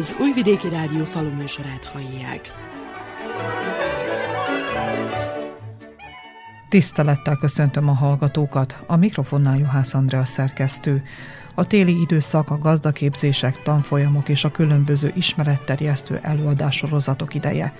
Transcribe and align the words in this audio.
Az 0.00 0.16
Újvidéki 0.20 0.68
Rádió 0.68 1.04
faluműsorát 1.04 1.84
hallják. 1.84 2.52
Tisztelettel 6.68 7.36
köszöntöm 7.36 7.88
a 7.88 7.92
hallgatókat, 7.92 8.82
a 8.86 8.96
mikrofonnál 8.96 9.58
Juhász 9.58 9.94
Andrea 9.94 10.24
szerkesztő. 10.24 11.02
A 11.54 11.66
téli 11.66 12.00
időszak 12.00 12.50
a 12.50 12.58
gazdaképzések, 12.58 13.62
tanfolyamok 13.62 14.28
és 14.28 14.44
a 14.44 14.50
különböző 14.50 15.12
ismeretterjesztő 15.16 16.18
előadássorozatok 16.22 17.34
ideje. 17.34 17.72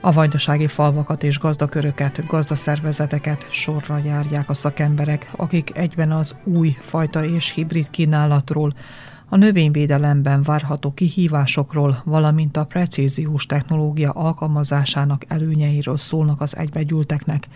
A 0.00 0.12
vajdasági 0.12 0.66
falvakat 0.66 1.22
és 1.22 1.38
gazdaköröket, 1.38 2.26
gazdaszervezeteket 2.26 3.46
sorra 3.50 4.00
járják 4.04 4.48
a 4.48 4.54
szakemberek, 4.54 5.30
akik 5.36 5.76
egyben 5.76 6.12
az 6.12 6.34
új 6.44 6.76
fajta 6.80 7.24
és 7.24 7.52
hibrid 7.52 7.90
kínálatról, 7.90 8.74
a 9.28 9.36
növényvédelemben 9.36 10.42
várható 10.42 10.92
kihívásokról, 10.92 12.02
valamint 12.04 12.56
a 12.56 12.64
precíziós 12.64 13.46
technológia 13.46 14.10
alkalmazásának 14.10 15.24
előnyeiről 15.28 15.98
szólnak 15.98 16.40
az 16.40 16.56
egybegyűlteknek. 16.56 17.48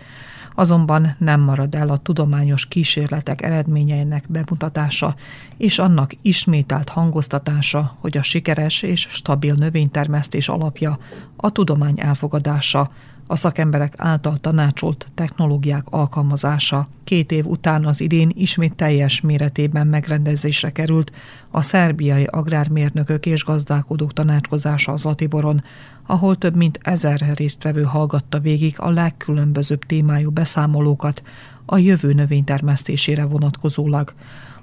Azonban 0.55 1.15
nem 1.17 1.41
marad 1.41 1.75
el 1.75 1.89
a 1.89 1.97
tudományos 1.97 2.65
kísérletek 2.65 3.41
eredményeinek 3.41 4.25
bemutatása 4.27 5.15
és 5.57 5.79
annak 5.79 6.13
ismételt 6.21 6.89
hangoztatása, 6.89 7.97
hogy 7.99 8.17
a 8.17 8.21
sikeres 8.21 8.81
és 8.81 9.07
stabil 9.11 9.53
növénytermesztés 9.53 10.49
alapja 10.49 10.97
a 11.35 11.49
tudomány 11.49 11.99
elfogadása, 11.99 12.91
a 13.27 13.35
szakemberek 13.35 13.93
által 13.97 14.37
tanácsolt 14.37 15.07
technológiák 15.15 15.85
alkalmazása. 15.89 16.87
Két 17.03 17.31
év 17.31 17.45
után 17.45 17.85
az 17.85 18.01
idén 18.01 18.31
ismét 18.33 18.75
teljes 18.75 19.21
méretében 19.21 19.87
megrendezésre 19.87 20.71
került 20.71 21.11
a 21.51 21.61
szerbiai 21.61 22.23
agrármérnökök 22.23 23.25
és 23.25 23.43
gazdálkodók 23.43 24.13
tanácskozása 24.13 24.91
az 24.91 25.03
Latiboron, 25.03 25.63
ahol 26.05 26.37
több 26.37 26.55
mint 26.55 26.79
ezer 26.81 27.31
résztvevő 27.35 27.83
hallgatta 27.83 28.39
végig 28.39 28.75
a 28.77 28.89
legkülönbözőbb 28.89 29.83
témájú 29.83 30.29
beszámolókat 30.29 31.23
a 31.65 31.77
jövő 31.77 32.13
növénytermesztésére 32.13 33.23
vonatkozólag. 33.23 34.13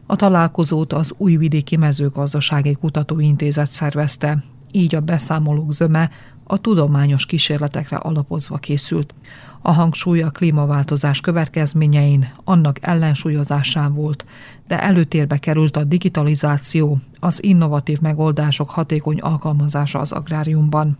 A 0.06 0.16
találkozót 0.16 0.92
az 0.92 1.14
Újvidéki 1.16 1.76
Mezőgazdasági 1.76 2.72
Kutatóintézet 2.74 3.70
szervezte, 3.70 4.42
így 4.72 4.94
a 4.94 5.00
beszámolók 5.00 5.72
zöme 5.72 6.10
a 6.50 6.58
tudományos 6.58 7.26
kísérletekre 7.26 7.96
alapozva 7.96 8.56
készült. 8.56 9.14
A 9.62 9.72
hangsúly 9.72 10.22
a 10.22 10.30
klímaváltozás 10.30 11.20
következményein, 11.20 12.32
annak 12.44 12.78
ellensúlyozásán 12.80 13.94
volt, 13.94 14.24
de 14.66 14.82
előtérbe 14.82 15.38
került 15.38 15.76
a 15.76 15.84
digitalizáció, 15.84 16.98
az 17.20 17.42
innovatív 17.42 18.00
megoldások 18.00 18.70
hatékony 18.70 19.18
alkalmazása 19.18 19.98
az 19.98 20.12
agráriumban. 20.12 20.98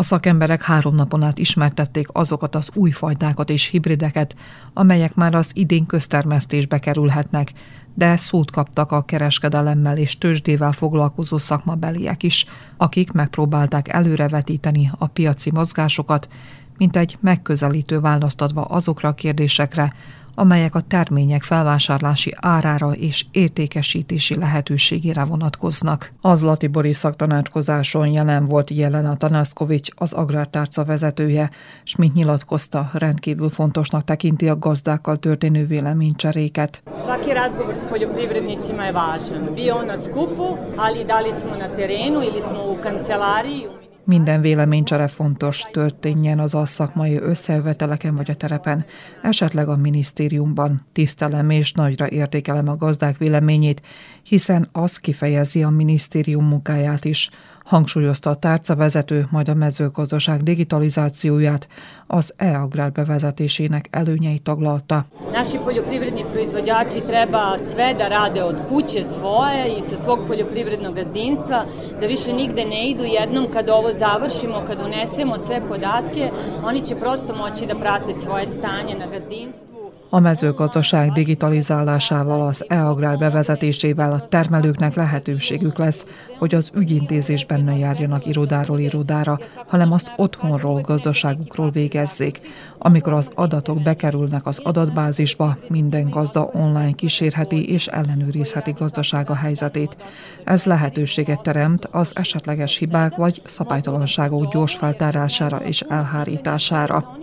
A 0.00 0.02
szakemberek 0.02 0.62
három 0.62 0.94
napon 0.94 1.22
át 1.22 1.38
ismertették 1.38 2.06
azokat 2.12 2.54
az 2.54 2.70
új 2.74 2.90
fajtákat 2.90 3.50
és 3.50 3.66
hibrideket, 3.66 4.36
amelyek 4.72 5.14
már 5.14 5.34
az 5.34 5.50
idén 5.54 5.86
köztermesztésbe 5.86 6.78
kerülhetnek, 6.78 7.52
de 7.94 8.16
szót 8.16 8.50
kaptak 8.50 8.92
a 8.92 9.02
kereskedelemmel 9.02 9.96
és 9.96 10.18
tőzsdével 10.18 10.72
foglalkozó 10.72 11.38
szakmabeliek 11.38 12.22
is, 12.22 12.46
akik 12.76 13.12
megpróbálták 13.12 13.88
előrevetíteni 13.88 14.90
a 14.98 15.06
piaci 15.06 15.50
mozgásokat, 15.50 16.28
mint 16.76 16.96
egy 16.96 17.18
megközelítő 17.20 18.00
választ 18.00 18.40
adva 18.40 18.62
azokra 18.62 19.08
a 19.08 19.14
kérdésekre, 19.14 19.92
amelyek 20.40 20.74
a 20.74 20.80
termények 20.80 21.42
felvásárlási 21.42 22.34
árára 22.36 22.92
és 22.92 23.24
értékesítési 23.30 24.38
lehetőségére 24.38 25.24
vonatkoznak. 25.24 26.12
Az 26.20 26.42
Latibori 26.42 26.92
szaktanácskozáson 26.92 28.12
jelen 28.12 28.46
volt 28.46 28.70
Jelena 28.70 29.16
Tanaszkovics, 29.16 29.90
az 29.94 30.12
agrártárca 30.12 30.84
vezetője, 30.84 31.50
s 31.84 31.96
mint 31.96 32.14
nyilatkozta, 32.14 32.90
rendkívül 32.92 33.50
fontosnak 33.50 34.04
tekinti 34.04 34.48
a 34.48 34.58
gazdákkal 34.58 35.16
történő 35.16 35.66
véleménycseréket. 35.66 36.82
Svaki 37.02 37.32
razgovor 37.32 37.74
s 37.74 37.82
poljoprivrednicima 37.88 38.84
je 38.84 38.92
važan. 38.92 39.54
Bio 39.54 39.82
na 39.82 39.96
skupu, 39.96 40.56
ali 40.76 41.04
da 41.04 41.20
li 41.20 41.32
smo 41.40 41.54
na 41.56 41.68
terenu 41.76 42.20
ili 42.22 42.40
smo 42.40 42.60
u 42.72 42.76
kancelariji, 42.82 43.79
minden 44.04 44.40
véleménycsere 44.40 45.08
fontos 45.08 45.62
történjen 45.72 46.38
az 46.38 46.54
a 46.54 46.64
szakmai 46.64 47.16
összejöveteleken 47.16 48.16
vagy 48.16 48.30
a 48.30 48.34
terepen, 48.34 48.84
esetleg 49.22 49.68
a 49.68 49.76
minisztériumban. 49.76 50.86
Tisztelem 50.92 51.50
és 51.50 51.72
nagyra 51.72 52.08
értékelem 52.08 52.68
a 52.68 52.76
gazdák 52.76 53.18
véleményét, 53.18 53.82
hiszen 54.22 54.68
az 54.72 54.96
kifejezi 54.96 55.62
a 55.62 55.68
minisztérium 55.68 56.44
munkáját 56.46 57.04
is 57.04 57.30
hangsúlyozta 57.64 58.30
a 58.30 58.34
tárcavezető, 58.34 59.26
majd 59.30 59.48
a 59.48 59.54
mezőgazdaság 59.54 60.42
digitalizációját, 60.42 61.68
az 62.06 62.34
e-agrár 62.36 62.92
bevezetésének 62.92 63.88
előnyeit 63.90 64.42
taglalta. 64.42 65.04
Naši 65.32 65.56
poljoprivredni 65.56 66.24
proizvođači 66.32 67.00
treba 67.00 67.56
sve 67.58 67.94
da 67.98 68.08
rade 68.08 68.42
od 68.42 68.62
kuće 68.68 69.04
svoje 69.04 69.76
i 69.78 69.80
sa 69.90 69.96
svog 69.98 70.18
poljoprivrednog 70.26 70.94
gazdinstva, 70.94 71.64
da 72.00 72.06
više 72.06 72.32
nigde 72.32 72.64
ne 72.64 72.90
idu 72.90 73.04
jednom 73.04 73.46
kad 73.52 73.68
ovo 73.68 73.92
završimo, 73.92 74.62
kad 74.66 74.82
unesemo 74.82 75.38
sve 75.38 75.60
podatke, 75.68 76.30
oni 76.64 76.84
će 76.84 76.94
prosto 76.94 77.36
moći 77.36 77.66
da 77.66 77.74
prate 77.74 78.12
svoje 78.14 78.46
stanje 78.46 78.94
na 78.98 79.06
gazdinstvu. 79.06 79.80
A 80.12 80.18
mezőgazdaság 80.18 81.12
digitalizálásával, 81.12 82.46
az 82.46 82.64
e-agrár 82.68 83.18
bevezetésével 83.18 84.12
a 84.12 84.20
termelőknek 84.28 84.94
lehetőségük 84.94 85.78
lesz, 85.78 86.06
hogy 86.38 86.54
az 86.54 86.70
ügyintézésben 86.74 87.49
ne 87.58 87.76
járjanak 87.76 88.26
irodáról 88.26 88.78
irodára, 88.78 89.38
hanem 89.66 89.92
azt 89.92 90.12
otthonról, 90.16 90.80
gazdaságukról 90.80 91.70
végezzék. 91.70 92.40
Amikor 92.78 93.12
az 93.12 93.30
adatok 93.34 93.82
bekerülnek 93.82 94.46
az 94.46 94.58
adatbázisba, 94.58 95.56
minden 95.68 96.10
gazda 96.10 96.50
online 96.52 96.92
kísérheti 96.92 97.72
és 97.72 97.86
ellenőrizheti 97.86 98.72
gazdasága 98.72 99.34
helyzetét. 99.34 99.96
Ez 100.44 100.64
lehetőséget 100.64 101.42
teremt 101.42 101.84
az 101.84 102.12
esetleges 102.16 102.76
hibák 102.76 103.16
vagy 103.16 103.42
szabálytalanságok 103.44 104.52
gyors 104.52 104.74
feltárására 104.74 105.56
és 105.56 105.80
elhárítására. 105.80 107.16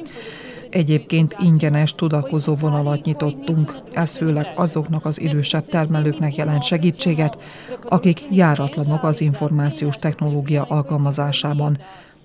Egyébként 0.70 1.36
ingyenes 1.40 1.96
tudakozó 1.96 2.56
vonalat 2.56 3.06
nyitottunk. 3.06 3.76
Ez 3.92 4.18
főleg 4.18 4.48
azoknak 4.56 5.06
az 5.06 5.22
idősebb 5.22 5.66
termelőknek 5.66 6.36
jelent 6.36 6.64
segítséget, 6.64 7.38
akik 7.90 8.24
járatlanok 8.32 9.04
az 9.04 9.22
információs 9.22 9.96
technológia 9.96 10.64
alkalmazásában 10.64 11.78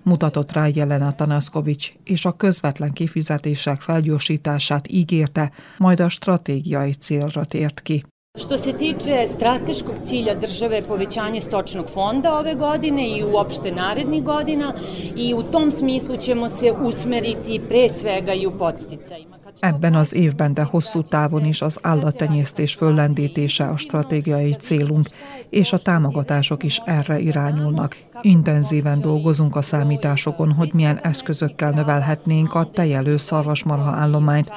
mutatott 0.02 0.52
rá 0.52 0.66
Jelena 0.74 1.12
Tanaszkovics, 1.12 1.92
és 2.04 2.24
a 2.24 2.32
közvetlen 2.32 2.92
kifizetések 2.92 3.80
felgyorsítását 3.80 4.88
ígérte, 4.88 5.52
majd 5.78 6.00
a 6.00 6.08
stratégiai 6.08 6.92
célra 6.92 7.44
tért 7.44 7.80
ki. 7.82 8.04
Što 8.38 8.58
se 8.58 8.72
tiče 8.72 9.26
strateškog 9.34 9.94
cilja 10.04 10.34
države 10.34 10.80
povećanje 10.88 11.40
stočnog 11.40 11.90
fonda 11.94 12.38
ove 12.38 12.54
godine 12.54 13.08
i 13.08 13.24
uopšte 13.24 13.72
narednih 13.72 14.22
godina 14.22 14.74
i 15.16 15.34
u 15.34 15.42
tom 15.42 15.70
smislu 15.70 16.16
ćemo 16.16 16.48
se 16.48 16.72
usmeriti 16.82 17.60
pre 17.68 17.88
svega 17.88 18.32
i 18.32 18.46
u 18.46 18.58
podsticajima. 18.58 19.36
Ebben 19.62 19.94
az 19.94 20.12
évben, 20.14 20.54
de 20.54 20.62
hosszú 20.62 21.02
távon 21.02 21.44
is 21.44 21.62
az 21.62 21.78
állattenyésztés 21.82 22.74
föllendítése 22.74 23.64
a 23.68 23.76
stratégiai 23.76 24.52
célunk, 24.52 25.06
és 25.50 25.72
a 25.72 25.78
támogatások 25.78 26.62
is 26.62 26.80
erre 26.86 27.18
irányulnak. 27.18 27.96
Intenzíven 28.20 29.00
dolgozunk 29.00 29.56
a 29.56 29.62
számításokon, 29.62 30.52
hogy 30.52 30.70
milyen 30.74 30.98
eszközökkel 31.02 31.70
növelhetnénk 31.70 32.54
a 32.54 32.64
tejelő 32.64 33.16
szarvasmarha 33.16 33.90
állományt, 33.90 34.50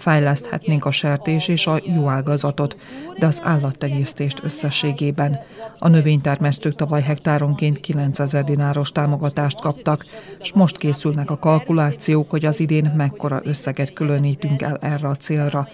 fejleszthetnénk 0.00 0.84
a 0.84 0.90
sertés 0.90 1.48
és 1.48 1.66
a 1.66 1.80
juhágazatot, 1.86 2.76
de 3.18 3.26
az 3.26 3.40
állattenyésztést 3.44 4.40
összességében. 4.42 5.38
A 5.78 5.88
növénytermesztők 5.88 6.74
tavaly 6.74 7.02
hektáronként 7.02 7.80
9000 7.80 8.44
dináros 8.44 8.92
támogatást 8.92 9.60
kaptak, 9.60 10.04
és 10.38 10.52
most 10.52 10.76
készülnek 10.76 11.30
a 11.30 11.38
kalkulációk, 11.38 12.30
hogy 12.30 12.44
az 12.44 12.60
idén 12.60 12.92
mekkora 12.96 13.40
összeget 13.42 13.92
különítünk 13.92 14.62
el 14.62 14.76
erre 14.76 15.08
a 15.08 15.16
célra. 15.16 15.68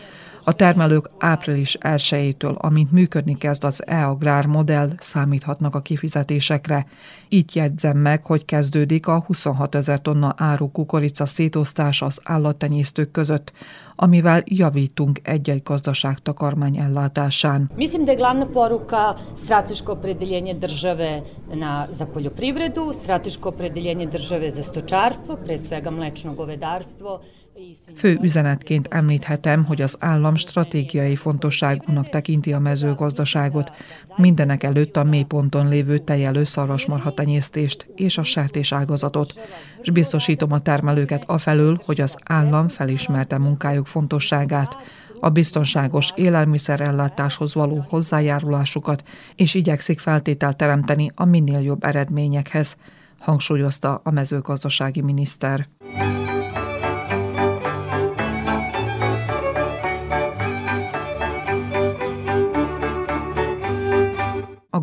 A 0.48 0.52
termelők 0.52 1.10
április 1.18 1.76
1-től, 1.80 2.56
amint 2.56 2.92
működni 2.92 3.36
kezd 3.36 3.64
az 3.64 3.86
e-agrár 3.86 4.46
modell, 4.46 4.92
számíthatnak 4.98 5.74
a 5.74 5.80
kifizetésekre. 5.80 6.86
Így 7.28 7.56
jegyzem 7.56 7.96
meg, 7.96 8.24
hogy 8.24 8.44
kezdődik 8.44 9.06
a 9.06 9.24
26 9.26 9.74
ezer 9.74 10.00
tonna 10.00 10.34
áru 10.36 10.70
kukorica 10.70 11.26
szétosztás 11.26 12.02
az 12.02 12.20
állattenyésztők 12.24 13.10
között, 13.10 13.52
amivel 13.96 14.42
javítunk 14.44 15.18
egy-egy 15.22 15.62
gazdaság 15.62 16.18
takarmány 16.18 16.78
ellátásán. 16.78 17.70
Mislim 17.76 18.04
da 18.04 18.10
je 18.10 18.16
glavna 18.16 18.46
poruka 18.46 19.16
strateško 19.36 19.92
opredeljenje 19.92 20.54
države 20.54 21.22
na, 21.54 21.88
za 21.90 22.06
poljoprivredu, 22.06 22.92
strateško 22.92 23.48
opredeljenje 23.48 24.06
države 24.06 24.50
za 24.50 24.62
stočarstvo, 24.62 25.36
pre 25.36 25.58
svega 25.58 25.90
mlečno 25.90 26.34
govedarstvo. 26.34 27.20
Fő 27.94 28.18
üzenetként 28.22 28.86
említhetem, 28.90 29.64
hogy 29.64 29.82
az 29.82 29.96
állam 30.00 30.36
stratégiai 30.36 31.16
fontosságúnak 31.16 32.08
tekinti 32.08 32.52
a 32.52 32.58
mezőgazdaságot, 32.58 33.72
mindenek 34.16 34.62
előtt 34.62 34.96
a 34.96 35.04
mélyponton 35.04 35.68
lévő 35.68 35.98
tejelő 35.98 36.44
szarvasmarha 36.44 37.10
tenyésztést 37.10 37.86
és 37.94 38.18
a 38.18 38.22
sertés 38.22 38.72
ágazatot, 38.72 39.40
és 39.86 39.92
biztosítom 39.92 40.52
a 40.52 40.60
termelőket 40.60 41.24
afelől, 41.26 41.80
hogy 41.84 42.00
az 42.00 42.16
állam 42.24 42.68
felismerte 42.68 43.38
munkájuk 43.38 43.86
fontosságát, 43.86 44.76
a 45.20 45.28
biztonságos 45.28 46.12
élelmiszerellátáshoz 46.14 47.54
való 47.54 47.84
hozzájárulásukat, 47.88 49.02
és 49.36 49.54
igyekszik 49.54 49.98
feltétel 49.98 50.52
teremteni 50.52 51.10
a 51.14 51.24
minél 51.24 51.60
jobb 51.60 51.84
eredményekhez, 51.84 52.76
hangsúlyozta 53.18 54.00
a 54.04 54.10
mezőgazdasági 54.10 55.00
miniszter. 55.00 55.68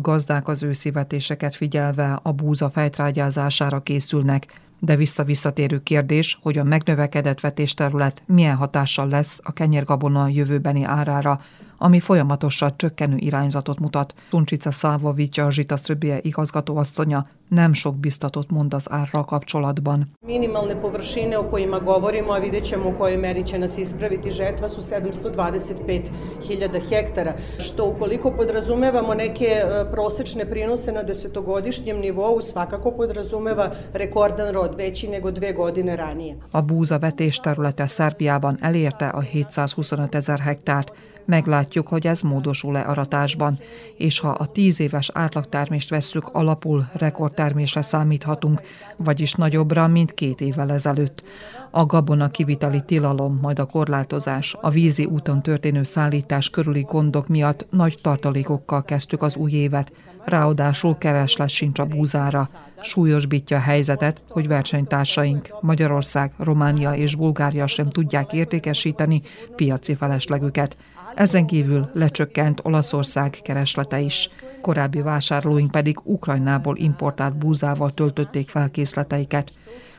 Gazdák 0.04 0.48
az 0.48 0.62
őszivetéseket 0.62 1.54
figyelve 1.54 2.18
a 2.22 2.32
búza 2.32 2.70
fejtrágyázására 2.70 3.80
készülnek, 3.80 4.60
de 4.78 4.96
visszavisszatérő 4.96 5.82
kérdés, 5.82 6.38
hogy 6.42 6.58
a 6.58 6.64
megnövekedett 6.64 7.40
vetésterület 7.40 8.22
milyen 8.26 8.56
hatással 8.56 9.08
lesz 9.08 9.40
a 9.42 9.52
kenyérgabona 9.52 10.28
jövőbeni 10.28 10.84
árára, 10.84 11.40
ami 11.84 12.00
folyamatosan 12.00 12.72
csökkenő 12.76 13.16
irányzatot 13.16 13.78
mutat. 13.78 14.14
Tuncsica 14.30 14.70
Szávovics, 14.70 15.38
a 15.38 15.50
Zsita 15.50 15.76
Szröbie 15.76 16.18
igazgatóasszonya 16.22 17.26
nem 17.48 17.72
sok 17.72 17.96
biztatot 17.96 18.50
mond 18.50 18.74
az 18.74 18.86
árral 18.90 19.24
kapcsolatban. 19.24 20.10
Minimalne 20.26 20.74
površine 20.74 21.38
o 21.38 21.44
kojima 21.44 21.78
govorimo, 21.78 22.32
a 22.32 22.38
vidjet 22.38 22.64
ćemo 22.64 22.88
u 22.88 22.92
kojoj 22.92 23.16
meri 23.16 23.44
će 23.44 23.58
nas 23.58 23.78
ispraviti 23.78 24.30
žetva, 24.30 24.68
su 24.68 24.80
725.000 24.80 26.88
hektara, 26.88 27.34
što 27.58 27.84
ukoliko 27.84 28.30
podrazumevamo 28.30 29.14
neke 29.14 29.44
e, 29.44 29.90
prosečne 29.90 30.50
prinose 30.50 30.92
na 30.92 31.02
desetogodišnjem 31.02 32.00
nivou, 32.00 32.40
svakako 32.40 32.90
podrazumeva 32.90 33.70
rekordan 33.92 34.52
rod, 34.52 34.74
veći 34.76 35.08
nego 35.08 35.30
dve 35.30 35.52
godine 35.52 35.96
ranije. 35.96 36.36
A 36.52 36.62
búza 36.62 36.98
vetés 36.98 37.40
területe 37.40 37.86
Szerbiában 37.86 38.58
elérte 38.60 39.10
a 39.14 39.22
725 39.22 40.14
ezer 40.14 40.40
hektárt, 40.40 40.92
Meglátjuk, 41.26 41.73
hogy 41.82 42.06
ez 42.06 42.20
módosul-e 42.20 42.80
aratásban, 42.80 43.58
és 43.96 44.18
ha 44.18 44.28
a 44.28 44.46
tíz 44.46 44.80
éves 44.80 45.10
átlagtermést 45.14 45.90
vesszük 45.90 46.28
alapul, 46.32 46.88
rekordtermésre 46.92 47.82
számíthatunk, 47.82 48.62
vagyis 48.96 49.32
nagyobbra, 49.32 49.86
mint 49.86 50.14
két 50.14 50.40
évvel 50.40 50.72
ezelőtt. 50.72 51.22
A 51.70 51.86
gabona 51.86 52.28
kivitali 52.28 52.80
tilalom, 52.86 53.38
majd 53.42 53.58
a 53.58 53.64
korlátozás, 53.64 54.56
a 54.60 54.70
vízi 54.70 55.04
úton 55.04 55.42
történő 55.42 55.82
szállítás 55.82 56.50
körüli 56.50 56.82
gondok 56.82 57.28
miatt 57.28 57.66
nagy 57.70 57.98
tartalékokkal 58.02 58.84
kezdtük 58.84 59.22
az 59.22 59.36
új 59.36 59.52
évet, 59.52 59.92
ráadásul 60.24 60.98
kereslet 60.98 61.48
sincs 61.48 61.78
a 61.78 61.84
búzára, 61.84 62.48
súlyosbítja 62.80 63.56
a 63.56 63.60
helyzetet, 63.60 64.22
hogy 64.28 64.48
versenytársaink 64.48 65.48
Magyarország, 65.60 66.32
Románia 66.38 66.94
és 66.94 67.14
Bulgária 67.14 67.66
sem 67.66 67.90
tudják 67.90 68.32
értékesíteni 68.32 69.22
piaci 69.56 69.94
feleslegüket. 69.94 70.76
Ezen 71.14 71.46
kívül 71.46 71.90
lecsökkent 71.92 72.60
Olaszország 72.62 73.38
kereslete 73.42 74.00
is. 74.00 74.30
Korábbi 74.60 75.00
vásárlóink 75.00 75.70
pedig 75.70 75.98
Ukrajnából 76.02 76.76
importált 76.76 77.36
búzával 77.36 77.90
töltötték 77.90 78.48
fel 78.48 78.70
készleteiket. 78.70 79.52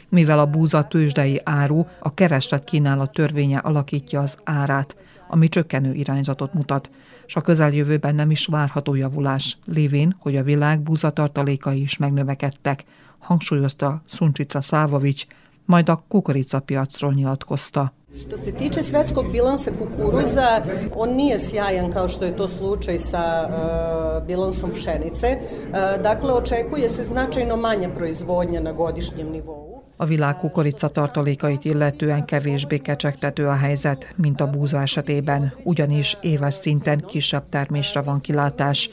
Mivel 0.09 0.39
a 0.39 0.45
búza 0.45 0.83
tőzsdei 0.83 1.41
áru, 1.43 1.85
a 1.99 2.13
kereslet 2.13 2.63
kínálat 2.63 3.11
törvénye 3.11 3.57
alakítja 3.57 4.21
az 4.21 4.37
árát, 4.43 4.95
ami 5.27 5.49
csökkenő 5.49 5.93
irányzatot 5.93 6.53
mutat, 6.53 6.89
és 7.25 7.35
a 7.35 7.41
közeljövőben 7.41 8.15
nem 8.15 8.31
is 8.31 8.45
várható 8.45 8.95
javulás, 8.95 9.57
lévén, 9.65 10.15
hogy 10.19 10.35
a 10.35 10.43
világ 10.43 10.79
búzatartalékai 10.79 11.81
is 11.81 11.97
megnövekedtek, 11.97 12.83
hangsúlyozta 13.19 14.01
Szuncsica 14.07 14.61
Szávovics, 14.61 15.25
majd 15.65 15.89
a 15.89 16.03
kukoricapiacról 16.07 17.13
nyilatkozta. 17.13 17.93
Što 18.21 18.37
se 18.37 18.51
tiče 18.51 18.83
svetskog 18.83 19.31
bilansa 19.31 19.71
kukuruza, 19.71 20.61
on 20.95 21.15
nije 21.15 21.39
sjajan 21.39 21.91
kao 21.91 22.07
što 22.07 22.25
je 22.25 22.37
to 22.37 22.47
slučaj 22.47 22.99
sa 22.99 23.49
uh, 23.49 24.27
bilansom 24.27 24.71
pšenice. 24.71 25.37
Uh, 25.37 26.03
dakle, 26.03 26.33
očekuje 26.33 26.89
se 26.89 27.03
značajno 27.03 27.57
manja 27.57 27.89
proizvodnja 27.89 28.61
na 28.61 28.71
godišnjem 28.71 29.31
nivou. 29.31 29.75
A 29.97 30.05
világ 30.05 30.39
kukorica 30.39 30.89
tartalékait 30.89 31.65
illetően 31.65 32.25
kevésbé 32.25 32.77
kecsegtető 32.77 33.47
a 33.47 33.55
helyzet, 33.55 34.07
mint 34.15 34.41
a 34.41 34.47
búza 34.47 34.81
esetében, 34.81 35.53
ugyanis 35.63 36.17
éves 36.21 36.55
szinten 36.55 36.99
kisebb 36.99 37.49
termésre 37.49 38.01
van 38.01 38.21
kilátás. 38.21 38.89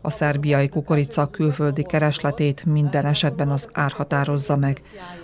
A 0.00 0.10
szerbiai 0.10 0.68
kukorica 0.68 1.26
külföldi 1.26 1.82
keresletét 1.82 2.64
minden 2.64 3.06
esetben 3.06 3.48
az 3.48 3.68
ár 3.72 3.90
határozza 3.90 4.56
meg. 4.56 4.80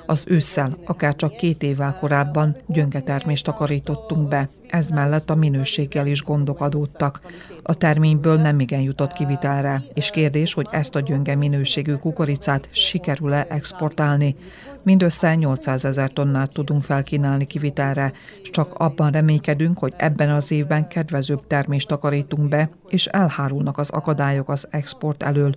Az 0.07 0.25
ősszel, 0.27 0.79
akár 0.85 1.17
csak 1.17 1.37
két 1.37 1.63
évvel 1.63 1.97
korábban 2.01 2.57
gyöngetermést 2.67 3.45
takarítottunk 3.45 4.29
be, 4.29 4.49
ez 4.69 4.91
mellett 4.91 5.31
a 5.31 5.35
minőséggel 5.35 6.07
is 6.07 6.23
gondok 6.23 6.61
adódtak. 6.61 7.21
A 7.63 7.75
terményből 7.75 8.37
nem 8.37 8.61
igen 8.61 8.81
jutott 8.81 9.13
kivitelre, 9.13 9.83
és 9.95 10.11
kérdés, 10.11 10.55
hogy 10.55 10.69
ezt 10.71 10.97
a 10.97 11.01
gyönge 11.01 11.35
minőségű 11.35 11.95
kukoricát 11.95 12.69
sikerül-e 12.71 13.47
exportálni. 13.49 14.37
Mindössze 14.85 15.35
800 15.35 15.85
ezer 15.85 16.11
tonnát 16.11 16.53
tudunk 16.53 16.83
felkínálni 16.83 17.45
kivitelre, 17.45 18.13
és 18.43 18.51
csak 18.51 18.75
abban 18.75 19.11
reménykedünk, 19.11 19.79
hogy 19.79 19.93
ebben 19.97 20.31
az 20.31 20.51
évben 20.51 20.89
kedvezőbb 20.89 21.47
termést 21.47 21.89
takarítunk 21.89 22.49
be, 22.49 22.71
és 22.89 23.07
elhárulnak 23.07 23.79
az 23.79 23.91
akadályok 23.91 24.49
az 24.49 24.67
export 24.71 25.23
elől 25.23 25.55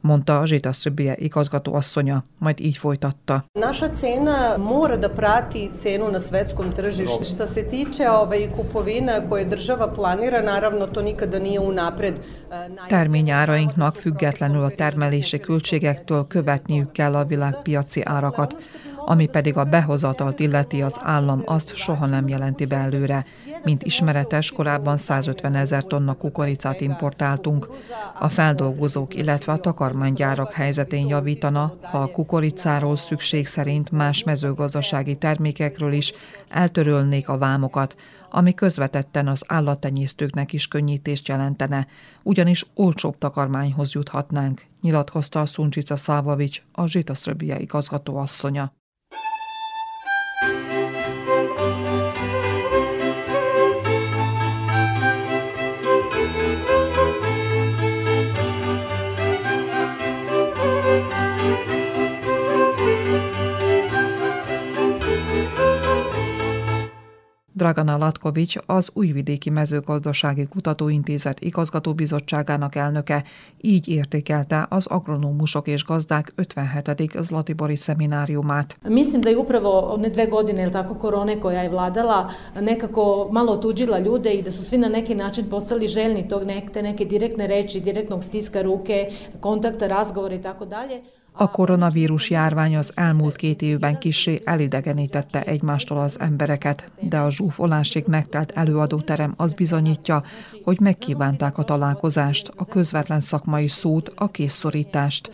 mondta 0.00 0.46
Zsita 0.46 0.72
Srbije 0.72 1.14
igazgató 1.18 1.74
asszonya, 1.74 2.24
majd 2.38 2.60
így 2.60 2.76
folytatta. 2.76 3.44
Naša 3.52 3.88
cena 3.88 4.56
mora 4.56 4.96
da 4.96 5.08
prati 5.08 5.70
cenu 5.74 6.10
na 6.10 6.18
svetskom 6.18 6.72
tržištu. 6.72 7.24
Šta 7.24 7.46
se 7.46 7.62
tiče 7.62 8.10
ovaj, 8.10 8.48
kupovina 8.56 9.28
koje 9.28 9.44
država 9.44 9.92
planira, 9.94 10.42
naravno 10.42 10.86
to 10.86 11.02
nikada 11.02 11.38
nije 11.38 11.60
unapred. 11.60 12.14
Terményárainknak 12.88 13.94
függetlenül 13.96 14.64
a 14.64 14.70
termelési 14.70 15.38
költségektől 15.38 16.26
követniük 16.26 16.92
kell 16.92 17.14
a 17.14 17.24
világpiaci 17.24 18.00
árakat. 18.04 18.56
Ami 19.04 19.26
pedig 19.26 19.56
a 19.56 19.64
behozatalt 19.64 20.40
illeti, 20.40 20.82
az 20.82 21.00
állam 21.02 21.42
azt 21.44 21.74
soha 21.74 22.06
nem 22.06 22.28
jelenti 22.28 22.64
be 22.64 22.76
előre. 22.76 23.24
Mint 23.64 23.82
ismeretes, 23.82 24.50
korábban 24.50 24.96
150 24.96 25.54
ezer 25.54 25.84
tonna 25.84 26.14
kukoricát 26.14 26.80
importáltunk. 26.80 27.68
A 28.18 28.28
feldolgozók, 28.28 29.14
illetve 29.14 29.52
a 29.52 29.56
takarmánygyárak 29.56 30.52
helyzetén 30.52 31.06
javítana, 31.06 31.72
ha 31.82 31.98
a 31.98 32.10
kukoricáról 32.10 32.96
szükség 32.96 33.46
szerint 33.46 33.90
más 33.90 34.22
mezőgazdasági 34.22 35.14
termékekről 35.14 35.92
is 35.92 36.12
eltörölnék 36.48 37.28
a 37.28 37.38
vámokat, 37.38 37.96
ami 38.30 38.54
közvetetten 38.54 39.28
az 39.28 39.44
állattenyésztőknek 39.46 40.52
is 40.52 40.68
könnyítést 40.68 41.28
jelentene, 41.28 41.86
ugyanis 42.22 42.66
olcsóbb 42.74 43.18
takarmányhoz 43.18 43.92
juthatnánk, 43.92 44.62
nyilatkozta 44.80 45.40
a 45.40 45.46
Szuncsica 45.46 45.96
Szávavics, 45.96 46.62
a 46.72 46.86
Zsitaszröbie 46.86 47.58
igazgató 47.58 48.16
Dragana 67.60 67.96
Latkovics, 67.96 68.56
az 68.66 68.90
Újvidéki 68.92 69.50
Mezőgazdasági 69.50 70.46
Kutatóintézet 70.46 71.40
igazgatóbizottságának 71.40 72.74
elnöke, 72.74 73.24
így 73.60 73.88
értékelte 73.88 74.66
az 74.70 74.86
agronómusok 74.86 75.68
és 75.68 75.84
gazdák 75.84 76.32
57. 76.34 77.12
Zlatibori 77.18 77.76
szemináriumát. 77.76 78.76
Mislim 78.88 79.20
da 79.20 79.28
je 79.28 79.36
upravo 79.36 79.68
one 79.68 80.08
dve 80.08 80.26
godine, 80.26 80.62
ili 80.62 80.70
tako, 80.70 80.94
korone 80.94 81.40
koja 81.40 81.62
je 81.62 81.68
vladala, 81.68 82.30
nekako 82.60 83.28
malo 83.32 83.52
otuđila 83.52 83.98
ljude 83.98 84.32
i 84.32 84.42
da 84.42 84.50
su 84.50 84.64
svi 84.64 84.78
na 84.78 84.88
neki 84.88 85.14
način 85.14 85.48
postali 85.48 85.88
željni 85.88 86.28
tog 86.28 86.42
nek, 86.44 86.70
te 86.70 86.82
neke 86.82 87.04
direktne 87.04 87.46
reči, 87.46 87.80
direktnog 87.80 88.24
stiska 88.24 88.62
ruke, 88.62 89.10
kontakta, 89.40 89.86
razgovora 89.86 90.34
i 90.34 90.42
tako 90.42 90.64
dalje. 90.64 91.02
A 91.40 91.50
koronavírus 91.50 92.30
járvány 92.30 92.76
az 92.76 92.92
elmúlt 92.94 93.36
két 93.36 93.62
évben 93.62 93.98
kisé 93.98 94.40
elidegenítette 94.44 95.42
egymástól 95.42 95.98
az 95.98 96.20
embereket, 96.20 96.90
de 97.00 97.18
a 97.18 97.30
zsúfolásig 97.30 98.04
megtelt 98.06 98.50
előadóterem 98.50 99.34
az 99.36 99.54
bizonyítja, 99.54 100.22
hogy 100.64 100.80
megkívánták 100.80 101.58
a 101.58 101.62
találkozást, 101.62 102.52
a 102.56 102.64
közvetlen 102.64 103.20
szakmai 103.20 103.68
szót, 103.68 104.12
a 104.14 104.30
készszorítást. 104.30 105.30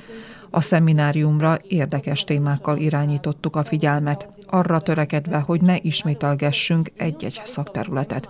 A 0.51 0.61
szemináriumra 0.61 1.59
érdekes 1.69 2.25
témákkal 2.25 2.77
irányítottuk 2.77 3.57
a 3.57 3.65
figyelmet, 3.65 4.27
arra 4.47 4.81
törekedve, 4.81 5.39
hogy 5.39 5.61
ne 5.61 5.77
ismételgessünk 5.81 6.93
egy-egy 6.97 7.41
szakterületet. 7.45 8.29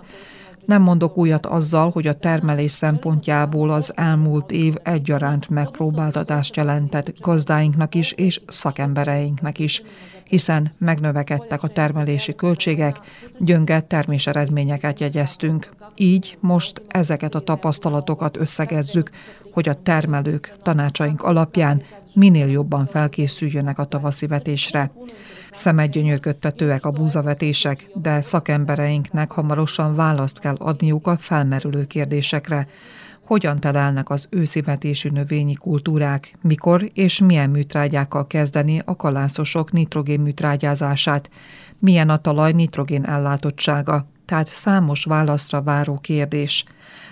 Nem 0.67 0.81
mondok 0.81 1.17
újat 1.17 1.45
azzal, 1.45 1.89
hogy 1.89 2.07
a 2.07 2.13
termelés 2.13 2.71
szempontjából 2.71 3.69
az 3.69 3.91
elmúlt 3.95 4.51
év 4.51 4.75
egyaránt 4.83 5.49
megpróbáltatást 5.49 6.55
jelentett 6.55 7.19
gazdáinknak 7.19 7.95
is 7.95 8.11
és 8.11 8.41
szakembereinknek 8.47 9.59
is, 9.59 9.81
hiszen 10.23 10.71
megnövekedtek 10.79 11.63
a 11.63 11.67
termelési 11.67 12.35
költségek, 12.35 12.99
gyönge 13.39 13.81
terméseredményeket 13.81 14.99
jegyeztünk. 14.99 15.69
Így 15.95 16.37
most 16.39 16.81
ezeket 16.87 17.35
a 17.35 17.39
tapasztalatokat 17.39 18.37
összegezzük, 18.37 19.09
hogy 19.51 19.69
a 19.69 19.81
termelők 19.81 20.55
tanácsaink 20.61 21.23
alapján 21.23 21.81
minél 22.13 22.47
jobban 22.47 22.85
felkészüljönek 22.85 23.79
a 23.79 23.85
tavaszi 23.85 24.27
vetésre. 24.27 24.91
Szemedgyönyörködtetőek 25.51 26.85
a 26.85 26.91
búzavetések, 26.91 27.89
de 27.93 28.21
szakembereinknek 28.21 29.31
hamarosan 29.31 29.95
választ 29.95 30.39
kell 30.39 30.55
adniuk 30.55 31.07
a 31.07 31.17
felmerülő 31.17 31.85
kérdésekre. 31.85 32.67
Hogyan 33.25 33.59
telelnek 33.59 34.09
az 34.09 34.27
őszivetésű 34.29 35.09
növényi 35.09 35.53
kultúrák, 35.53 36.37
mikor 36.41 36.89
és 36.93 37.19
milyen 37.19 37.49
műtrágyákkal 37.49 38.27
kezdeni 38.27 38.81
a 38.85 38.95
kalászosok 38.95 39.71
nitrogén 39.71 40.19
műtrágyázását, 40.19 41.29
milyen 41.79 42.09
a 42.09 42.17
talaj 42.17 42.51
nitrogén 42.51 43.05
ellátottsága, 43.05 44.07
tehát 44.25 44.47
számos 44.47 45.03
válaszra 45.03 45.61
váró 45.61 45.97
kérdés. 45.97 46.65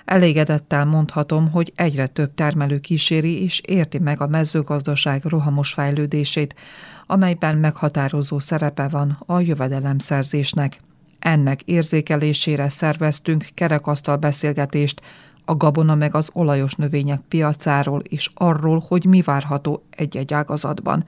Elégedettel 0.05 0.85
mondhatom, 0.85 1.51
hogy 1.51 1.73
egyre 1.75 2.07
több 2.07 2.33
termelő 2.33 2.79
kíséri 2.79 3.43
és 3.43 3.59
érti 3.59 3.99
meg 3.99 4.21
a 4.21 4.27
mezőgazdaság 4.27 5.23
rohamos 5.23 5.73
fejlődését, 5.73 6.55
amelyben 7.07 7.57
meghatározó 7.57 8.39
szerepe 8.39 8.87
van 8.87 9.17
a 9.25 9.39
jövedelemszerzésnek. 9.39 10.79
Ennek 11.19 11.61
érzékelésére 11.61 12.69
szerveztünk 12.69 13.45
kerekasztal 13.53 14.15
beszélgetést 14.15 15.01
a 15.45 15.55
gabona 15.55 15.95
meg 15.95 16.15
az 16.15 16.29
olajos 16.33 16.73
növények 16.75 17.21
piacáról 17.27 17.99
és 17.99 18.29
arról, 18.33 18.83
hogy 18.87 19.05
mi 19.05 19.21
várható 19.21 19.83
egy-egy 19.89 20.33
ágazatban. 20.33 21.05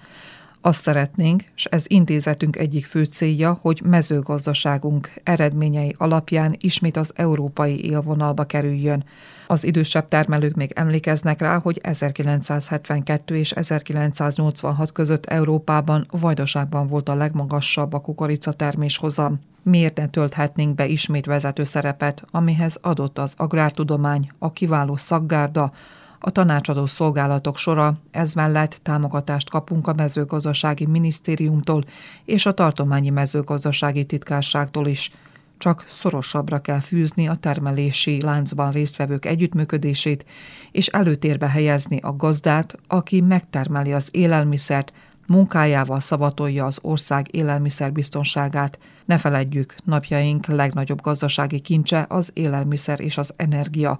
Azt 0.67 0.81
szeretnénk, 0.81 1.43
és 1.55 1.65
ez 1.65 1.85
intézetünk 1.87 2.55
egyik 2.55 2.85
fő 2.85 3.03
célja, 3.03 3.57
hogy 3.61 3.81
mezőgazdaságunk 3.85 5.11
eredményei 5.23 5.95
alapján 5.97 6.55
ismét 6.59 6.97
az 6.97 7.11
európai 7.15 7.85
élvonalba 7.85 8.43
kerüljön. 8.43 9.03
Az 9.47 9.63
idősebb 9.63 10.07
termelők 10.07 10.55
még 10.55 10.71
emlékeznek 10.75 11.41
rá, 11.41 11.59
hogy 11.59 11.79
1972 11.83 13.35
és 13.35 13.51
1986 13.51 14.91
között 14.91 15.25
Európában 15.25 16.07
vajdaságban 16.11 16.87
volt 16.87 17.09
a 17.09 17.15
legmagasabb 17.15 17.93
a 17.93 17.99
kukoricatermés 17.99 18.97
hozam. 18.97 19.39
Miért 19.63 19.97
ne 19.97 20.07
tölthetnénk 20.07 20.75
be 20.75 20.87
ismét 20.87 21.25
vezető 21.25 21.63
szerepet, 21.63 22.25
amihez 22.31 22.77
adott 22.81 23.17
az 23.17 23.33
agrártudomány, 23.37 24.31
a 24.39 24.51
kiváló 24.51 24.97
szaggárda, 24.97 25.71
a 26.19 26.29
tanácsadó 26.29 26.85
szolgálatok 26.85 27.57
sora, 27.57 27.93
ez 28.11 28.33
mellett 28.33 28.79
támogatást 28.83 29.49
kapunk 29.49 29.87
a 29.87 29.93
mezőgazdasági 29.93 30.85
minisztériumtól 30.85 31.83
és 32.25 32.45
a 32.45 32.53
tartományi 32.53 33.09
mezőgazdasági 33.09 34.05
titkárságtól 34.05 34.87
is. 34.87 35.11
Csak 35.57 35.85
szorosabbra 35.87 36.59
kell 36.59 36.79
fűzni 36.79 37.27
a 37.27 37.35
termelési 37.35 38.21
láncban 38.21 38.71
résztvevők 38.71 39.25
együttműködését, 39.25 40.25
és 40.71 40.87
előtérbe 40.87 41.47
helyezni 41.47 41.97
a 41.97 42.15
gazdát, 42.15 42.77
aki 42.87 43.21
megtermeli 43.21 43.93
az 43.93 44.09
élelmiszert, 44.11 44.93
munkájával 45.27 45.99
szavatolja 45.99 46.65
az 46.65 46.79
ország 46.81 47.27
élelmiszerbiztonságát. 47.35 48.79
Ne 49.05 49.17
feledjük, 49.17 49.75
napjaink 49.83 50.45
legnagyobb 50.45 51.01
gazdasági 51.01 51.59
kincse 51.59 52.05
az 52.09 52.29
élelmiszer 52.33 52.99
és 52.99 53.17
az 53.17 53.33
energia 53.35 53.99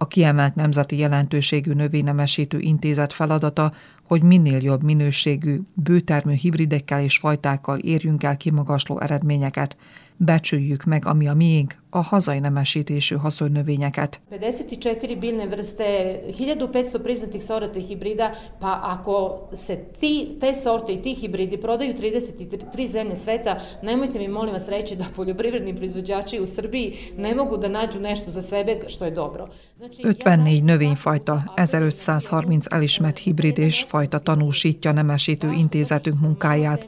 a 0.00 0.06
kiemelt 0.08 0.54
nemzeti 0.54 0.96
jelentőségű 0.98 1.72
növénynemesítő 1.72 2.58
intézet 2.58 3.12
feladata, 3.12 3.72
hogy 4.02 4.22
minél 4.22 4.62
jobb 4.62 4.82
minőségű, 4.82 5.60
bőtermű 5.74 6.34
hibridekkel 6.34 7.02
és 7.02 7.18
fajtákkal 7.18 7.78
érjünk 7.78 8.22
el 8.22 8.36
kimagasló 8.36 9.00
eredményeket, 9.00 9.76
becsüljük 10.18 10.84
meg, 10.84 11.06
ami 11.06 11.28
a 11.28 11.34
miénk, 11.34 11.74
a 11.90 12.02
hazai 12.02 12.38
nemesítésű 12.38 13.16
haszonnövényeket. 13.16 14.20
54 14.30 15.18
biljne 15.18 15.46
vrste, 15.46 16.20
1500 16.38 17.00
priznatih 17.02 17.40
sorata 17.40 17.78
hibrida, 17.78 18.30
pa 18.58 18.80
ako 18.82 19.48
se 19.52 19.76
ti, 20.00 20.36
te 20.40 20.52
sorte 20.52 20.92
i 20.92 21.00
ti 21.00 21.14
hibridi 21.14 21.56
prodaju 21.56 21.92
33 21.92 22.86
zemlje 22.86 23.16
sveta, 23.16 23.58
nemojte 23.82 24.18
mi 24.18 24.28
molim 24.28 24.52
vas 24.52 24.68
reći 24.68 24.96
da 24.96 25.04
poljoprivredni 25.16 25.76
proizvođači 25.76 26.40
u 26.40 26.46
Srbiji 26.46 26.94
ne 27.16 27.34
mogu 27.34 27.56
da 27.56 27.68
nađu 27.68 28.00
nešto 28.00 28.30
za 28.30 28.42
sebe 28.42 28.80
što 28.86 29.04
je 29.04 29.10
dobro. 29.10 29.48
Znači, 29.76 30.02
54 30.02 30.64
növényfajta, 30.64 31.44
1530 31.56 32.74
elismert 32.74 33.18
hibrid 33.18 33.58
és 33.58 33.84
fajta 33.88 34.18
tanúsítja 34.18 34.92
nemesítő 34.92 35.52
intézetünk 35.52 36.20
munkáját, 36.20 36.86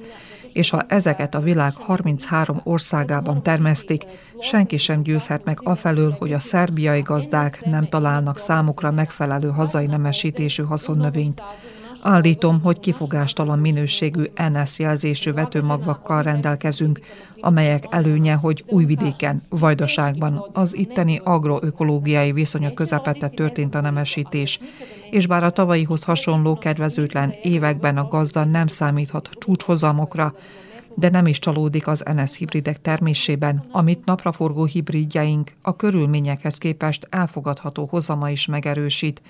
és 0.52 0.70
ha 0.70 0.82
ezeket 0.88 1.34
a 1.34 1.40
világ 1.40 1.72
33 1.74 2.60
országában 2.64 3.42
termesztik, 3.42 4.04
senki 4.40 4.76
sem 4.76 5.02
győzhet 5.02 5.44
meg 5.44 5.58
afelől, 5.62 6.16
hogy 6.18 6.32
a 6.32 6.38
szerbiai 6.38 7.00
gazdák 7.00 7.64
nem 7.64 7.88
találnak 7.88 8.38
számukra 8.38 8.90
megfelelő 8.90 9.48
hazai 9.48 9.86
nemesítésű 9.86 10.62
haszonnövényt. 10.62 11.42
Állítom, 12.02 12.60
hogy 12.60 12.80
kifogástalan 12.80 13.58
minőségű 13.58 14.24
NS 14.52 14.78
jelzésű 14.78 15.32
vetőmagvakkal 15.32 16.22
rendelkezünk, 16.22 17.00
amelyek 17.40 17.84
előnye, 17.88 18.34
hogy 18.34 18.64
újvidéken, 18.66 19.42
vajdaságban 19.48 20.50
az 20.52 20.76
itteni 20.76 21.20
agroökológiai 21.24 22.32
viszonyok 22.32 22.74
közepette 22.74 23.28
történt 23.28 23.74
a 23.74 23.80
nemesítés, 23.80 24.60
és 25.10 25.26
bár 25.26 25.44
a 25.44 25.50
tavalyihoz 25.50 26.02
hasonló 26.02 26.58
kedvezőtlen 26.58 27.34
években 27.42 27.96
a 27.96 28.08
gazda 28.08 28.44
nem 28.44 28.66
számíthat 28.66 29.28
csúcshozamokra, 29.38 30.34
de 30.94 31.08
nem 31.10 31.26
is 31.26 31.38
csalódik 31.38 31.86
az 31.86 32.04
NS 32.16 32.36
hibridek 32.36 32.80
termésében, 32.80 33.64
amit 33.72 34.04
napraforgó 34.04 34.64
hibridjeink 34.64 35.52
a 35.62 35.76
körülményekhez 35.76 36.58
képest 36.58 37.06
elfogadható 37.10 37.86
hozama 37.90 38.30
is 38.30 38.46
megerősít, 38.46 39.22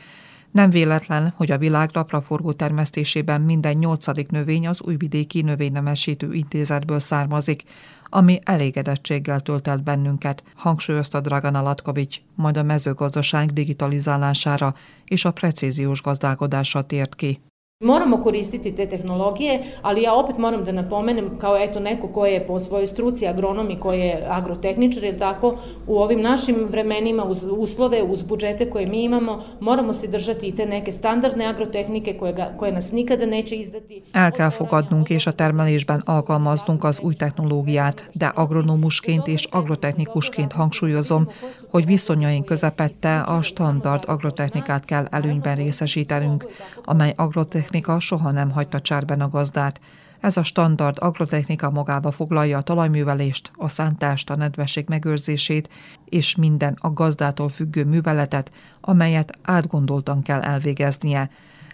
nem 0.50 0.71
véletlen, 0.71 1.33
hogy 1.37 1.50
a 1.50 1.59
világ 1.59 1.90
napraforgó 1.92 2.52
termesztésében 2.52 3.40
minden 3.40 3.76
nyolcadik 3.76 4.30
növény 4.30 4.69
az 4.69 4.83
újvidéki 4.83 5.42
növénynemesítő 5.42 6.33
intézetből 6.35 6.99
származik, 6.99 7.62
ami 8.09 8.40
elégedettséggel 8.45 9.40
tölt 9.40 9.69
el 9.69 9.76
bennünket, 9.76 10.45
hangsúlyozta 10.54 11.21
Dragana 11.21 11.62
Latkovics, 11.62 12.21
majd 12.35 12.57
a 12.57 12.62
mezőgazdaság 12.62 13.50
digitalizálására 13.50 14.75
és 15.04 15.25
a 15.25 15.33
precíziós 15.33 16.02
gazdálkodásra 16.02 16.83
tért 16.83 17.14
ki. 17.14 17.40
Moramo 17.85 18.23
koristiti 18.23 18.75
te 18.77 18.87
tehnologije, 18.87 19.63
ali 19.83 20.03
ja 20.03 20.15
opet 20.15 20.39
moram 20.39 20.65
da 20.65 20.73
napomenem 20.73 21.39
kao 21.39 21.57
eto 21.57 21.81
neko 21.81 22.09
ko 22.09 22.27
je 22.27 22.47
po 22.47 22.61
svojoj 22.61 22.87
struci 22.87 23.27
agronom 23.27 23.71
i 23.71 23.77
ko 23.77 23.93
je 23.93 24.27
agrotehničar, 24.29 25.05
ili 25.05 25.19
tako, 25.19 25.57
u 25.87 25.99
ovim 25.99 26.21
našim 26.21 26.67
vremenima 26.71 27.25
uz 27.25 27.47
uslove, 27.51 28.03
uz 28.03 28.23
budžete 28.23 28.71
koje 28.71 28.87
mi 28.87 29.05
imamo, 29.05 29.43
moramo 29.61 29.93
se 29.93 30.07
držati 30.07 30.47
i 30.47 30.57
te 30.57 30.67
neke 30.67 30.93
standardne 30.93 31.47
agrotehnike 31.47 32.17
koje, 32.19 32.33
ga, 32.33 32.53
koje 32.59 32.73
nas 32.73 32.93
nikada 32.93 33.27
neće 33.27 33.57
izdati. 33.57 34.03
El 34.15 34.31
kell 34.31 34.51
fogadnunk 34.51 35.11
és 35.11 35.27
a 35.27 35.33
termelésben 35.33 36.03
alkalmaznunk 36.07 36.85
az 36.85 37.01
új 37.03 37.15
technológiát, 37.15 38.05
de 38.15 38.33
agronomusként 38.35 39.29
és 39.29 39.49
agrotechnikusként 39.51 40.53
hangsúlyozom, 40.53 41.29
hogy 41.71 41.87
viszonyaink 41.87 42.45
közepette 42.45 43.21
a 43.21 43.43
standard 43.43 44.05
agrotechnikát 44.07 44.85
kell 44.85 45.07
előnyben 45.11 45.57
részesítenünk, 45.57 46.47
amely 46.85 47.13
agrotechnikát 47.17 47.70
agrotechnika 47.71 48.00
soha 48.00 48.31
nem 48.31 48.50
hagyta 48.50 48.81
csárben 48.81 49.21
a 49.21 49.29
gazdát. 49.29 49.81
Ez 50.21 50.37
a 50.37 50.43
standard 50.43 50.97
agrotechnika 51.00 51.71
magába 51.71 52.11
foglalja 52.11 52.59
a 52.59 52.62
talajművelést, 52.62 53.50
a 53.57 53.69
szántást, 53.69 54.31
a 54.31 54.37
nedvesség 54.37 54.89
megőrzését 54.89 55.69
és 56.05 56.37
minden 56.37 56.77
a 56.81 56.93
gazdától 56.93 57.49
függő 57.49 57.85
műveletet, 57.85 58.50
amelyet 58.81 59.39
átgondoltan 59.43 60.23
kell 60.23 60.41
elvégeznie. 60.41 61.31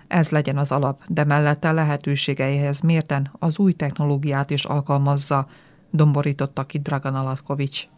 Ez 0.08 0.30
legyen 0.30 0.58
az 0.58 0.72
alap, 0.72 1.00
de 1.08 1.24
mellette 1.24 1.72
lehetőségeihez 1.72 2.80
mérten 2.80 3.30
az 3.38 3.58
új 3.58 3.72
technológiát 3.72 4.50
is 4.50 4.64
alkalmazza, 4.64 5.46
domborította 5.90 6.64
ki 6.64 6.78
Dragan 6.78 7.14
Alatkovics. 7.14 7.88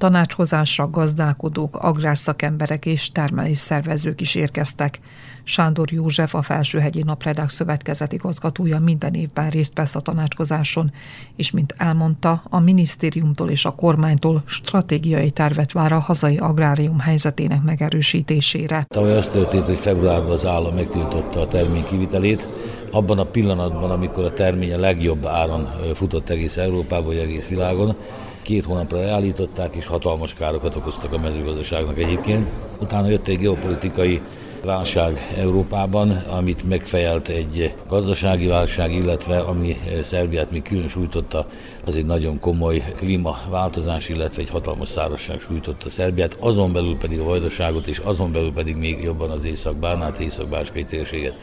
Tanácskozásra 0.00 0.90
gazdálkodók, 0.90 1.76
agrárszakemberek 1.76 2.86
és 2.86 3.12
termelés 3.12 3.58
szervezők 3.58 4.20
is 4.20 4.34
érkeztek. 4.34 5.00
Sándor 5.44 5.92
József, 5.92 6.34
a 6.34 6.42
Felsőhegyi 6.42 7.02
Napredák 7.02 7.50
Szövetkezet 7.50 8.12
igazgatója 8.12 8.78
minden 8.78 9.14
évben 9.14 9.50
részt 9.50 9.76
vesz 9.76 9.94
a 9.94 10.00
tanácskozáson, 10.00 10.92
és 11.36 11.50
mint 11.50 11.74
elmondta, 11.76 12.42
a 12.48 12.58
minisztériumtól 12.60 13.50
és 13.50 13.64
a 13.64 13.70
kormánytól 13.70 14.42
stratégiai 14.46 15.30
tervet 15.30 15.72
vár 15.72 15.92
a 15.92 15.98
hazai 15.98 16.36
agrárium 16.36 16.98
helyzetének 16.98 17.62
megerősítésére. 17.62 18.84
Tavaly 18.88 19.16
az 19.16 19.28
történt, 19.28 19.66
hogy 19.66 19.78
februárban 19.78 20.30
az 20.30 20.46
állam 20.46 20.74
megtiltotta 20.74 21.40
a 21.40 21.48
termény 21.48 21.84
kivitelét, 21.84 22.48
abban 22.90 23.18
a 23.18 23.24
pillanatban, 23.24 23.90
amikor 23.90 24.24
a 24.24 24.32
termény 24.32 24.72
a 24.72 24.78
legjobb 24.78 25.26
áron 25.26 25.68
futott 25.94 26.28
egész 26.28 26.56
Európában 26.56 27.06
vagy 27.06 27.18
egész 27.18 27.48
világon, 27.48 27.96
két 28.42 28.64
hónapra 28.64 28.98
leállították, 28.98 29.74
és 29.74 29.86
hatalmas 29.86 30.34
károkat 30.34 30.76
okoztak 30.76 31.12
a 31.12 31.18
mezőgazdaságnak 31.18 31.98
egyébként. 31.98 32.48
Utána 32.80 33.08
jött 33.08 33.28
egy 33.28 33.38
geopolitikai 33.38 34.20
válság 34.64 35.34
Európában, 35.36 36.10
amit 36.10 36.68
megfejelt 36.68 37.28
egy 37.28 37.74
gazdasági 37.88 38.46
válság, 38.46 38.94
illetve 38.94 39.38
ami 39.38 39.80
Szerbiát 40.02 40.50
még 40.50 40.62
külön 40.62 40.88
sújtotta, 40.88 41.46
az 41.86 41.96
egy 41.96 42.06
nagyon 42.06 42.38
komoly 42.38 42.84
klímaváltozás, 42.96 44.08
illetve 44.08 44.42
egy 44.42 44.50
hatalmas 44.50 44.88
szárazság 44.88 45.40
sújtotta 45.40 45.88
Szerbiát, 45.88 46.36
azon 46.40 46.72
belül 46.72 46.96
pedig 46.96 47.20
a 47.20 47.24
vajdaságot, 47.24 47.86
és 47.86 47.98
azon 47.98 48.32
belül 48.32 48.52
pedig 48.52 48.76
még 48.76 49.02
jobban 49.02 49.30
az 49.30 49.44
Észak-Bánát, 49.44 50.18
Észak-Báskai 50.18 50.84
térséget. 50.84 51.34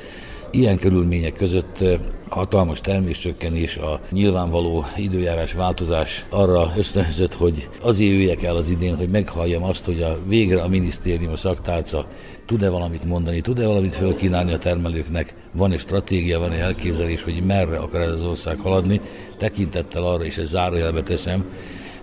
Ilyen 0.51 0.77
körülmények 0.77 1.34
között 1.34 1.84
hatalmas 2.30 2.82
terméscsökkenés, 2.82 3.77
a 3.77 4.01
nyilvánvaló 4.12 4.86
időjárás 4.98 5.54
változás 5.54 6.25
arra 6.30 6.72
ösztönzött, 6.77 7.34
hogy 7.34 7.70
azért 7.82 8.12
jöjjek 8.12 8.44
el 8.44 8.56
az 8.56 8.70
idén, 8.70 8.96
hogy 8.96 9.10
meghalljam 9.10 9.63
azt, 9.63 9.86
hogy 9.86 10.01
a 10.01 10.18
végre 10.27 10.62
a 10.62 10.68
minisztérium, 10.68 11.32
a 11.32 11.36
szaktárca 11.36 12.08
tud-e 12.46 12.70
valamit 12.70 13.06
mondani, 13.06 13.42
tud-e 13.42 13.68
valamit 13.68 13.96
felkínálni 13.96 14.54
a 14.54 14.58
termelőknek, 14.58 15.34
van-e 15.54 15.77
stratégia, 15.77 16.39
van-e 16.39 16.58
elképzelés, 16.58 17.24
hogy 17.24 17.44
merre 17.44 17.77
akar 17.77 18.01
ez 18.01 18.12
az 18.12 18.24
ország 18.24 18.60
haladni, 18.60 19.01
tekintettel 19.38 20.04
arra, 20.04 20.25
és 20.25 20.38
ez 20.38 20.50
zárójelbe 20.50 21.04
teszem, 21.04 21.46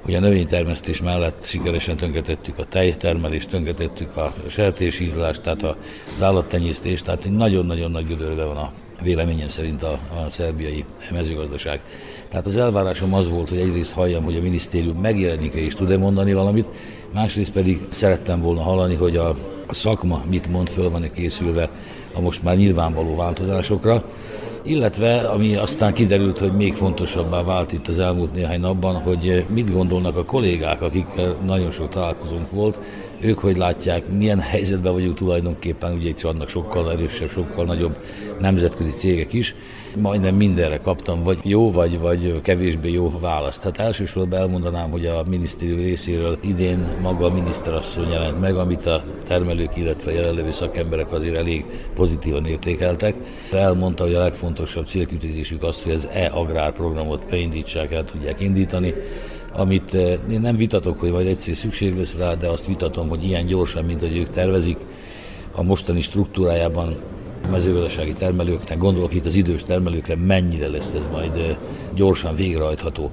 hogy 0.04 0.14
a 0.14 0.20
növénytermesztés 0.20 1.02
mellett 1.02 1.44
sikeresen 1.44 1.96
tönkretettük 1.96 2.58
a 2.58 2.64
tejtermelést, 2.64 3.48
tönkretettük 3.48 4.16
a 4.16 4.34
sertésízlást, 4.46 5.42
tehát 5.42 5.62
az 5.62 6.22
állattenyésztést, 6.22 7.04
tehát 7.04 7.30
nagyon-nagyon 7.30 7.90
nagy 7.90 8.06
gödörbe 8.06 8.44
van 8.44 8.56
a 8.56 8.72
véleményem 9.02 9.48
szerint 9.48 9.82
a, 9.82 9.92
a 9.92 10.30
szerbiai 10.30 10.84
mezőgazdaság. 11.12 11.82
Tehát 12.28 12.46
az 12.46 12.56
elvárásom 12.56 13.14
az 13.14 13.30
volt, 13.30 13.48
hogy 13.48 13.58
egyrészt 13.58 13.92
halljam, 13.92 14.24
hogy 14.24 14.36
a 14.36 14.40
minisztérium 14.40 15.00
megjelenik-e 15.00 15.60
és 15.60 15.74
tud-e 15.74 15.96
mondani 15.96 16.32
valamit, 16.32 16.68
másrészt 17.12 17.52
pedig 17.52 17.78
szerettem 17.90 18.40
volna 18.40 18.62
hallani, 18.62 18.94
hogy 18.94 19.16
a, 19.16 19.28
a 19.66 19.74
szakma 19.74 20.22
mit 20.30 20.48
mond, 20.48 20.68
föl 20.68 20.90
van-e 20.90 21.10
készülve 21.10 21.70
a 22.14 22.20
most 22.20 22.42
már 22.42 22.56
nyilvánvaló 22.56 23.16
változásokra, 23.16 24.04
illetve 24.64 25.16
ami 25.16 25.56
aztán 25.56 25.92
kiderült, 25.92 26.38
hogy 26.38 26.52
még 26.52 26.74
fontosabbá 26.74 27.42
vált 27.42 27.72
itt 27.72 27.88
az 27.88 27.98
elmúlt 27.98 28.34
néhány 28.34 28.60
napban, 28.60 28.94
hogy 28.94 29.44
mit 29.48 29.72
gondolnak 29.72 30.16
a 30.16 30.24
kollégák, 30.24 30.82
akik 30.82 31.06
nagyon 31.44 31.70
sok 31.70 31.88
találkozónk 31.88 32.50
volt, 32.50 32.78
ők 33.20 33.38
hogy 33.38 33.56
látják, 33.56 34.02
milyen 34.16 34.40
helyzetben 34.40 34.92
vagyunk 34.92 35.14
tulajdonképpen, 35.14 35.92
ugye 35.92 36.08
itt 36.08 36.20
vannak 36.20 36.48
sokkal 36.48 36.92
erősebb, 36.92 37.30
sokkal 37.30 37.64
nagyobb 37.64 37.96
nemzetközi 38.40 38.90
cégek 38.90 39.32
is, 39.32 39.54
majdnem 39.96 40.34
mindenre 40.34 40.78
kaptam, 40.78 41.22
vagy 41.22 41.38
jó, 41.42 41.70
vagy, 41.70 41.98
vagy 41.98 42.40
kevésbé 42.42 42.92
jó 42.92 43.18
választ. 43.20 43.60
Tehát 43.60 43.78
elsősorban 43.78 44.38
elmondanám, 44.38 44.90
hogy 44.90 45.06
a 45.06 45.22
minisztérium 45.28 45.78
részéről 45.78 46.38
idén 46.40 46.86
maga 47.02 47.26
a 47.26 47.34
miniszterasszony 47.34 48.10
jelent 48.10 48.40
meg, 48.40 48.56
amit 48.56 48.86
a 48.86 49.04
termelők, 49.26 49.76
illetve 49.76 50.12
jelenlevő 50.12 50.50
szakemberek 50.50 51.12
azért 51.12 51.36
elég 51.36 51.64
pozitívan 51.94 52.46
értékeltek. 52.46 53.14
Elmondta, 53.52 54.04
hogy 54.04 54.14
a 54.14 54.22
legfontosabb 54.22 54.86
célkütőzésük 54.86 55.62
az, 55.62 55.82
hogy 55.82 55.92
az 55.92 56.08
e-agrár 56.12 56.72
programot 56.72 57.26
beindítsák, 57.30 57.92
el 57.92 58.04
tudják 58.04 58.40
indítani, 58.40 58.94
amit 59.56 59.94
eh, 59.94 60.18
én 60.30 60.40
nem 60.40 60.56
vitatok, 60.56 60.98
hogy 60.98 61.10
majd 61.10 61.26
egyszer 61.26 61.56
szükség 61.56 61.96
lesz 61.96 62.16
rá, 62.16 62.34
de 62.34 62.48
azt 62.48 62.66
vitatom, 62.66 63.08
hogy 63.08 63.24
ilyen 63.24 63.46
gyorsan, 63.46 63.84
mint 63.84 64.00
hogy 64.00 64.16
ők 64.16 64.28
tervezik, 64.28 64.78
a 65.52 65.62
mostani 65.62 66.00
struktúrájában 66.00 66.94
a 67.44 67.50
mezőgazdasági 67.50 68.12
termelőknek, 68.12 68.78
gondolok 68.78 69.14
itt 69.14 69.24
az 69.24 69.34
idős 69.34 69.62
termelőkre, 69.62 70.16
mennyire 70.16 70.68
lesz 70.68 70.94
ez 70.94 71.08
majd 71.12 71.36
eh, 71.36 71.56
gyorsan 71.94 72.34
végrehajtható 72.34 73.10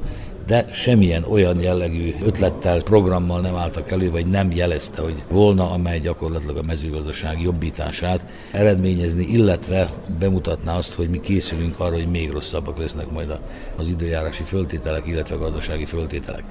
de 0.51 0.65
semmilyen 0.71 1.23
olyan 1.23 1.59
jellegű 1.59 2.15
ötlettel, 2.23 2.81
programmal 2.81 3.41
nem 3.41 3.55
álltak 3.55 3.91
elő, 3.91 4.11
vagy 4.11 4.25
nem 4.25 4.51
jelezte, 4.51 5.01
hogy 5.01 5.21
volna, 5.29 5.71
amely 5.71 5.99
gyakorlatilag 5.99 6.57
a 6.57 6.61
mezőgazdaság 6.61 7.41
jobbítását 7.41 8.25
eredményezni, 8.51 9.23
illetve 9.23 9.89
bemutatná 10.19 10.77
azt, 10.77 10.93
hogy 10.93 11.09
mi 11.09 11.19
készülünk 11.19 11.79
arra, 11.79 11.95
hogy 11.95 12.07
még 12.07 12.31
rosszabbak 12.31 12.77
lesznek 12.77 13.11
majd 13.11 13.39
az 13.77 13.87
időjárási 13.87 14.43
föltételek, 14.43 15.07
illetve 15.07 15.35
gazdasági 15.35 15.85
föltételek. 15.85 16.43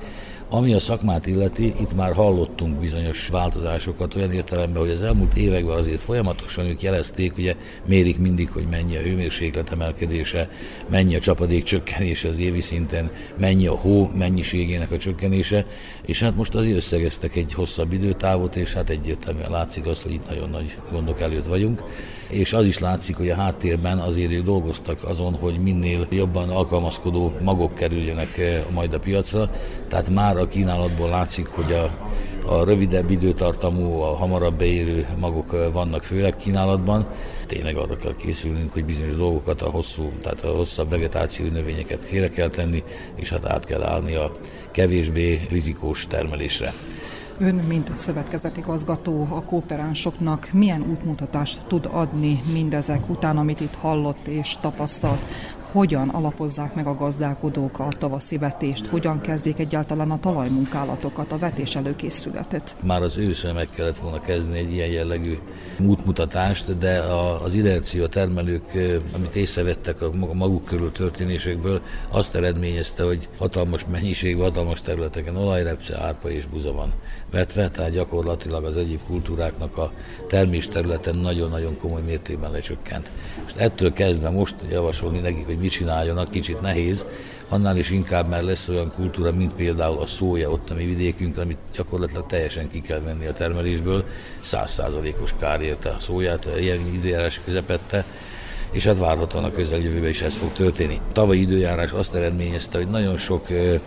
Ami 0.52 0.74
a 0.74 0.78
szakmát 0.78 1.26
illeti, 1.26 1.74
itt 1.80 1.94
már 1.94 2.12
hallottunk 2.12 2.80
bizonyos 2.80 3.28
változásokat 3.28 4.14
olyan 4.14 4.32
értelemben, 4.32 4.82
hogy 4.82 4.90
az 4.90 5.02
elmúlt 5.02 5.36
években 5.36 5.76
azért 5.76 6.00
folyamatosan 6.00 6.64
ők 6.64 6.82
jelezték, 6.82 7.36
ugye 7.36 7.54
mérik 7.86 8.18
mindig, 8.18 8.50
hogy 8.50 8.66
mennyi 8.70 8.96
a 8.96 9.00
hőmérséklet 9.00 9.70
emelkedése, 9.72 10.48
mennyi 10.88 11.14
a 11.14 11.20
csapadék 11.20 11.64
csökkenése 11.64 12.28
az 12.28 12.38
évi 12.38 12.60
szinten, 12.60 13.10
mennyi 13.38 13.66
a 13.66 13.74
hó 13.74 14.10
mennyiségének 14.14 14.90
a 14.90 14.98
csökkenése, 14.98 15.66
és 16.06 16.20
hát 16.20 16.36
most 16.36 16.54
azért 16.54 16.76
összegeztek 16.76 17.36
egy 17.36 17.54
hosszabb 17.54 17.92
időtávot, 17.92 18.56
és 18.56 18.72
hát 18.72 18.90
egyértelműen 18.90 19.50
látszik 19.50 19.86
az, 19.86 20.02
hogy 20.02 20.12
itt 20.12 20.28
nagyon 20.28 20.50
nagy 20.50 20.78
gondok 20.90 21.20
előtt 21.20 21.46
vagyunk 21.46 21.82
és 22.30 22.52
az 22.52 22.66
is 22.66 22.78
látszik, 22.78 23.16
hogy 23.16 23.30
a 23.30 23.34
háttérben 23.34 23.98
azért 23.98 24.32
ők 24.32 24.44
dolgoztak 24.44 25.04
azon, 25.04 25.34
hogy 25.34 25.58
minél 25.58 26.06
jobban 26.10 26.48
alkalmazkodó 26.48 27.32
magok 27.42 27.74
kerüljenek 27.74 28.38
eh, 28.38 28.62
majd 28.70 28.92
a 28.92 28.98
piacra, 28.98 29.50
tehát 29.88 30.08
már 30.08 30.36
a 30.36 30.46
kínálatból 30.46 31.08
látszik, 31.08 31.46
hogy 31.46 31.72
a, 31.72 31.90
a 32.46 32.64
rövidebb 32.64 33.10
időtartamú, 33.10 34.00
a 34.00 34.16
hamarabb 34.16 34.58
beérő 34.58 35.06
magok 35.18 35.54
eh, 35.54 35.72
vannak 35.72 36.02
főleg 36.02 36.36
kínálatban. 36.36 37.06
Tényleg 37.46 37.76
arra 37.76 37.96
kell 37.96 38.14
készülnünk, 38.14 38.72
hogy 38.72 38.84
bizonyos 38.84 39.14
dolgokat, 39.16 39.62
a 39.62 39.70
hosszú, 39.70 40.12
tehát 40.22 40.44
a 40.44 40.56
hosszabb 40.56 40.90
vegetáció 40.90 41.46
növényeket 41.46 42.08
kére 42.08 42.28
kell 42.28 42.48
tenni, 42.48 42.82
és 43.14 43.30
hát 43.30 43.46
át 43.46 43.64
kell 43.64 43.82
állni 43.82 44.14
a 44.14 44.30
kevésbé 44.70 45.46
rizikós 45.50 46.06
termelésre. 46.06 46.74
Ön, 47.42 47.54
mint 47.54 47.88
a 47.88 47.94
szövetkezeti 47.94 48.60
gazgató 48.60 49.26
a 49.30 49.44
kooperánsoknak 49.44 50.48
milyen 50.52 50.82
útmutatást 50.82 51.66
tud 51.66 51.88
adni 51.92 52.40
mindezek 52.52 53.08
után, 53.08 53.36
amit 53.36 53.60
itt 53.60 53.74
hallott 53.74 54.26
és 54.26 54.56
tapasztalt? 54.60 55.24
Hogyan 55.70 56.08
alapozzák 56.08 56.74
meg 56.74 56.86
a 56.86 56.94
gazdálkodók 56.94 57.78
a 57.78 57.88
tavaszi 57.98 58.38
vetést, 58.38 58.86
hogyan 58.86 59.20
kezdjék 59.20 59.58
egyáltalán 59.58 60.10
a 60.10 60.20
talajmunkálatokat, 60.20 61.32
a 61.32 61.38
vetés 61.38 61.76
előkészületet. 61.76 62.76
Már 62.84 63.02
az 63.02 63.16
ősszel 63.16 63.52
meg 63.52 63.68
kellett 63.74 63.98
volna 63.98 64.20
kezdeni 64.20 64.58
egy 64.58 64.72
ilyen 64.72 64.88
jellegű 64.88 65.38
útmutatást, 65.86 66.78
de 66.78 67.00
az 67.44 67.54
inercia 67.54 68.08
termelők, 68.08 68.64
amit 69.14 69.34
észrevettek 69.34 70.02
a 70.02 70.10
maguk 70.32 70.64
körül 70.64 70.92
történésekből, 70.92 71.80
azt 72.10 72.34
eredményezte, 72.34 73.02
hogy 73.02 73.28
hatalmas 73.38 73.84
mennyiségben, 73.84 74.44
hatalmas 74.44 74.80
területeken 74.80 75.36
olajrepce, 75.36 75.98
árpa 76.00 76.30
és 76.30 76.46
buza 76.46 76.72
van 76.72 76.92
vetve, 77.30 77.68
tehát 77.68 77.90
gyakorlatilag 77.90 78.64
az 78.64 78.76
egyéb 78.76 79.00
kultúráknak 79.06 79.76
a 79.76 79.92
termés 80.26 80.68
területen 80.68 81.18
nagyon-nagyon 81.18 81.76
komoly 81.76 82.02
mértékben 82.02 82.50
lecsökkent. 82.50 83.10
Most 83.42 83.56
ettől 83.56 83.92
kezdve 83.92 84.30
most 84.30 84.54
javasolni 84.70 85.18
nekik, 85.18 85.46
hogy 85.46 85.59
mit 85.60 85.70
csináljanak, 85.70 86.30
kicsit 86.30 86.60
nehéz, 86.60 87.06
annál 87.48 87.76
is 87.76 87.90
inkább, 87.90 88.28
mert 88.28 88.44
lesz 88.44 88.68
olyan 88.68 88.92
kultúra, 88.94 89.32
mint 89.32 89.54
például 89.54 89.98
a 89.98 90.06
szója 90.06 90.50
ott 90.50 90.70
a 90.70 90.74
mi 90.74 90.84
vidékünkön, 90.84 91.42
amit 91.42 91.58
gyakorlatilag 91.74 92.26
teljesen 92.26 92.70
ki 92.70 92.80
kell 92.80 93.00
venni 93.00 93.26
a 93.26 93.32
termelésből, 93.32 94.04
százszázalékos 94.40 95.34
kár 95.38 95.62
érte 95.62 95.90
a 95.90 95.98
szóját, 95.98 96.48
ilyen 96.58 96.94
időjárás 96.94 97.40
közepette, 97.44 98.04
és 98.70 98.84
hát 98.84 98.98
várhatóan 98.98 99.44
a 99.44 99.50
közeljövőben 99.50 100.08
is 100.08 100.22
ez 100.22 100.36
fog 100.36 100.52
történni. 100.52 101.00
A 101.08 101.12
tavalyi 101.12 101.40
időjárás 101.40 101.92
azt 101.92 102.14
eredményezte, 102.14 102.78
hogy 102.78 102.88
nagyon 102.88 103.16
sok 103.16 103.46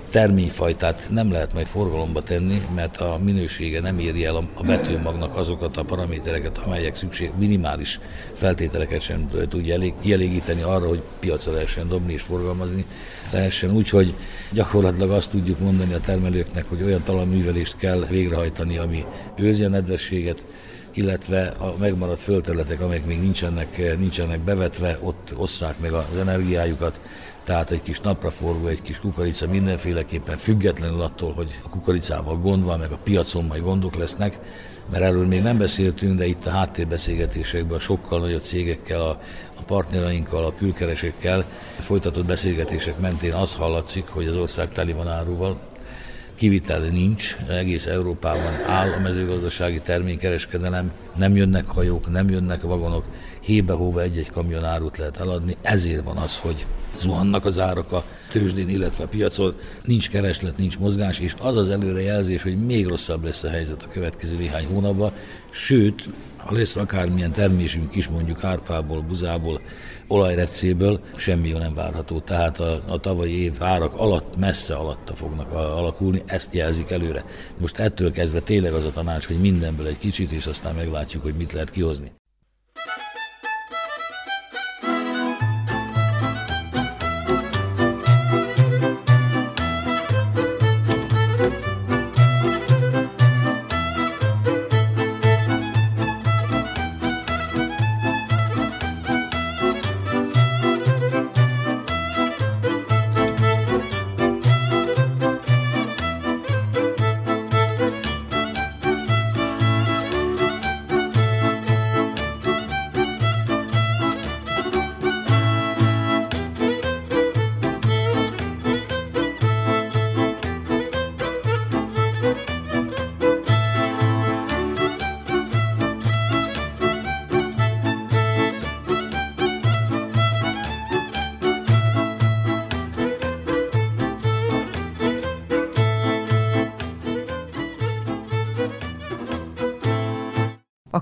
terményfajtát 0.10 1.08
nem 1.12 1.32
lehet 1.32 1.54
majd 1.54 1.66
forgalomba 1.66 2.22
tenni, 2.22 2.62
mert 2.76 2.98
a 2.98 3.20
minősége 3.24 3.80
nem 3.80 4.00
éri 4.00 4.26
el 4.26 4.36
a 4.36 4.64
betűmagnak 4.66 5.38
azokat 5.38 5.78
a 5.78 5.84
paramétereket, 5.84 6.58
amelyek 6.58 6.96
szükség 6.96 7.32
minimális 7.40 8.00
feltételeket 8.34 9.02
sem 9.02 9.28
tudja 9.50 9.74
elég, 9.74 9.94
kielégíteni 10.02 10.62
arra, 10.62 10.88
hogy 10.88 11.02
piacra 11.20 11.52
lehessen 11.52 11.88
dobni 11.88 12.14
és 12.14 12.22
forgalmazni 12.22 12.86
lehessen. 13.32 13.72
Úgyhogy 13.72 14.14
gyakorlatilag 14.52 15.12
azt 15.12 15.32
tudjuk 15.32 15.60
mondani 15.60 15.94
a 15.94 16.00
termelőknek, 16.00 16.66
hogy 16.70 16.84
olyan 16.84 17.04
talajművelést 17.04 17.78
kell 17.78 18.06
végrehajtani, 18.10 18.78
ami 18.78 19.06
őzi 19.38 19.64
a 19.64 19.70
nedvességet, 19.70 20.46
illetve 20.94 21.48
a 21.48 21.74
megmaradt 21.80 22.20
földterületek, 22.20 22.82
amelyek 22.82 23.06
még 23.06 23.20
nincsenek, 23.20 23.98
nincsenek 23.98 24.40
bevetve, 24.40 24.98
ott 25.02 25.34
osszák 25.38 25.80
meg 25.80 25.94
az 25.94 26.18
energiájukat, 26.20 27.00
tehát 27.44 27.72
egy 27.72 27.82
kis 27.82 28.00
napraforgó, 28.00 28.68
egy 28.68 28.82
kis 28.82 29.00
kukorica 29.00 29.48
mindenféleképpen 29.48 30.38
függetlenül 30.38 31.02
attól, 31.02 31.34
hogy 31.34 31.60
a 31.64 31.70
kukoricával 31.70 32.38
gond 32.38 32.64
van, 32.64 32.80
meg 32.80 32.92
a 32.92 33.00
piacon 33.04 33.46
majd 33.46 33.62
gondok 33.62 33.96
lesznek, 33.96 34.40
mert 34.92 35.04
erről 35.04 35.26
még 35.26 35.42
nem 35.42 35.58
beszéltünk, 35.58 36.18
de 36.18 36.26
itt 36.26 36.46
a 36.46 36.50
háttérbeszélgetésekben 36.50 37.78
a 37.78 37.80
sokkal 37.80 38.20
nagyobb 38.20 38.42
cégekkel, 38.42 39.02
a, 39.02 39.20
a 39.68 39.74
a 40.32 40.56
külkeresekkel 40.56 41.46
folytatott 41.78 42.26
beszélgetések 42.26 43.00
mentén 43.00 43.34
az 43.34 43.56
hallatszik, 43.56 44.08
hogy 44.08 44.28
az 44.28 44.36
ország 44.36 44.72
teli 44.72 44.94
van 44.94 45.08
áruval, 45.08 45.58
kivitel 46.36 46.80
nincs, 46.80 47.38
egész 47.50 47.86
Európában 47.86 48.54
áll 48.68 48.92
a 48.92 49.00
mezőgazdasági 49.00 49.80
terménykereskedelem, 49.80 50.92
nem 51.16 51.36
jönnek 51.36 51.66
hajók, 51.66 52.12
nem 52.12 52.30
jönnek 52.30 52.62
vagonok, 52.62 53.04
hébe-hóba 53.40 54.02
egy-egy 54.02 54.30
kamion 54.30 54.64
árut 54.64 54.98
lehet 54.98 55.18
eladni, 55.18 55.58
ezért 55.62 56.04
van 56.04 56.18
az, 56.18 56.38
hogy 56.38 56.66
zuhannak 57.00 57.46
az 57.46 57.60
árak 57.60 57.92
a 57.92 58.04
tőzsdén, 58.32 58.70
illetve 58.70 59.04
a 59.04 59.08
piacon, 59.08 59.56
nincs 59.86 60.10
kereslet, 60.10 60.58
nincs 60.58 60.80
mozgás, 60.80 61.20
és 61.20 61.34
az 61.42 61.56
az 61.56 61.70
előrejelzés, 61.70 62.42
hogy 62.44 62.66
még 62.66 62.88
rosszabb 62.88 63.24
lesz 63.24 63.44
a 63.44 63.50
helyzet 63.50 63.84
a 63.84 63.88
következő 63.88 64.36
néhány 64.36 64.66
hónapban, 64.66 65.12
sőt, 65.50 66.10
ha 66.38 66.54
lesz 66.54 66.76
akármilyen 66.76 67.32
termésünk 67.32 67.96
is, 67.96 68.08
mondjuk 68.08 68.44
árpából, 68.44 69.02
buzából, 69.02 69.62
olajrecéből, 70.08 71.00
semmi 71.16 71.48
jó 71.48 71.58
nem 71.58 71.74
várható. 71.74 72.20
Tehát 72.20 72.60
a, 72.60 72.80
a 72.88 73.00
tavalyi 73.00 73.44
év 73.44 73.64
árak 73.64 73.94
alatt, 73.94 74.38
messze 74.38 74.76
alatta 74.76 75.16
fognak 75.16 75.52
alakulni, 75.52 76.22
ezt 76.26 76.54
jelzik 76.54 76.92
előre. 76.92 77.26
Most 77.60 77.78
ettől 77.78 78.12
kezdve 78.12 78.40
tényleg 78.40 78.74
az 78.74 78.84
a 78.84 78.90
tanács, 78.90 79.26
hogy 79.26 79.40
mindenből 79.40 79.88
egy 79.88 79.98
kicsit, 79.98 80.32
és 80.32 80.46
aztán 80.46 80.76
meglátjuk, 80.76 81.24
hogy 81.24 81.36
mit 81.36 81.52
lehet 81.52 81.70
kihozni. 81.70 82.12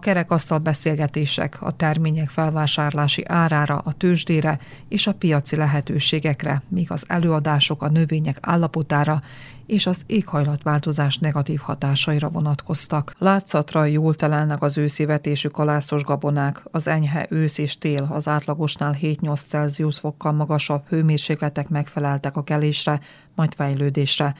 Kerekasztal 0.01 0.57
beszélgetések 0.57 1.61
a 1.61 1.71
termények 1.71 2.29
felvásárlási 2.29 3.23
árára, 3.27 3.77
a 3.77 3.93
tőzsdére 3.93 4.59
és 4.87 5.07
a 5.07 5.13
piaci 5.13 5.55
lehetőségekre, 5.55 6.61
míg 6.67 6.91
az 6.91 7.03
előadások 7.07 7.83
a 7.83 7.89
növények 7.89 8.37
állapotára 8.41 9.21
és 9.65 9.85
az 9.85 10.03
éghajlatváltozás 10.05 11.17
negatív 11.17 11.59
hatásaira 11.59 12.29
vonatkoztak. 12.29 13.15
Látszatra 13.17 13.85
jól 13.85 14.15
telelnek 14.15 14.61
az 14.61 14.77
őszi 14.77 15.05
vetésű 15.05 15.47
kalászos 15.47 16.03
gabonák, 16.03 16.63
az 16.71 16.87
enyhe 16.87 17.27
ősz 17.29 17.57
és 17.57 17.77
tél 17.77 18.07
az 18.11 18.27
átlagosnál 18.27 18.95
7-8 19.01 19.45
Celsius 19.45 19.99
fokkal 19.99 20.31
magasabb 20.31 20.87
hőmérsékletek 20.87 21.69
megfeleltek 21.69 22.37
a 22.37 22.43
kelésre, 22.43 22.99
majd 23.35 23.53
fejlődésre, 23.53 24.35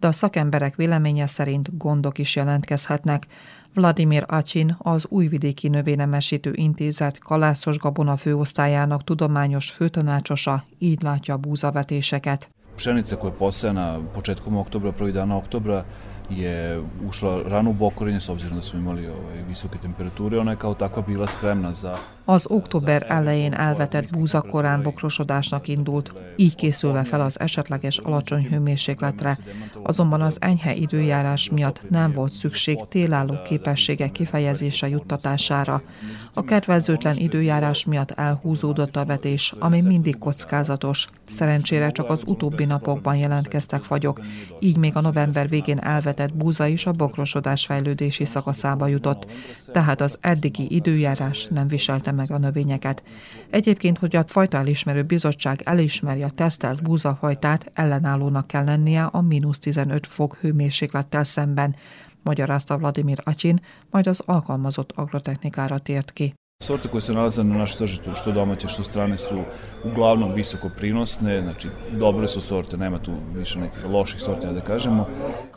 de 0.00 0.06
a 0.06 0.12
szakemberek 0.12 0.76
véleménye 0.76 1.26
szerint 1.26 1.76
gondok 1.76 2.18
is 2.18 2.36
jelentkezhetnek. 2.36 3.26
Vladimir 3.76 4.24
Acsin, 4.26 4.76
az 4.78 5.06
Újvidéki 5.08 5.68
Növénynemesítő 5.68 6.52
Intézet 6.54 7.18
kalászos 7.18 7.78
gabona 7.78 8.16
főosztályának 8.16 9.04
tudományos 9.04 9.70
főtanácsosa 9.70 10.64
így 10.78 11.02
látja 11.02 11.34
a 11.34 11.36
búzavetéseket. 11.36 12.50
Pšenica 12.76 13.16
koja 13.16 13.32
je 13.72 13.98
početkom 14.12 14.56
oktobra, 14.56 14.92
prvi 14.92 15.12
dana 15.12 15.36
oktobra, 15.36 15.84
je 16.28 16.80
ušla 17.06 17.42
rano 17.48 17.70
u 17.70 17.72
bokorenje 17.72 18.20
s 18.20 18.28
obzirom 18.28 18.56
da 18.56 18.62
smo 18.62 18.78
imali 18.78 19.06
ovaj, 19.06 19.44
visoke 19.48 19.78
temperature. 19.78 20.38
Ona 20.38 20.50
je 20.50 20.56
kao 20.56 20.74
takva 20.74 21.02
bila 21.02 21.26
spremna 21.26 21.72
za... 21.72 21.96
Az 22.28 22.46
október 22.48 23.06
elején 23.08 23.52
elvetett 23.52 24.10
búza 24.10 24.40
korán 24.40 24.82
bokrosodásnak 24.82 25.68
indult, 25.68 26.12
így 26.36 26.54
készülve 26.54 27.04
fel 27.04 27.20
az 27.20 27.40
esetleges 27.40 27.98
alacsony 27.98 28.46
hőmérsékletre. 28.48 29.36
Azonban 29.82 30.20
az 30.20 30.36
enyhe 30.40 30.74
időjárás 30.74 31.48
miatt 31.50 31.90
nem 31.90 32.12
volt 32.12 32.32
szükség 32.32 32.78
télálló 32.88 33.42
képessége 33.44 34.08
kifejezése 34.08 34.88
juttatására. 34.88 35.82
A 36.34 36.44
kedvezőtlen 36.44 37.16
időjárás 37.16 37.84
miatt 37.84 38.10
elhúzódott 38.10 38.96
a 38.96 39.04
vetés, 39.04 39.54
ami 39.58 39.82
mindig 39.82 40.18
kockázatos. 40.18 41.08
Szerencsére 41.28 41.90
csak 41.90 42.10
az 42.10 42.22
utóbbi 42.26 42.64
napokban 42.64 43.16
jelentkeztek 43.16 43.84
fagyok, 43.84 44.20
így 44.58 44.76
még 44.76 44.96
a 44.96 45.00
november 45.00 45.48
végén 45.48 45.78
elvetett 45.78 46.34
búza 46.34 46.66
is 46.66 46.86
a 46.86 46.92
bokrosodás 46.92 47.66
fejlődési 47.66 48.24
szakaszába 48.24 48.86
jutott, 48.86 49.32
tehát 49.72 50.00
az 50.00 50.18
eddigi 50.20 50.74
időjárás 50.74 51.48
nem 51.50 51.68
viselte 51.68 52.14
meg 52.16 52.30
a 52.30 52.38
növényeket. 52.38 53.02
Egyébként, 53.50 53.98
hogy 53.98 54.16
a 54.16 54.24
fajta 54.26 54.58
elismerő 54.58 55.02
bizottság 55.02 55.60
elismeri 55.64 56.22
a 56.22 56.30
tesztelt 56.30 56.82
búzafajtát, 56.82 57.70
ellenállónak 57.74 58.46
kell 58.46 58.64
lennie 58.64 59.04
a 59.04 59.20
mínusz 59.20 59.58
15 59.58 60.06
fok 60.06 60.36
hőmérséklettel 60.40 61.24
szemben, 61.24 61.76
magyarázta 62.22 62.78
Vladimir 62.78 63.18
Acsin, 63.24 63.60
majd 63.90 64.06
az 64.06 64.22
alkalmazott 64.26 64.92
agrotechnikára 64.94 65.78
tért 65.78 66.12
ki. 66.12 66.34
Sorte 66.64 66.88
koje 66.88 67.00
se 67.00 67.12
nalaze 67.12 67.44
na 67.44 67.58
našem 67.58 67.78
tržištu, 67.78 68.14
što 68.14 68.32
domaće, 68.32 68.68
što 68.68 68.84
strane, 68.84 69.18
su 69.18 69.42
uglavnom 69.84 70.32
visoko 70.32 70.68
prinosne, 70.68 71.40
znači 71.42 71.68
dobre 71.98 72.28
su 72.28 72.40
sorte, 72.40 72.76
nema 72.76 72.98
tu 72.98 73.12
više 73.34 73.58
nekih 73.58 73.84
loših 73.84 74.20
sorti, 74.20 74.46
da 74.46 74.60
kažemo. 74.60 75.06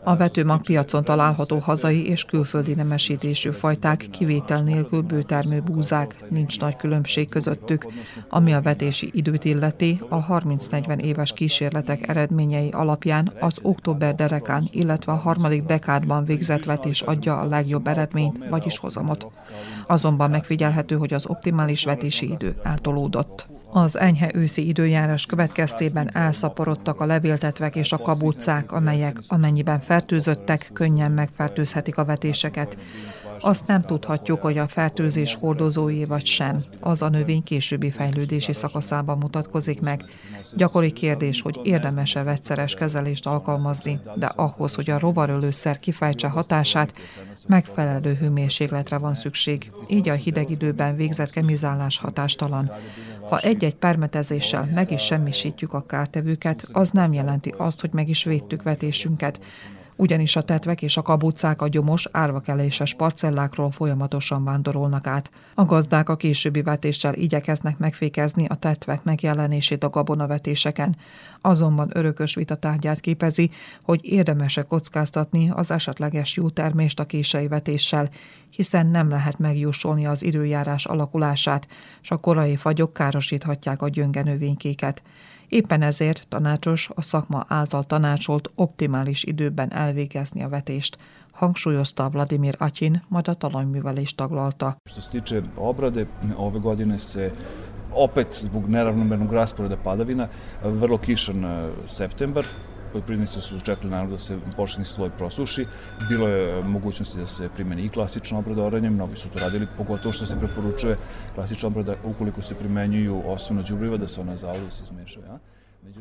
A 0.03 0.15
vetőmag 0.15 0.61
piacon 0.61 1.03
található 1.03 1.57
hazai 1.57 2.07
és 2.07 2.23
külföldi 2.23 2.73
nemesítésű 2.73 3.51
fajták 3.51 4.07
kivétel 4.11 4.63
nélkül 4.63 5.01
bőtermő 5.01 5.61
búzák, 5.61 6.15
nincs 6.29 6.59
nagy 6.59 6.75
különbség 6.75 7.29
közöttük. 7.29 7.87
Ami 8.29 8.53
a 8.53 8.61
vetési 8.61 9.09
időt 9.13 9.45
illeti, 9.45 10.01
a 10.09 10.25
30-40 10.25 10.99
éves 10.99 11.33
kísérletek 11.33 12.07
eredményei 12.07 12.69
alapján 12.69 13.31
az 13.39 13.59
október 13.61 14.15
derekán, 14.15 14.63
illetve 14.71 15.11
a 15.11 15.15
harmadik 15.15 15.63
dekádban 15.63 16.25
végzett 16.25 16.65
vetés 16.65 17.01
adja 17.01 17.39
a 17.39 17.47
legjobb 17.47 17.87
eredményt, 17.87 18.49
vagyis 18.49 18.77
hozamot. 18.77 19.27
Azonban 19.87 20.29
megfigyelhető, 20.29 20.95
hogy 20.95 21.13
az 21.13 21.25
optimális 21.25 21.83
vetési 21.83 22.31
idő 22.31 22.55
eltolódott. 22.63 23.47
Az 23.71 23.97
enyhe 23.97 24.31
őszi 24.33 24.67
időjárás 24.67 25.25
következtében 25.25 26.15
elszaporodtak 26.15 26.99
a 26.99 27.05
levéltetvek 27.05 27.75
és 27.75 27.91
a 27.91 27.97
kabucák, 27.97 28.71
amelyek 28.71 29.17
amennyiben 29.27 29.79
fertőzöttek, 29.79 30.69
könnyen 30.73 31.11
megfertőzhetik 31.11 31.97
a 31.97 32.05
vetéseket. 32.05 32.77
Azt 33.39 33.67
nem 33.67 33.81
tudhatjuk, 33.81 34.41
hogy 34.41 34.57
a 34.57 34.67
fertőzés 34.67 35.35
hordozói 35.35 36.05
vagy 36.05 36.25
sem. 36.25 36.63
Az 36.79 37.01
a 37.01 37.09
növény 37.09 37.43
későbbi 37.43 37.91
fejlődési 37.91 38.53
szakaszában 38.53 39.17
mutatkozik 39.17 39.81
meg. 39.81 40.05
Gyakori 40.55 40.91
kérdés, 40.91 41.41
hogy 41.41 41.59
érdemes-e 41.63 42.23
vegyszeres 42.23 42.73
kezelést 42.73 43.27
alkalmazni, 43.27 43.99
de 44.15 44.25
ahhoz, 44.25 44.75
hogy 44.75 44.89
a 44.89 44.99
rovarölőszer 44.99 45.79
kifejtse 45.79 46.27
hatását, 46.27 46.93
megfelelő 47.47 48.13
hőmérsékletre 48.13 48.97
van 48.97 49.13
szükség. 49.13 49.71
Így 49.87 50.09
a 50.09 50.13
hideg 50.13 50.49
időben 50.49 50.95
végzett 50.95 51.29
kemizálás 51.29 51.97
hatástalan. 51.97 52.71
Ha 53.29 53.37
egy-egy 53.37 53.75
permetezéssel 53.75 54.67
meg 54.73 54.91
is 54.91 55.01
semmisítjük 55.01 55.73
a 55.73 55.85
kártevőket, 55.85 56.67
az 56.71 56.91
nem 56.91 57.11
jelenti 57.11 57.53
azt, 57.57 57.81
hogy 57.81 57.93
meg 57.93 58.09
is 58.09 58.23
védtük 58.23 58.63
vetésünket. 58.63 59.39
Ugyanis 59.99 60.35
a 60.35 60.41
tetvek 60.41 60.81
és 60.81 60.97
a 60.97 61.01
kabucák 61.01 61.61
a 61.61 61.67
gyomos, 61.67 62.07
árvakeléses 62.11 62.93
parcellákról 62.93 63.71
folyamatosan 63.71 64.43
vándorolnak 64.43 65.07
át. 65.07 65.31
A 65.55 65.65
gazdák 65.65 66.09
a 66.09 66.15
későbbi 66.15 66.61
vetéssel 66.61 67.13
igyekeznek 67.13 67.77
megfékezni 67.77 68.45
a 68.45 68.55
tetvek 68.55 69.03
megjelenését 69.03 69.83
a 69.83 69.89
gabonavetéseken. 69.89 70.95
Azonban 71.41 71.89
örökös 71.93 72.35
vita 72.35 72.55
tárgyát 72.55 72.99
képezi, 72.99 73.49
hogy 73.81 73.99
érdemese 74.03 74.61
kockáztatni 74.61 75.51
az 75.53 75.71
esetleges 75.71 76.35
jó 76.35 76.49
termést 76.49 76.99
a 76.99 77.05
kései 77.05 77.47
vetéssel, 77.47 78.09
hiszen 78.49 78.87
nem 78.87 79.09
lehet 79.09 79.39
megjósolni 79.39 80.05
az 80.05 80.23
időjárás 80.23 80.85
alakulását, 80.85 81.67
s 82.01 82.11
a 82.11 82.17
korai 82.17 82.55
fagyok 82.55 82.93
károsíthatják 82.93 83.81
a 83.81 83.89
gyönge 83.89 84.23
növénykéket. 84.23 85.01
Éppen 85.49 85.81
ezért 85.81 86.25
tanácsos 86.27 86.89
a 86.95 87.01
szakma 87.01 87.45
által 87.47 87.83
tanácsolt 87.83 88.51
optimális 88.55 89.23
időben 89.23 89.73
elvégezni 89.73 90.43
a 90.43 90.49
vetést, 90.49 90.97
hangsúlyozta 91.31 92.09
Vladimir 92.09 92.55
Atyin, 92.57 93.03
majd 93.07 93.27
a 93.27 93.33
talajművelést 93.33 94.15
taglalta. 94.15 94.77
Što 94.83 95.41
obrade, 95.55 96.07
ove 96.35 96.59
godine 96.59 96.99
se 96.99 97.31
opet 97.91 98.33
zbog 98.33 98.67
neravnomernog 98.67 99.31
rasporeda 99.31 99.77
padavina, 99.77 100.27
vrlo 100.63 100.97
kišan 100.97 101.43
e, 101.43 101.69
septembar, 101.85 102.45
poljoprivrednici 102.91 103.41
su 103.41 103.59
čekali 103.59 103.89
naravno 103.89 104.11
da 104.11 104.19
se 104.19 104.37
pošteni 104.57 104.85
sloj 104.85 105.09
prosuši. 105.17 105.65
Bilo 106.09 106.27
je 106.27 106.63
mogućnosti 106.63 107.17
da 107.17 107.27
se 107.27 107.49
primeni 107.55 107.85
i 107.85 107.89
klasična 107.89 108.37
obrada 108.37 108.63
oranjem, 108.63 108.93
mnogi 108.93 109.15
su 109.15 109.29
to 109.29 109.39
radili, 109.39 109.67
pogotovo 109.77 110.13
što 110.13 110.25
se 110.25 110.39
preporučuje 110.39 110.95
klasična 111.35 111.67
obrada 111.67 111.95
ukoliko 112.03 112.41
se 112.41 112.55
primenjuju 112.55 113.21
osnovna 113.25 113.63
đubriva, 113.63 113.97
da 113.97 114.07
se 114.07 114.21
ona 114.21 114.35
zaliju 114.35 114.65
da 114.65 114.71
se 114.71 114.83
izmešaju. 114.83 115.25
Ja? 115.25 115.39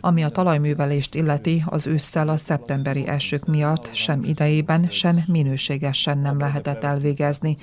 Ami 0.00 0.24
a 0.24 0.28
talajművelést 0.28 1.14
illeti, 1.14 1.64
az 1.66 1.86
ősszel 1.86 2.28
a 2.28 2.36
szeptemberi 2.36 3.06
esők 3.06 3.46
miatt 3.46 3.94
sem 3.94 4.20
idejében, 4.24 4.88
sem 4.88 5.24
minőségesen 5.26 6.18
nem 6.18 6.38
lehetett 6.38 6.84
elvégezni, 6.84 7.56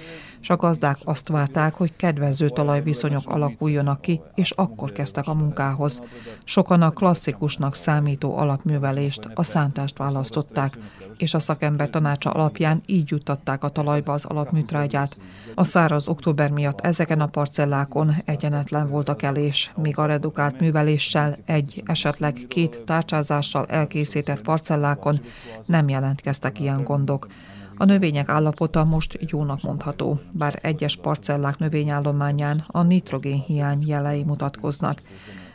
és 0.45 0.51
a 0.51 0.55
gazdák 0.55 0.97
azt 1.03 1.27
várták, 1.27 1.73
hogy 1.73 1.95
kedvező 1.95 2.49
talajviszonyok 2.49 3.21
alakuljonak 3.25 4.01
ki, 4.01 4.21
és 4.35 4.51
akkor 4.51 4.91
kezdtek 4.91 5.27
a 5.27 5.33
munkához. 5.33 6.01
Sokan 6.43 6.81
a 6.81 6.89
klasszikusnak 6.89 7.75
számító 7.75 8.37
alapművelést, 8.37 9.29
a 9.33 9.43
szántást 9.43 9.97
választották, 9.97 10.77
és 11.17 11.33
a 11.33 11.39
szakember 11.39 11.89
tanácsa 11.89 12.29
alapján 12.29 12.81
így 12.85 13.09
juttatták 13.11 13.63
a 13.63 13.69
talajba 13.69 14.13
az 14.13 14.25
alapműtrágyát. 14.25 15.17
A 15.55 15.63
száraz 15.63 16.07
október 16.07 16.51
miatt 16.51 16.81
ezeken 16.81 17.21
a 17.21 17.27
parcellákon 17.27 18.13
egyenetlen 18.25 18.87
volt 18.87 19.09
a 19.09 19.15
kelés, 19.15 19.71
míg 19.75 19.97
a 19.97 20.05
redukált 20.05 20.59
műveléssel 20.59 21.37
egy, 21.45 21.83
esetleg 21.85 22.45
két 22.47 22.83
tárcsázással 22.83 23.65
elkészített 23.65 24.41
parcellákon 24.41 25.21
nem 25.65 25.89
jelentkeztek 25.89 26.59
ilyen 26.59 26.83
gondok. 26.83 27.27
A 27.77 27.85
növények 27.85 28.29
állapota 28.29 28.83
most 28.83 29.17
jónak 29.31 29.61
mondható, 29.61 30.19
bár 30.31 30.59
egyes 30.61 30.95
parcellák 30.95 31.57
növényállományán 31.57 32.63
a 32.67 32.81
nitrogén 32.81 33.41
hiány 33.41 33.83
jelei 33.87 34.23
mutatkoznak. 34.23 35.01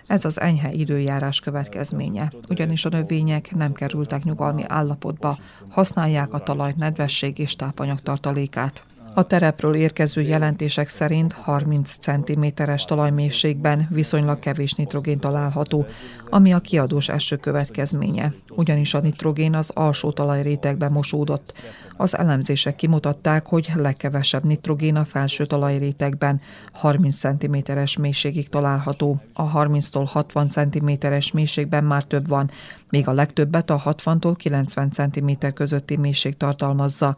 Ez 0.06 0.24
az 0.24 0.40
enyhe 0.40 0.72
időjárás 0.72 1.40
következménye, 1.40 2.33
ugyanis 2.48 2.85
a 2.85 2.88
növények 2.88 3.54
nem 3.54 3.72
kerültek 3.72 4.24
nyugalmi 4.24 4.62
állapotba, 4.66 5.38
használják 5.68 6.33
a 6.33 6.38
talaj 6.38 6.74
nedvesség 6.76 7.38
és 7.38 7.56
tápanyag 7.56 8.00
tartalékát. 8.00 8.85
A 9.14 9.23
terepről 9.23 9.75
érkező 9.75 10.20
jelentések 10.20 10.88
szerint 10.88 11.33
30 11.33 11.96
cm-es 11.99 12.85
talajmélységben 12.85 13.87
viszonylag 13.90 14.38
kevés 14.38 14.73
nitrogén 14.73 15.18
található, 15.18 15.87
ami 16.25 16.53
a 16.53 16.59
kiadós 16.59 17.09
eső 17.09 17.37
következménye, 17.37 18.33
ugyanis 18.49 18.94
a 18.94 19.01
nitrogén 19.01 19.55
az 19.55 19.70
alsó 19.75 20.12
talajrétegbe 20.12 20.88
mosódott. 20.88 21.55
Az 21.96 22.18
elemzések 22.18 22.77
kimutatták, 22.77 23.46
hogy 23.46 23.73
legkevesebb 23.77 24.44
nitrogén 24.44 24.96
a 24.96 25.05
felső 25.05 25.46
talajrétegben 25.46 26.40
30 26.73 27.16
cm-es 27.16 27.96
mélységig 27.96 28.49
található. 28.49 29.20
A 29.33 29.53
30-tól 29.53 30.07
60 30.07 30.51
cm-es 30.51 31.33
mélységben 31.33 31.85
már 31.85 32.05
több 32.05 32.29
van, 32.29 32.51
még 32.90 33.09
a 33.09 33.12
legtöbbet 33.12 33.70
a 33.70 33.83
60-tól 33.85 34.35
90 34.37 34.90
cm 34.90 35.31
közötti 35.55 35.96
mélység 35.96 36.37
tartalmazza. 36.37 37.16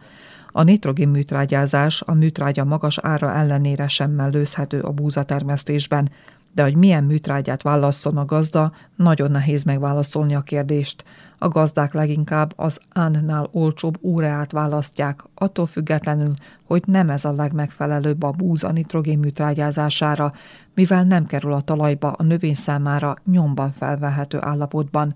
A 0.52 0.62
nitrogén 0.62 1.08
műtrágyázás 1.08 2.02
a 2.06 2.12
műtrágya 2.12 2.64
magas 2.64 2.98
ára 2.98 3.32
ellenére 3.34 3.88
sem 3.88 4.10
mellőzhető 4.10 4.80
a 4.80 4.90
búzatermesztésben, 4.90 6.10
de 6.54 6.62
hogy 6.62 6.76
milyen 6.76 7.04
műtrágyát 7.04 7.62
válasszon 7.62 8.16
a 8.16 8.24
gazda, 8.24 8.72
nagyon 8.96 9.30
nehéz 9.30 9.62
megválaszolni 9.62 10.34
a 10.34 10.40
kérdést. 10.40 11.04
A 11.38 11.48
gazdák 11.48 11.92
leginkább 11.92 12.52
az 12.56 12.80
ánnál 12.92 13.48
olcsóbb 13.52 13.98
óreát 14.02 14.52
választják, 14.52 15.24
attól 15.34 15.66
függetlenül, 15.66 16.34
hogy 16.64 16.82
nem 16.86 17.10
ez 17.10 17.24
a 17.24 17.32
legmegfelelőbb 17.32 18.22
a 18.22 18.30
búza 18.30 18.72
nitrogén 18.72 19.18
műtrágyázására, 19.18 20.32
mivel 20.74 21.04
nem 21.04 21.26
kerül 21.26 21.52
a 21.52 21.60
talajba 21.60 22.10
a 22.10 22.22
növény 22.22 22.54
számára 22.54 23.14
nyomban 23.24 23.72
felvehető 23.78 24.38
állapotban. 24.40 25.14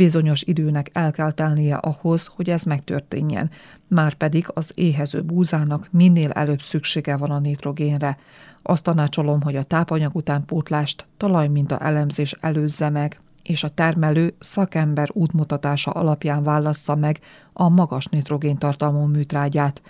Bizonyos 0.00 0.42
időnek 0.42 0.90
el 0.92 1.12
kell 1.12 1.32
telnie 1.32 1.76
ahhoz, 1.76 2.26
hogy 2.26 2.50
ez 2.50 2.62
megtörténjen, 2.62 3.50
már 3.88 4.14
pedig 4.14 4.46
az 4.54 4.72
éhező 4.74 5.22
búzának 5.22 5.88
minél 5.90 6.30
előbb 6.30 6.62
szüksége 6.62 7.16
van 7.16 7.30
a 7.30 7.38
nitrogénre. 7.38 8.16
Azt 8.62 8.82
tanácsolom, 8.82 9.42
hogy 9.42 9.56
a 9.56 9.62
tápanyag 9.62 10.14
utánpótlást 10.14 11.06
talajminta 11.16 11.78
elemzés 11.78 12.32
előzze 12.32 12.88
meg, 12.88 13.18
és 13.42 13.64
a 13.64 13.68
termelő 13.68 14.34
szakember 14.38 15.08
útmutatása 15.12 15.90
alapján 15.90 16.42
válassza 16.42 16.94
meg 16.94 17.20
a 17.52 17.68
magas 17.68 18.06
nitrogén 18.06 18.56
tartalmú 18.56 19.04
műtrágyát, 19.04 19.82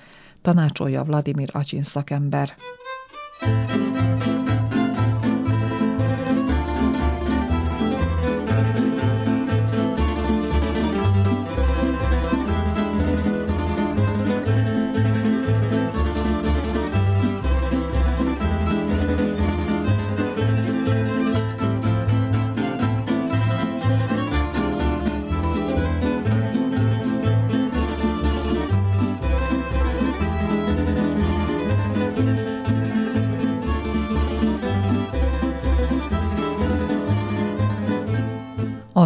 tanácsolja 0.42 1.04
Vladimir 1.04 1.50
Acsin 1.52 1.82
szakember. 1.82 2.54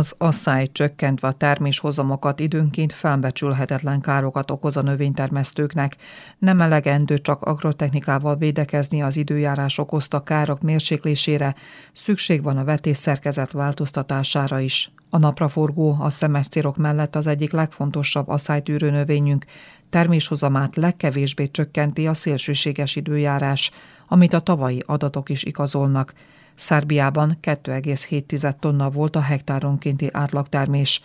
Az 0.05 0.15
asszály 0.19 0.67
csökkentve 0.73 1.29
a 1.29 1.33
terméshozamokat 1.33 2.41
időnként 2.41 2.93
felbecsülhetetlen 2.93 4.01
károkat 4.01 4.51
okoz 4.51 4.77
a 4.77 4.83
növénytermesztőknek. 4.83 5.97
Nem 6.39 6.61
elegendő 6.61 7.19
csak 7.19 7.43
agrotechnikával 7.43 8.37
védekezni 8.37 9.03
az 9.03 9.17
időjárás 9.17 9.79
okozta 9.79 10.23
károk 10.23 10.61
mérséklésére, 10.61 11.55
szükség 11.93 12.43
van 12.43 12.57
a 12.57 12.65
vetésszerkezet 12.65 13.53
változtatására 13.53 14.59
is. 14.59 14.91
A 15.11 15.19
napraforgó 15.19 15.97
a 16.01 16.11
szemeszcérok 16.11 16.77
mellett 16.77 17.17
az 17.17 17.27
egyik 17.27 17.53
legfontosabb 17.53 18.29
asszálytűrő 18.29 18.91
növényünk, 18.91 19.45
terméshozamát 19.91 20.77
legkevésbé 20.77 21.47
csökkenti 21.47 22.07
a 22.07 22.15
szélsőséges 22.15 22.97
időjárás, 22.97 23.71
amit 24.09 24.33
a 24.33 24.41
tavalyi 24.41 24.83
adatok 24.87 25.29
is 25.29 25.45
igazolnak– 25.45 26.13
Szerbiában 26.55 27.39
2,7 27.43 28.53
tonna 28.59 28.91
volt 28.91 29.17
a 29.17 29.23
hektáronkénti 29.23 30.09
átlagtermés. 30.13 31.01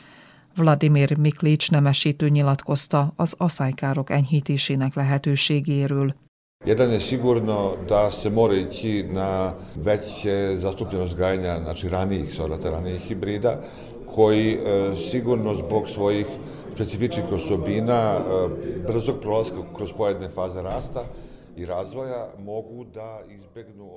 Vladimir 0.55 1.17
Miklics 1.17 1.71
nemesítő 1.71 2.29
nyilatkozta 2.29 3.13
az 3.15 3.35
aszálykárok 3.37 4.09
enyhítésének 4.09 4.93
lehetőségéről. 4.93 6.15
Jedan 6.65 6.91
je 6.91 6.99
sigurno 6.99 7.75
da 7.87 8.09
se 8.09 8.29
mora 8.29 8.53
ići 8.55 9.05
na 9.11 9.53
veće 9.75 10.57
zastupljenost 10.57 11.15
gajanja 11.15 11.59
znači 11.61 11.89
ranijih 11.89 12.33
sorata, 12.33 12.69
ranijih 12.69 13.01
hibrida, 13.01 13.61
koji 14.15 14.53
e, 14.53 14.95
sigurno 15.11 15.55
zbog 15.55 15.87
svojih 15.87 16.25
specifičnih 16.73 17.31
osobina, 17.31 18.13
e, 18.13 18.19
brzog 18.87 19.19
prolaska 19.21 19.57
kroz 19.75 19.93
pojedine 19.97 20.29
faze 20.29 20.61
rasta, 20.61 21.05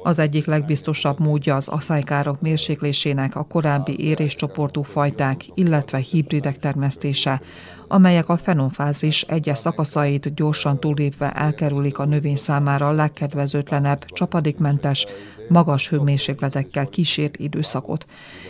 az 0.02 0.18
egyik 0.18 0.46
legbiztosabb 0.46 1.18
módja 1.18 1.56
az 1.56 1.68
aszálykárok 1.68 2.40
mérséklésének 2.40 3.36
a 3.36 3.42
korábbi 3.44 4.04
éréscsoportú 4.04 4.82
fajták, 4.82 5.44
illetve 5.54 5.98
hibridek 5.98 6.58
termesztése, 6.58 7.40
amelyek 7.88 8.28
a 8.28 8.36
fenonfázis 8.36 9.22
egyes 9.22 9.58
szakaszait 9.58 10.34
gyorsan 10.34 10.80
túlépve 10.80 11.32
elkerülik 11.32 11.98
a 11.98 12.04
növény 12.04 12.36
számára 12.36 12.88
a 12.88 12.92
legkedvezőtlenebb, 12.92 14.04
csapadékmentes, 14.04 15.06
magas 15.52 15.88
hőmérsékletekkel 15.88 16.88
kísért 16.88 17.36
időszakot, 17.36 18.06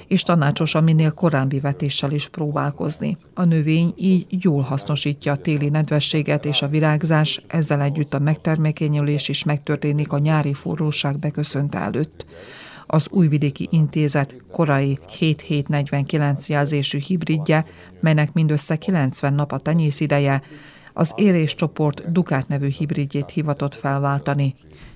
és 0.07 0.23
tanácsos 0.23 0.75
a 0.75 0.81
minél 0.81 1.11
korábbi 1.11 1.61
vetéssel 1.61 2.13
is 2.13 2.29
próbálkozni. 2.29 3.17
A 3.35 3.45
növény 3.45 3.93
így 3.97 4.27
jól 4.29 4.63
hasznosítja 4.63 5.33
a 5.33 5.37
téli 5.37 5.69
nedvességet 5.69 6.45
és 6.45 6.63
a 6.63 6.69
virágzás, 6.69 7.41
ezzel 7.47 7.81
együtt 7.81 8.15
a 8.15 8.19
megtermékenyülés 8.19 9.29
is 9.29 9.45
megtörténik 9.45 10.13
a 10.13 10.19
nyári 10.19 10.55
forróság 10.55 11.19
beköszönte 11.19 11.79
előtt 11.79 12.27
az 12.87 13.09
Újvidéki 13.11 13.69
Intézet 13.71 14.37
korai 14.51 14.99
7749 15.19 16.49
jelzésű 16.49 16.99
hibridje, 16.99 17.67
melynek 18.01 18.33
mindössze 18.33 18.77
90 18.77 19.35
nap 19.35 19.53
a 19.53 19.59
tenyész 19.59 20.01
ideje, 20.01 20.43
az 20.93 21.13
éréscsoport 21.17 22.13
Dukát 22.13 22.49
nevű 22.49 22.69
hibridjét 22.69 23.31
hivatott 23.31 23.75
felváltani. 23.75 24.55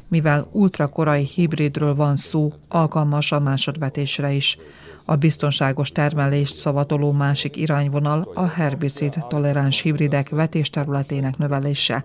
Mivel 0.09 0.49
ultrakorai 0.53 1.25
hibridről 1.25 1.95
van 1.95 2.16
szó, 2.16 2.53
alkalmas 2.69 3.33
a 3.33 3.40
másodvetésre 3.40 4.33
is. 4.33 4.59
A 5.05 5.16
biztonságos 5.16 5.92
termelést 5.92 6.57
szavatoló 6.57 7.12
másik 7.12 7.57
irányvonal 7.57 8.31
a 8.35 8.47
herbicid 8.47 9.14
toleráns 9.29 9.81
hibridek 9.81 10.29
vetésterületének 10.29 11.37
növelése. 11.37 12.05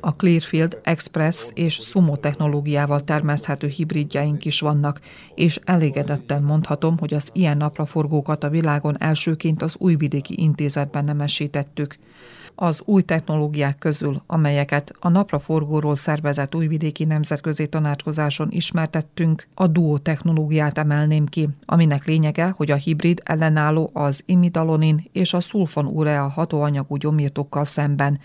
A 0.00 0.14
Clearfield 0.14 0.80
Express 0.82 1.50
és 1.54 1.74
Sumo 1.74 2.16
technológiával 2.16 3.00
termeszthető 3.00 3.66
hibridjeink 3.66 4.44
is 4.44 4.60
vannak, 4.60 5.00
és 5.34 5.60
elégedetten 5.64 6.42
mondhatom, 6.42 6.98
hogy 6.98 7.14
az 7.14 7.30
ilyen 7.32 7.56
napraforgókat 7.56 8.44
a 8.44 8.48
világon 8.48 8.96
elsőként 8.98 9.62
az 9.62 9.74
Újvidéki 9.78 10.34
Intézetben 10.36 11.04
nemesítettük 11.04 11.98
az 12.54 12.82
új 12.84 13.02
technológiák 13.02 13.78
közül, 13.78 14.22
amelyeket 14.26 14.92
a 15.00 15.08
napraforgóról 15.08 15.96
szervezett 15.96 16.54
újvidéki 16.54 17.04
nemzetközi 17.04 17.66
tanácskozáson 17.66 18.48
ismertettünk, 18.50 19.46
a 19.54 19.66
duo 19.66 19.98
technológiát 19.98 20.78
emelném 20.78 21.26
ki, 21.26 21.48
aminek 21.64 22.04
lényege, 22.04 22.52
hogy 22.56 22.70
a 22.70 22.76
hibrid 22.76 23.20
ellenálló 23.24 23.90
az 23.92 24.22
imidalonin 24.26 25.08
és 25.12 25.34
a 25.34 25.40
szulfonurea 25.40 26.28
hatóanyagú 26.28 26.96
gyomírtókkal 26.96 27.64
szemben, 27.64 28.20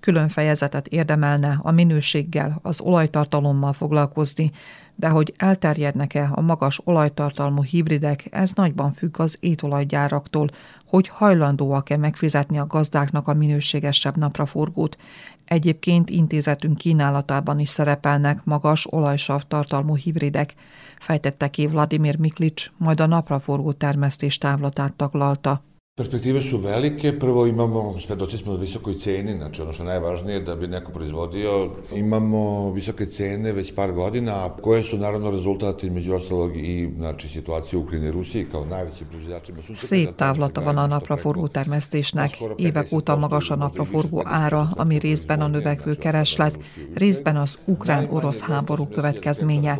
külön 0.00 0.28
fejezetet 0.28 0.86
érdemelne 0.86 1.58
a 1.62 1.70
minőséggel, 1.70 2.58
az 2.62 2.80
olajtartalommal 2.80 3.72
foglalkozni, 3.72 4.50
de 4.94 5.08
hogy 5.08 5.34
elterjednek-e 5.36 6.28
a 6.32 6.40
magas 6.40 6.80
olajtartalmú 6.84 7.62
hibridek, 7.62 8.26
ez 8.30 8.52
nagyban 8.52 8.92
függ 8.92 9.20
az 9.20 9.36
étolajgyáraktól, 9.40 10.50
hogy 10.86 11.08
hajlandóak-e 11.08 11.96
megfizetni 11.96 12.58
a 12.58 12.66
gazdáknak 12.66 13.28
a 13.28 13.34
minőségesebb 13.34 14.16
napraforgót. 14.16 14.96
Egyébként 15.44 16.10
intézetünk 16.10 16.76
kínálatában 16.76 17.58
is 17.58 17.68
szerepelnek 17.68 18.44
magas 18.44 18.92
olajsav 18.92 19.42
tartalmú 19.42 19.96
hibridek, 19.96 20.54
fejtette 20.98 21.48
ki 21.50 21.66
Vladimir 21.66 22.18
Miklics, 22.18 22.70
majd 22.76 23.00
a 23.00 23.06
napraforgó 23.06 23.72
termesztés 23.72 24.38
távlatát 24.38 24.94
taglalta. 24.94 25.62
Perspektive 26.00 26.42
su 26.42 26.58
velike, 26.58 27.18
prvo 27.18 27.46
imamo, 27.46 27.94
svedoci 28.00 28.38
smo 28.38 28.52
na 28.52 28.58
visokoj 28.58 28.94
ceni, 28.94 29.36
znači 29.36 29.62
ono 29.62 29.72
što 29.72 29.82
je 29.82 29.86
najvažnije 29.86 30.40
da 30.40 30.54
bi 30.56 30.68
neko 30.68 30.92
proizvodio, 30.92 31.70
imamo 31.94 32.72
visoke 32.72 33.06
cene 33.06 33.52
već 33.52 33.74
par 33.74 33.92
godina, 33.92 34.48
koje 34.62 34.82
su 34.82 34.98
naravno 34.98 35.30
rezultati 35.30 35.90
među 35.90 36.14
ostalog 36.14 36.56
i 36.56 36.88
znači, 36.96 37.28
situacije 37.28 37.78
u 37.78 37.82
Ukrajini 37.82 38.10
Rusiji 38.10 38.46
kao 38.52 38.64
najveći 38.64 39.04
proizvođačima. 39.04 39.58
Szép 39.74 40.16
távlata 40.16 40.60
van 40.60 40.78
a 40.78 40.86
napraforgó 40.86 41.48
termesztésnek. 41.48 42.30
Évek 42.58 42.92
óta 42.92 43.16
magas 43.16 43.50
a 43.50 43.56
napraforgó 43.56 44.22
ára, 44.24 44.68
ami 44.76 44.98
részben 44.98 45.40
a 45.40 45.46
növekvő 45.46 45.94
kereslet, 45.94 46.58
részben 46.94 47.36
az 47.36 47.58
ukrán-orosz 47.64 48.40
háború 48.40 48.88
következménye. 48.88 49.78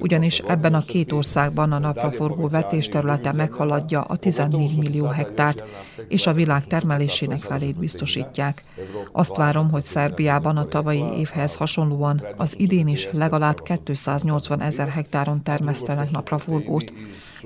Ugyanis 0.00 0.38
ebben 0.38 0.74
a 0.74 0.84
két 0.84 1.12
országban 1.12 1.72
a 1.72 1.78
napraforgó 1.78 2.48
vetésterülete 2.48 3.32
meghaladja 3.32 4.00
a 4.00 4.16
14 4.16 4.78
millió 4.78 5.06
hektárt, 5.06 5.61
és 6.08 6.26
a 6.26 6.32
világ 6.32 6.66
termelésének 6.66 7.38
felét 7.38 7.78
biztosítják. 7.78 8.64
Azt 9.12 9.36
várom, 9.36 9.70
hogy 9.70 9.82
Szerbiában 9.82 10.56
a 10.56 10.64
tavalyi 10.64 11.04
évhez 11.18 11.54
hasonlóan 11.54 12.22
az 12.36 12.58
idén 12.58 12.88
is 12.88 13.08
legalább 13.12 13.62
280 13.84 14.60
ezer 14.60 14.88
hektáron 14.88 15.42
termesztenek 15.42 16.10
napraforgót. 16.10 16.92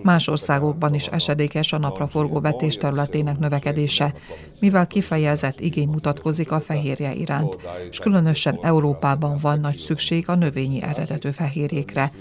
Más 0.02 0.28
országokban 0.28 0.94
is 0.94 1.06
esedékes 1.06 1.72
a 1.72 1.78
napraforgó 1.78 2.40
vetés 2.40 2.76
területének 2.76 3.38
növekedése, 3.38 4.14
mivel 4.60 4.86
kifejezett 4.86 5.60
igény 5.60 5.88
mutatkozik 5.88 6.50
a 6.52 6.60
fehérje 6.60 7.14
iránt, 7.14 7.56
és 7.90 7.98
különösen 7.98 8.58
Európában 8.62 9.38
van 9.40 9.60
nagy 9.60 9.78
szükség 9.78 10.28
a 10.28 10.34
növényi 10.34 10.82
eredetű 10.82 11.30
fehérjékre. 11.30 12.12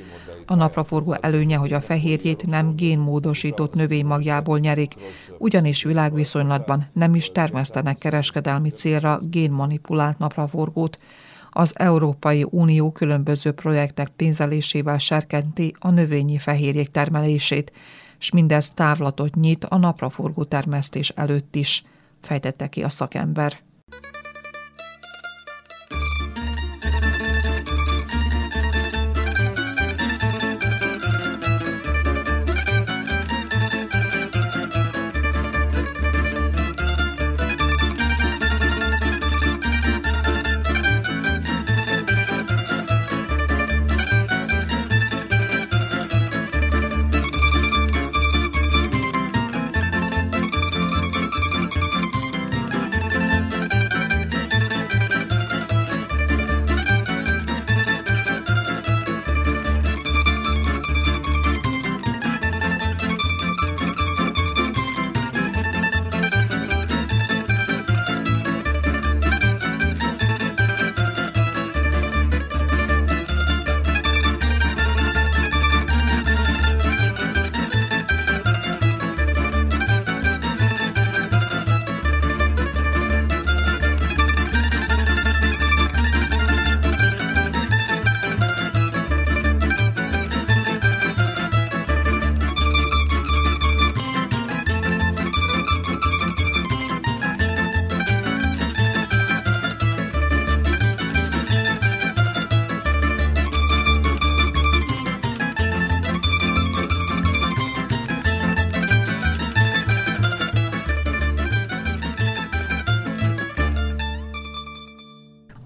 A 0.45 0.55
napraforgó 0.55 1.15
előnye, 1.21 1.57
hogy 1.57 1.73
a 1.73 1.81
fehérjét 1.81 2.45
nem 2.45 2.75
génmódosított 2.75 3.73
növénymagjából 3.73 4.59
nyerik, 4.59 4.95
ugyanis 5.37 5.83
világviszonylatban 5.83 6.89
nem 6.93 7.15
is 7.15 7.31
termesztenek 7.31 7.97
kereskedelmi 7.97 8.69
célra 8.69 9.19
génmanipulált 9.21 10.17
napraforgót. 10.17 10.97
Az 11.51 11.73
Európai 11.79 12.45
Unió 12.49 12.91
különböző 12.91 13.51
projektek 13.51 14.07
pénzelésével 14.07 14.97
serkenti 14.97 15.75
a 15.79 15.89
növényi 15.89 16.37
fehérjék 16.37 16.89
termelését, 16.89 17.71
és 18.19 18.31
mindez 18.31 18.69
távlatot 18.69 19.35
nyit 19.35 19.65
a 19.65 19.77
napraforgó 19.77 20.43
termesztés 20.43 21.09
előtt 21.09 21.55
is, 21.55 21.83
fejtette 22.21 22.67
ki 22.67 22.83
a 22.83 22.89
szakember. 22.89 23.59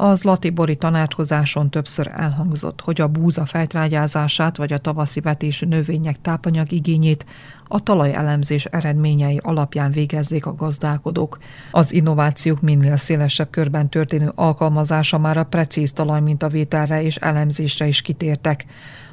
Az 0.09 0.23
Latibori 0.23 0.75
tanácskozáson 0.75 1.69
többször 1.69 2.11
elhangzott, 2.15 2.81
hogy 2.81 3.01
a 3.01 3.07
búza 3.07 3.45
fejtrágyázását 3.45 4.57
vagy 4.57 4.73
a 4.73 4.77
tavaszi 4.77 5.19
vetésű 5.19 5.65
növények 5.65 6.21
tápanyag 6.21 6.71
igényét 6.71 7.25
a 7.67 7.79
talajelemzés 7.79 8.65
eredményei 8.65 9.39
alapján 9.43 9.91
végezzék 9.91 10.45
a 10.45 10.55
gazdálkodók. 10.55 11.39
Az 11.71 11.93
innovációk 11.93 12.61
minél 12.61 12.97
szélesebb 12.97 13.49
körben 13.49 13.89
történő 13.89 14.31
alkalmazása 14.35 15.17
már 15.17 15.37
a 15.37 15.43
precíz 15.43 15.91
talajmintavételre 15.91 17.03
és 17.03 17.15
elemzésre 17.15 17.87
is 17.87 18.01
kitértek. 18.01 18.65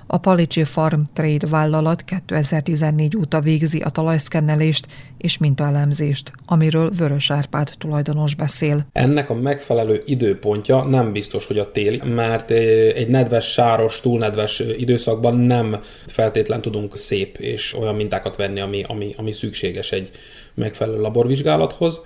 A 0.07 0.18
Palicsi 0.18 0.64
Farm 0.64 1.00
Trade 1.12 1.46
vállalat 1.46 2.04
2014 2.04 3.16
óta 3.16 3.40
végzi 3.40 3.80
a 3.80 3.90
talajszkennelést 3.90 4.86
és 5.18 5.38
mintaelemzést, 5.38 6.32
amiről 6.44 6.90
Vörös 6.90 7.30
Árpád 7.30 7.70
tulajdonos 7.78 8.34
beszél. 8.34 8.86
Ennek 8.92 9.30
a 9.30 9.34
megfelelő 9.34 10.02
időpontja 10.04 10.82
nem 10.82 11.12
biztos, 11.12 11.46
hogy 11.46 11.59
a 11.59 11.70
téli, 11.70 12.02
mert 12.04 12.50
egy 12.50 13.09
nedves, 13.09 13.52
sáros, 13.52 14.00
túlnedves 14.00 14.62
időszakban 14.76 15.36
nem 15.36 15.80
feltétlen 16.07 16.61
tudunk 16.61 16.96
szép 16.96 17.36
és 17.38 17.74
olyan 17.74 17.94
mintákat 17.94 18.36
venni, 18.36 18.61
ami, 18.61 18.84
ami, 18.88 19.14
ami 19.16 19.32
szükséges 19.32 19.92
egy 19.92 20.11
megfelelő 20.54 21.00
laborvizsgálathoz 21.00 22.00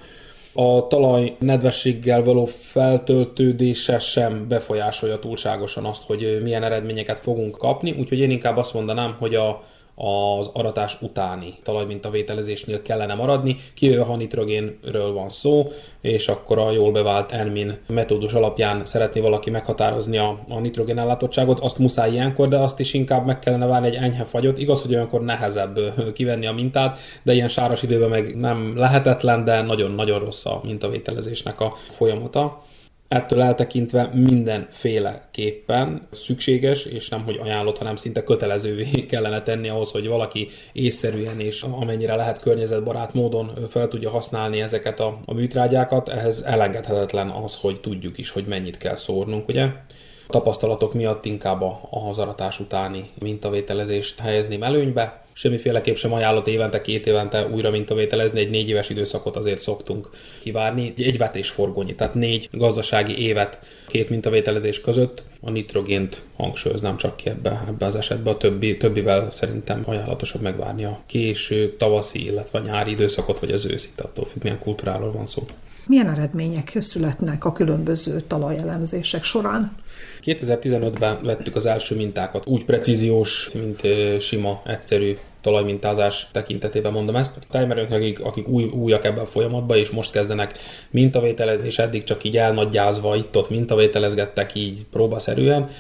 a 0.52 0.86
talaj 0.86 1.36
nedvességgel 1.38 2.22
való 2.22 2.44
feltöltődése 2.44 3.98
sem 3.98 4.48
befolyásolja 4.48 5.18
túlságosan 5.18 5.84
azt, 5.84 6.02
hogy 6.02 6.40
milyen 6.42 6.62
eredményeket 6.62 7.20
fogunk 7.20 7.56
kapni, 7.56 7.90
úgyhogy 7.90 8.18
én 8.18 8.30
inkább 8.30 8.56
azt 8.56 8.74
mondanám, 8.74 9.16
hogy 9.18 9.34
a 9.34 9.62
az 9.94 10.50
aratás 10.52 11.02
utáni 11.02 11.54
talajmintavételezésnél 11.62 12.82
kellene 12.82 13.14
maradni, 13.14 13.56
kivéve 13.74 14.02
ha 14.02 14.16
nitrogénről 14.16 15.12
van 15.12 15.28
szó, 15.28 15.70
és 16.00 16.28
akkor 16.28 16.58
a 16.58 16.70
jól 16.70 16.92
bevált 16.92 17.32
Enmin 17.32 17.78
metódus 17.86 18.32
alapján 18.32 18.84
szeretné 18.84 19.20
valaki 19.20 19.50
meghatározni 19.50 20.18
a, 20.18 20.38
a 20.48 20.58
nitrogén 20.58 20.98
ellátottságot, 20.98 21.60
azt 21.60 21.78
muszáj 21.78 22.12
ilyenkor, 22.12 22.48
de 22.48 22.58
azt 22.58 22.80
is 22.80 22.94
inkább 22.94 23.26
meg 23.26 23.38
kellene 23.38 23.66
várni 23.66 23.86
egy 23.86 23.94
enyhe 23.94 24.24
fagyot. 24.24 24.58
Igaz, 24.58 24.82
hogy 24.82 24.94
olyankor 24.94 25.20
nehezebb 25.20 25.78
kivenni 26.12 26.46
a 26.46 26.52
mintát, 26.52 26.98
de 27.22 27.32
ilyen 27.32 27.48
sáros 27.48 27.82
időben 27.82 28.08
meg 28.08 28.34
nem 28.34 28.76
lehetetlen, 28.76 29.44
de 29.44 29.62
nagyon-nagyon 29.62 30.18
rossz 30.18 30.46
a 30.46 30.60
mintavételezésnek 30.64 31.60
a 31.60 31.74
folyamata. 31.88 32.62
Ettől 33.10 33.42
eltekintve 33.42 34.10
mindenféleképpen 34.14 36.08
szükséges, 36.12 36.84
és 36.84 37.08
nem 37.08 37.24
hogy 37.24 37.38
ajánlott, 37.42 37.78
hanem 37.78 37.96
szinte 37.96 38.24
kötelezővé 38.24 38.90
kellene 39.10 39.42
tenni 39.42 39.68
ahhoz, 39.68 39.90
hogy 39.90 40.08
valaki 40.08 40.48
észszerűen 40.72 41.40
és 41.40 41.62
amennyire 41.62 42.14
lehet 42.14 42.40
környezetbarát 42.40 43.14
módon 43.14 43.50
fel 43.68 43.88
tudja 43.88 44.10
használni 44.10 44.60
ezeket 44.60 45.00
a, 45.00 45.20
a 45.24 45.34
műtrágyákat. 45.34 46.08
Ehhez 46.08 46.42
elengedhetetlen 46.42 47.28
az, 47.28 47.56
hogy 47.56 47.80
tudjuk 47.80 48.18
is, 48.18 48.30
hogy 48.30 48.44
mennyit 48.46 48.78
kell 48.78 48.96
szórnunk, 48.96 49.48
ugye? 49.48 49.62
A 49.62 50.32
tapasztalatok 50.32 50.94
miatt 50.94 51.24
inkább 51.24 51.62
az 51.90 52.18
aratás 52.18 52.60
utáni 52.60 53.10
mintavételezést 53.20 54.20
helyezném 54.20 54.62
előnybe, 54.62 55.22
semmiféleképp 55.40 55.94
sem 55.94 56.12
ajánlott 56.12 56.46
évente, 56.46 56.80
két 56.80 57.06
évente 57.06 57.46
újra 57.46 57.70
mintavételezni, 57.70 58.40
egy 58.40 58.50
négy 58.50 58.68
éves 58.68 58.90
időszakot 58.90 59.36
azért 59.36 59.60
szoktunk 59.60 60.10
kivárni. 60.40 60.94
Egy 60.96 61.18
vetésforgónyi, 61.18 61.94
tehát 61.94 62.14
négy 62.14 62.48
gazdasági 62.52 63.18
évet 63.18 63.58
két 63.88 64.08
mintavételezés 64.08 64.80
között 64.80 65.22
a 65.40 65.50
nitrogént 65.50 66.22
hangsúlyoznám 66.36 66.96
csak 66.96 67.16
ki 67.16 67.28
ebbe, 67.28 67.64
ebbe 67.68 67.86
az 67.86 67.96
esetben. 67.96 68.34
A 68.34 68.36
többi, 68.36 68.76
többivel 68.76 69.30
szerintem 69.30 69.82
ajánlatosabb 69.86 70.42
megvárni 70.42 70.84
a 70.84 71.00
késő, 71.06 71.76
tavaszi, 71.76 72.24
illetve 72.24 72.58
a 72.58 72.62
nyári 72.62 72.90
időszakot, 72.90 73.38
vagy 73.40 73.50
az 73.50 73.66
őszit, 73.66 74.00
attól 74.00 74.24
függ, 74.24 74.42
milyen 74.42 74.58
kultúráról 74.58 75.12
van 75.12 75.26
szó. 75.26 75.46
Milyen 75.86 76.08
eredmények 76.08 76.76
születnek 76.80 77.44
a 77.44 77.52
különböző 77.52 78.20
talajelemzések 78.20 79.24
során? 79.24 79.76
2015-ben 80.24 81.18
vettük 81.22 81.56
az 81.56 81.66
első 81.66 81.96
mintákat, 81.96 82.46
úgy 82.46 82.64
precíziós, 82.64 83.50
mint 83.52 83.80
sima, 84.20 84.62
egyszerű 84.66 85.16
talajmintázás 85.40 86.28
tekintetében 86.32 86.92
mondom 86.92 87.16
ezt. 87.16 87.36
A 87.36 87.44
tájmerőknek, 87.50 88.00
akik, 88.00 88.24
akik 88.24 88.48
új, 88.48 88.64
újak 88.64 89.04
ebben 89.04 89.22
a 89.22 89.26
folyamatban, 89.26 89.76
és 89.76 89.90
most 89.90 90.12
kezdenek 90.12 90.58
mintavételezés, 90.90 91.78
eddig 91.78 92.04
csak 92.04 92.24
így 92.24 92.36
elnagyázva 92.36 93.16
itt-ott 93.16 93.50
mintavételezgettek 93.50 94.54
így 94.54 94.84
próbaszerűen, 94.90 95.70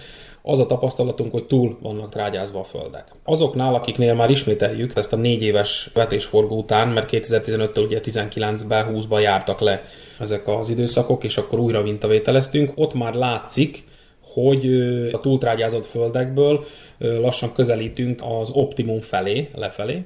az 0.42 0.58
a 0.58 0.66
tapasztalatunk, 0.66 1.32
hogy 1.32 1.44
túl 1.44 1.78
vannak 1.82 2.10
trágyázva 2.10 2.60
a 2.60 2.64
földek. 2.64 3.04
Azoknál, 3.24 3.74
akiknél 3.74 4.14
már 4.14 4.30
ismételjük 4.30 4.96
ezt 4.96 5.12
a 5.12 5.16
négy 5.16 5.42
éves 5.42 5.90
vetésforgó 5.94 6.56
után, 6.56 6.88
mert 6.88 7.08
2015-től 7.12 7.84
ugye 7.84 8.00
19-ben, 8.04 8.86
20-ban 8.94 9.20
jártak 9.20 9.60
le 9.60 9.82
ezek 10.18 10.48
az 10.48 10.68
időszakok, 10.68 11.24
és 11.24 11.36
akkor 11.36 11.58
újra 11.58 11.82
mintavételeztünk, 11.82 12.72
ott 12.74 12.94
már 12.94 13.14
látszik, 13.14 13.84
hogy 14.32 14.66
a 15.12 15.20
túltrágyázott 15.20 15.86
földekből 15.86 16.64
lassan 16.98 17.52
közelítünk 17.52 18.20
az 18.40 18.50
optimum 18.50 19.00
felé, 19.00 19.48
lefelé, 19.54 20.02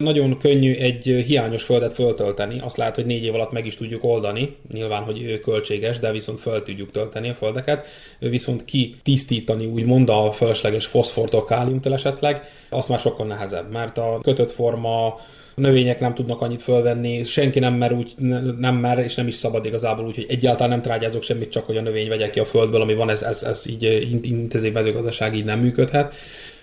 nagyon 0.00 0.38
könnyű 0.38 0.74
egy 0.74 1.02
hiányos 1.26 1.62
földet 1.62 1.94
föltölteni, 1.94 2.60
azt 2.60 2.76
lehet, 2.76 2.94
hogy 2.94 3.06
négy 3.06 3.24
év 3.24 3.34
alatt 3.34 3.52
meg 3.52 3.66
is 3.66 3.76
tudjuk 3.76 4.04
oldani, 4.04 4.56
nyilván, 4.72 5.02
hogy 5.02 5.40
költséges, 5.40 5.98
de 5.98 6.10
viszont 6.12 6.40
föl 6.40 6.62
tudjuk 6.62 6.90
tölteni 6.90 7.28
a 7.28 7.34
földeket, 7.34 7.86
viszont 8.18 8.64
ki 8.64 8.94
tisztítani 9.02 9.66
úgymond 9.66 10.08
a 10.08 10.30
fölösleges 10.30 10.86
foszfortól, 10.86 11.44
káliumtól 11.44 11.92
esetleg, 11.92 12.44
az 12.70 12.86
már 12.86 12.98
sokkal 12.98 13.26
nehezebb, 13.26 13.70
mert 13.70 13.98
a 13.98 14.18
kötött 14.22 14.50
forma 14.50 15.20
növények 15.60 16.00
nem 16.00 16.14
tudnak 16.14 16.40
annyit 16.40 16.62
fölvenni, 16.62 17.24
senki 17.24 17.58
nem 17.58 17.74
mer, 17.74 17.92
úgy, 17.92 18.14
nem 18.58 18.74
mer 18.76 18.98
és 18.98 19.14
nem 19.14 19.26
is 19.26 19.34
szabad 19.34 19.64
igazából, 19.64 20.06
úgyhogy 20.06 20.26
egyáltalán 20.28 20.70
nem 20.70 20.82
trágyázok 20.82 21.22
semmit, 21.22 21.50
csak 21.50 21.66
hogy 21.66 21.76
a 21.76 21.82
növény 21.82 22.08
vegye 22.08 22.30
ki 22.30 22.40
a 22.40 22.44
földből, 22.44 22.80
ami 22.80 22.94
van, 22.94 23.10
ez, 23.10 23.22
ez, 23.22 23.42
ez 23.42 23.66
így 23.68 24.08
intenzív 24.22 24.72
mezőgazdaság 24.72 25.34
így 25.34 25.44
nem 25.44 25.60
működhet. 25.60 26.14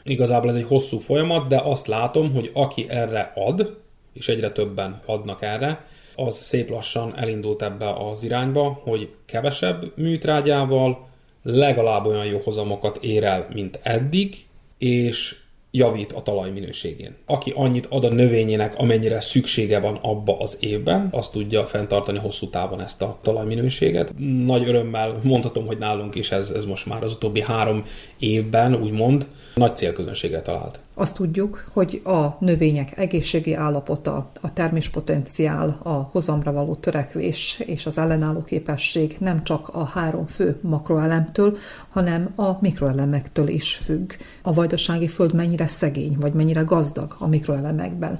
Igazából 0.03 0.49
ez 0.49 0.55
egy 0.55 0.67
hosszú 0.67 0.97
folyamat, 0.99 1.47
de 1.47 1.61
azt 1.63 1.87
látom, 1.87 2.33
hogy 2.33 2.49
aki 2.53 2.85
erre 2.89 3.31
ad, 3.35 3.77
és 4.13 4.27
egyre 4.27 4.51
többen 4.51 5.01
adnak 5.05 5.41
erre, 5.41 5.85
az 6.15 6.35
szép 6.35 6.69
lassan 6.69 7.13
elindult 7.15 7.61
ebbe 7.61 7.89
az 7.89 8.23
irányba, 8.23 8.79
hogy 8.83 9.09
kevesebb 9.25 9.91
műtrágyával 9.95 11.07
legalább 11.43 12.05
olyan 12.05 12.25
jó 12.25 12.39
hozamokat 12.43 12.97
ér 13.03 13.23
el, 13.23 13.47
mint 13.53 13.79
eddig, 13.83 14.35
és 14.77 15.35
javít 15.71 16.11
a 16.11 16.21
talaj 16.21 16.51
minőségén. 16.51 17.15
Aki 17.25 17.53
annyit 17.55 17.85
ad 17.89 18.03
a 18.03 18.09
növényének, 18.09 18.77
amennyire 18.77 19.21
szüksége 19.21 19.79
van 19.79 19.99
abba 20.01 20.37
az 20.39 20.57
évben, 20.59 21.07
azt 21.11 21.31
tudja 21.31 21.65
fenntartani 21.65 22.17
hosszú 22.17 22.49
távon 22.49 22.81
ezt 22.81 23.01
a 23.01 23.17
talajminőséget. 23.21 24.13
Nagy 24.45 24.67
örömmel 24.67 25.19
mondhatom, 25.23 25.65
hogy 25.65 25.77
nálunk 25.77 26.15
is 26.15 26.31
ez, 26.31 26.49
ez 26.49 26.65
most 26.65 26.85
már 26.85 27.03
az 27.03 27.13
utóbbi 27.13 27.41
három 27.41 27.85
évben, 28.19 28.75
úgymond, 28.75 29.27
nagy 29.55 29.77
célközönségre 29.77 30.41
talált. 30.41 30.79
Azt 30.99 31.15
tudjuk, 31.15 31.69
hogy 31.73 32.01
a 32.03 32.37
növények 32.39 32.97
egészségi 32.97 33.53
állapota, 33.53 34.27
a 34.41 34.53
terméspotenciál, 34.53 35.79
a 35.83 35.89
hozamra 35.89 36.51
való 36.51 36.75
törekvés 36.75 37.63
és 37.65 37.85
az 37.85 37.97
ellenálló 37.97 38.43
képesség 38.43 39.15
nem 39.19 39.43
csak 39.43 39.67
a 39.67 39.83
három 39.83 40.27
fő 40.27 40.59
makroelemtől, 40.61 41.57
hanem 41.89 42.33
a 42.35 42.51
mikroelemektől 42.59 43.47
is 43.47 43.75
függ. 43.75 44.11
A 44.41 44.53
vajdasági 44.53 45.07
föld 45.07 45.33
mennyire 45.57 45.77
szegény, 45.77 46.17
vagy 46.19 46.33
mennyire 46.33 46.61
gazdag 46.61 47.15
a 47.19 47.27
mikroelemekben. 47.27 48.19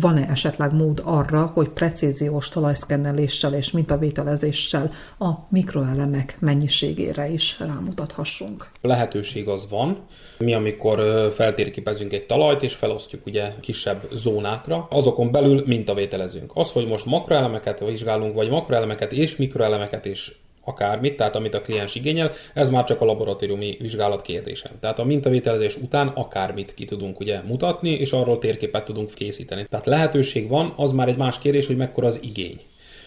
Van-e 0.00 0.28
esetleg 0.30 0.72
mód 0.74 1.02
arra, 1.04 1.50
hogy 1.54 1.68
precíziós 1.68 2.48
talajszkenneléssel 2.48 3.54
és 3.54 3.70
mintavételezéssel 3.70 4.90
a 5.18 5.30
mikroelemek 5.48 6.36
mennyiségére 6.40 7.28
is 7.28 7.58
rámutathassunk? 7.60 8.70
Lehetőség 8.80 9.48
az 9.48 9.68
van. 9.68 9.98
Mi, 10.38 10.54
amikor 10.54 11.28
feltérképezünk 11.32 12.12
egy 12.12 12.26
talajt, 12.26 12.62
és 12.62 12.74
felosztjuk 12.74 13.26
ugye 13.26 13.52
kisebb 13.60 14.08
zónákra, 14.12 14.86
azokon 14.90 15.32
belül 15.32 15.62
mintavételezünk. 15.66 16.50
Az, 16.54 16.70
hogy 16.70 16.86
most 16.86 17.06
makroelemeket 17.06 17.78
vizsgálunk, 17.78 18.34
vagy 18.34 18.50
makroelemeket 18.50 19.12
és 19.12 19.36
mikroelemeket 19.36 20.04
is 20.04 20.40
akármit, 20.68 21.16
tehát 21.16 21.36
amit 21.36 21.54
a 21.54 21.60
kliens 21.60 21.94
igényel, 21.94 22.32
ez 22.54 22.70
már 22.70 22.84
csak 22.84 23.00
a 23.00 23.04
laboratóriumi 23.04 23.76
vizsgálat 23.80 24.22
kérdése. 24.22 24.70
Tehát 24.80 24.98
a 24.98 25.04
mintavételezés 25.04 25.76
után 25.76 26.08
akármit 26.08 26.74
ki 26.74 26.84
tudunk 26.84 27.20
ugye 27.20 27.40
mutatni, 27.46 27.90
és 27.90 28.12
arról 28.12 28.38
térképet 28.38 28.84
tudunk 28.84 29.14
készíteni. 29.14 29.66
Tehát 29.70 29.86
lehetőség 29.86 30.48
van, 30.48 30.72
az 30.76 30.92
már 30.92 31.08
egy 31.08 31.16
más 31.16 31.38
kérdés, 31.38 31.66
hogy 31.66 31.76
mekkora 31.76 32.06
az 32.06 32.20
igény. 32.22 32.60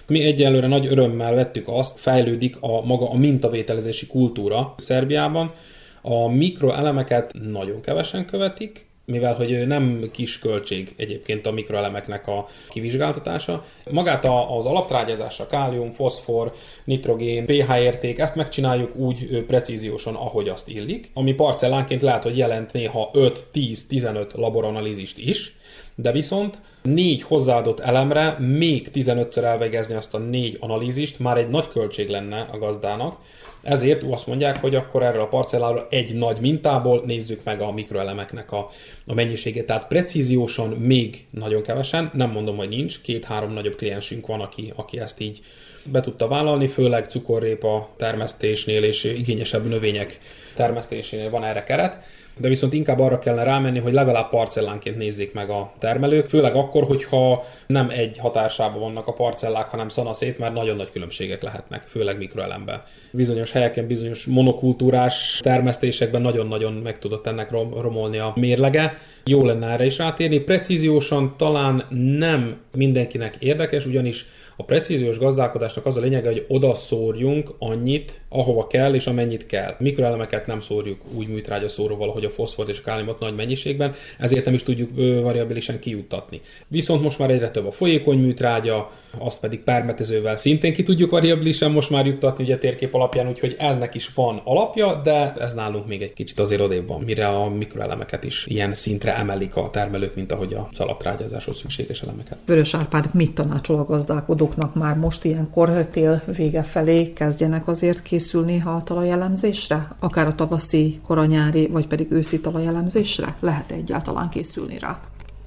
Mi 0.08 0.24
egyelőre 0.24 0.68
nagy 0.68 0.86
örömmel 0.86 1.34
vettük 1.34 1.68
azt, 1.68 2.00
fejlődik 2.00 2.58
a 2.60 2.86
maga 2.86 3.10
a 3.10 3.18
mintavételezési 3.18 4.08
kultúra 4.08 4.74
Szerbiában. 4.78 5.54
A 6.02 6.28
mikroelemeket 6.28 7.34
nagyon 7.52 7.82
kevesen 7.82 8.26
követik, 8.26 8.90
mivel 9.06 9.34
hogy 9.34 9.68
nem 9.68 10.10
kis 10.12 10.40
költség 10.40 10.94
egyébként 10.98 11.46
a 11.46 11.52
mikroelemeknek 11.52 12.28
a 12.28 12.48
kivizsgáltatása. 12.70 13.66
Magát 13.92 14.26
az 14.26 14.66
alaptrágyázásra, 14.66 15.48
kálium, 15.48 15.92
foszfor, 15.92 16.52
nitrogén, 16.84 17.46
pH 17.46 17.78
érték, 17.78 18.20
ezt 18.20 18.36
megcsináljuk 18.36 18.96
úgy 18.96 19.44
precíziósan, 19.48 20.16
ahogy 20.16 20.50
azt 20.50 20.70
illik, 20.70 21.12
ami 21.14 21.34
parcellánként 21.34 22.02
lehet, 22.02 22.24
hogy 22.24 22.38
jelent 22.38 22.74
néha 22.74 23.10
5, 23.14 23.46
10, 23.52 23.88
15 23.88 24.34
laboranalízist 24.34 25.18
is, 25.18 25.56
de 25.96 26.12
viszont 26.12 26.60
négy 26.82 27.22
hozzáadott 27.22 27.80
elemre 27.80 28.36
még 28.40 28.90
15-ször 28.94 29.44
elvégezni 29.44 29.96
azt 29.96 30.14
a 30.14 30.18
négy 30.18 30.58
analízist 30.60 31.20
már 31.20 31.38
egy 31.38 31.50
nagy 31.50 31.68
költség 31.68 32.10
lenne 32.10 32.48
a 32.52 32.58
gazdának, 32.58 33.18
ezért 33.62 34.04
azt 34.04 34.28
mondják, 34.28 34.58
hogy 34.58 34.76
akkor 34.76 35.04
erről 35.04 35.22
a 35.22 35.28
parcelláról 35.28 35.88
egy 35.90 36.14
nagy 36.14 36.40
mintából 36.40 37.04
nézzük 37.06 37.44
meg 37.44 37.62
a 37.62 37.72
mikroelemeknek 37.72 38.52
a, 38.52 38.70
a 39.06 39.14
mennyiségét. 39.14 39.66
Tehát 39.66 39.88
precíziósan 39.88 40.70
még 40.70 41.26
nagyon 41.30 41.62
kevesen, 41.62 42.12
nem 42.14 42.32
mondom, 42.32 42.58
hogy 42.58 42.70
nincs, 42.70 43.02
két-három 43.02 43.52
nagyobb 43.54 43.76
kliensünk 43.76 44.28
van, 44.28 44.42
aki, 44.42 44.74
aki 44.76 45.00
ezt 45.00 45.20
így 45.20 45.40
be 45.84 46.02
tudta 46.02 46.28
vállalni, 46.28 46.68
főleg 46.68 47.06
cukorrépa 47.10 47.90
termesztésnél 47.98 48.84
és 48.84 49.04
igényesebb 49.04 49.68
növények 49.68 50.20
termesztésénél 50.56 51.30
van 51.30 51.44
erre 51.44 51.64
keret 51.64 52.04
de 52.38 52.48
viszont 52.48 52.74
inkább 52.74 53.00
arra 53.00 53.20
kellene 53.20 53.44
rámenni, 53.44 53.80
hogy 53.80 53.94
legalább 53.94 54.30
parcellánként 54.30 54.98
nézzék 54.98 55.34
meg 55.34 55.50
a 55.50 55.74
termelők, 55.80 56.30
főleg 56.30 56.56
akkor, 56.56 56.84
hogyha 56.84 57.44
nem 57.68 57.90
egy 57.90 58.18
hatásában 58.18 58.80
vannak 58.82 59.08
a 59.08 59.14
parcellák, 59.14 59.68
hanem 59.68 59.90
szanaszét, 59.90 60.38
mert 60.38 60.54
nagyon 60.54 60.76
nagy 60.76 60.92
különbségek 60.92 61.44
lehetnek, 61.44 61.84
főleg 61.88 62.18
mikroelemben. 62.18 62.84
Bizonyos 63.12 63.52
helyeken, 63.52 63.88
bizonyos 63.88 64.26
monokultúrás 64.26 65.40
termesztésekben 65.44 66.22
nagyon-nagyon 66.22 66.74
meg 66.74 67.00
tudott 67.00 67.28
ennek 67.28 67.52
romolni 67.52 68.18
a 68.18 68.34
mérlege. 68.36 68.98
Jó 69.26 69.46
lenne 69.46 69.68
erre 69.68 69.86
is 69.86 69.98
rátérni. 69.98 70.40
Precíziósan 70.40 71.34
talán 71.38 71.86
nem 72.18 72.62
mindenkinek 72.76 73.36
érdekes, 73.40 73.86
ugyanis 73.86 74.26
a 74.62 74.64
precíziós 74.64 75.18
gazdálkodásnak 75.18 75.86
az 75.86 75.98
a 75.98 76.02
lényege, 76.02 76.30
hogy 76.30 76.46
oda 76.48 76.76
szórjunk 76.76 77.50
annyit, 77.60 78.22
ahova 78.30 78.68
kell 78.68 78.94
és 78.94 79.08
amennyit 79.08 79.46
kell. 79.46 79.76
Mikroelemeket 79.80 80.48
nem 80.48 80.60
szórjuk 80.60 81.02
úgy 81.14 81.28
műtrágya 81.28 81.68
szóróval, 81.68 82.10
hogy 82.10 82.26
a 82.26 82.30
foszfor 82.30 82.70
és 82.70 82.80
a 82.80 82.82
káliumot 82.82 83.20
nagy 83.20 83.36
mennyiségben, 83.36 83.94
ezért 84.20 84.46
nem 84.46 84.54
is 84.54 84.64
tudjuk 84.64 84.96
variabilisen 85.22 85.80
kijuttatni. 85.80 86.42
Viszont 86.68 87.02
most 87.02 87.20
már 87.20 87.30
egyre 87.30 87.52
több 87.52 87.66
a 87.66 87.72
folyékony 87.72 88.20
műtrágya, 88.20 88.92
azt 89.18 89.40
pedig 89.40 89.60
permetezővel 89.60 90.36
szintén 90.36 90.74
ki 90.74 90.84
tudjuk 90.84 91.12
variabilisen 91.12 91.72
most 91.72 91.90
már 91.90 92.06
juttatni 92.06 92.44
ugye 92.44 92.58
térkép 92.58 92.94
alapján, 92.94 93.28
úgyhogy 93.28 93.56
ennek 93.60 93.96
is 93.96 94.14
van 94.14 94.42
alapja, 94.44 95.02
de 95.04 95.34
ez 95.34 95.54
nálunk 95.54 95.88
még 95.88 96.02
egy 96.02 96.14
kicsit 96.14 96.40
azért 96.40 96.62
odébb 96.62 96.88
van, 96.88 97.02
mire 97.02 97.28
a 97.28 97.50
mikroelemeket 97.50 98.24
is 98.24 98.46
ilyen 98.48 98.74
szintre 98.74 99.16
emelik 99.16 99.56
a 99.56 99.70
termelők, 99.70 100.16
mint 100.16 100.32
ahogy 100.32 100.54
a 100.54 100.70
szalaptrágyázáshoz 100.74 101.58
szükséges 101.58 102.02
elemeket. 102.02 102.38
Vörös 102.46 102.74
Árpád 102.74 103.10
mit 103.14 103.34
tanácsol 103.34 103.80
a 103.80 103.86
gazdálkodóknak 103.86 104.76
már 104.76 104.96
most 104.96 105.26
ilyenkor 105.26 105.88
tél 105.92 106.22
vége 106.36 106.64
felé 106.64 107.14
kezdjenek 107.14 107.68
azért 107.68 108.02
készülni 108.02 108.62
a 108.66 108.82
talajelemzésre? 108.84 109.96
Akár 110.00 110.28
a 110.28 110.36
tavaszi, 110.36 111.00
koranyári, 111.08 111.68
vagy 111.68 111.88
pedig 111.88 112.12
őszi 112.12 112.42
talajelemzésre? 112.42 113.36
Lehet 113.40 113.72
egyáltalán 113.72 114.30
készülni 114.30 114.80
rá? 114.80 115.00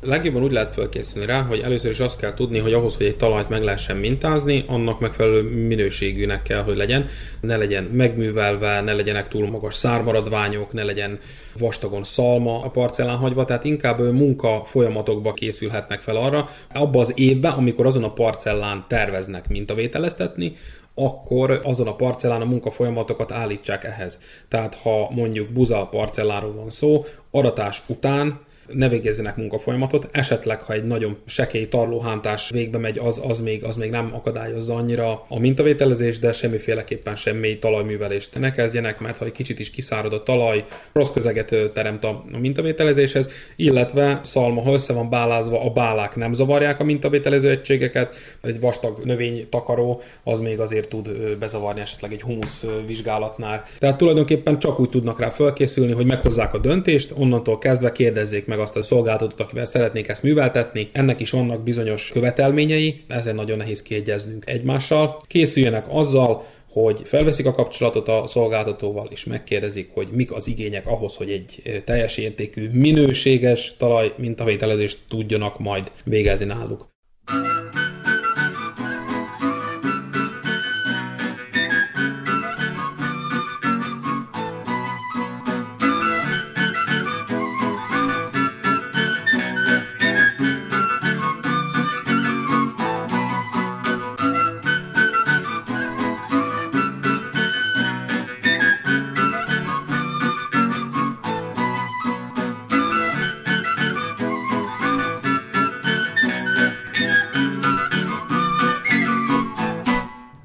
Legjobban 0.05 0.43
úgy 0.43 0.53
lehet 0.53 0.71
felkészülni 0.75 1.27
rá, 1.27 1.41
hogy 1.41 1.61
először 1.61 1.91
is 1.91 2.01
azt 2.01 2.19
kell 2.19 2.35
tudni, 2.35 2.59
hogy 2.59 2.73
ahhoz, 2.73 2.97
hogy 2.97 3.07
egy 3.07 3.17
talajt 3.17 3.49
meg 3.49 3.63
lehessen 3.63 3.97
mintázni, 3.97 4.65
annak 4.67 5.01
megfelelő 5.01 5.43
minőségűnek 5.43 6.43
kell, 6.43 6.63
hogy 6.63 6.77
legyen. 6.77 7.07
Ne 7.41 7.57
legyen 7.57 7.85
megművelve, 7.85 8.81
ne 8.81 8.93
legyenek 8.93 9.29
túl 9.29 9.51
magas 9.51 9.75
szármaradványok, 9.75 10.73
ne 10.73 10.83
legyen 10.83 11.19
vastagon 11.59 12.05
szalma 12.05 12.63
a 12.63 12.71
parcellán 12.71 13.17
hagyva, 13.17 13.45
tehát 13.45 13.65
inkább 13.65 14.13
munka 14.13 14.63
folyamatokba 14.65 15.33
készülhetnek 15.33 16.01
fel 16.01 16.17
arra. 16.17 16.49
Abba 16.73 17.01
az 17.01 17.13
évben, 17.15 17.53
amikor 17.53 17.87
azon 17.87 18.05
a 18.05 18.13
parcellán 18.13 18.85
terveznek 18.89 19.49
mintavételeztetni, 19.49 20.53
akkor 20.95 21.61
azon 21.63 21.87
a 21.87 21.95
parcellán 21.95 22.41
a 22.41 22.45
munkafolyamatokat 22.45 23.33
állítsák 23.33 23.85
ehhez. 23.85 24.19
Tehát 24.49 24.75
ha 24.75 25.11
mondjuk 25.11 25.49
buza 25.49 25.89
parcelláról 25.91 26.53
van 26.53 26.71
szó, 26.71 27.05
aratás 27.31 27.83
után 27.87 28.41
ne 28.73 28.89
végezzenek 28.89 29.37
munkafolyamatot, 29.37 30.09
esetleg 30.11 30.61
ha 30.61 30.73
egy 30.73 30.85
nagyon 30.85 31.17
sekély 31.27 31.69
tarlóhántás 31.69 32.51
végbe 32.51 32.79
megy, 32.79 32.99
az, 32.99 33.23
az, 33.27 33.41
még, 33.41 33.65
az 33.65 33.77
még 33.77 33.91
nem 33.91 34.11
akadályozza 34.15 34.75
annyira 34.75 35.25
a 35.29 35.39
mintavételezést, 35.39 36.21
de 36.21 36.33
semmiféleképpen 36.33 37.17
semmi 37.17 37.59
talajművelést 37.59 38.39
ne 38.39 38.51
kezdjenek, 38.51 39.01
mert 39.01 39.17
ha 39.17 39.25
egy 39.25 39.33
kicsit 39.33 39.61
is 39.61 39.71
kiszárad 39.71 40.13
a 40.13 40.23
talaj, 40.23 40.65
rossz 40.93 41.11
közeget 41.11 41.55
teremt 41.73 42.05
a, 42.05 42.25
a 42.33 42.39
mintavételezéshez, 42.39 43.29
illetve 43.57 44.21
szalma, 44.23 44.63
ha 44.63 44.73
össze 44.73 44.93
van 44.93 45.11
bálázva, 45.11 45.65
a 45.65 45.71
bálák 45.71 46.17
nem 46.17 46.35
zavarják 46.35 46.81
a 46.81 46.85
mintavételező 46.85 47.51
egységeket, 47.51 48.15
egy 48.43 48.61
vastag 48.61 49.01
növény 49.05 49.47
takaró, 49.49 50.03
az 50.23 50.41
még 50.41 50.61
azért 50.61 50.89
tud 50.89 51.37
bezavarni 51.39 51.81
esetleg 51.81 52.13
egy 52.13 52.23
humusz 52.23 52.67
vizsgálatnál. 52.87 53.65
Tehát 53.79 53.97
tulajdonképpen 53.97 54.59
csak 54.59 54.81
úgy 54.81 54.91
tudnak 54.91 55.21
rá 55.21 55.31
felkészülni, 55.31 55.93
hogy 55.93 56.07
meghozzák 56.07 56.55
a 56.55 56.59
döntést, 56.59 57.13
onnantól 57.15 57.59
kezdve 57.59 57.93
kérdezzék 57.93 58.47
meg 58.47 58.54
meg 58.55 58.63
azt 58.63 58.77
a 58.77 58.83
szolgáltatót, 58.83 59.41
akivel 59.41 59.65
szeretnék 59.65 60.09
ezt 60.09 60.23
műveltetni. 60.23 60.89
Ennek 60.93 61.21
is 61.21 61.31
vannak 61.31 61.63
bizonyos 61.63 62.11
követelményei, 62.13 63.05
ezen 63.09 63.35
nagyon 63.35 63.57
nehéz 63.57 63.83
kiegyeznünk 63.83 64.47
egymással. 64.47 65.17
Készüljenek 65.27 65.85
azzal, 65.89 66.45
hogy 66.71 67.01
felveszik 67.05 67.47
a 67.47 67.53
kapcsolatot 67.53 68.09
a 68.09 68.27
szolgáltatóval, 68.27 69.09
és 69.11 69.25
megkérdezik, 69.25 69.91
hogy 69.93 70.09
mik 70.13 70.33
az 70.33 70.49
igények 70.49 70.87
ahhoz, 70.87 71.17
hogy 71.17 71.31
egy 71.31 71.83
teljes 71.85 72.17
értékű, 72.17 72.69
minőséges 72.73 73.75
talaj 73.79 74.13
mintavételezést 74.17 74.99
tudjanak 75.09 75.59
majd 75.59 75.93
végezni 76.05 76.47
náluk. 76.47 76.89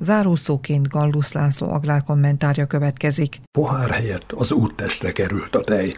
Zárószóként 0.09 0.87
Gallusz 0.87 1.33
László 1.33 1.71
agrárkommentárja 1.71 2.65
következik. 2.65 3.41
Pohár 3.51 3.89
helyett 3.89 4.31
az 4.31 4.51
úttestre 4.51 5.11
került 5.11 5.55
a 5.55 5.61
tej. 5.61 5.95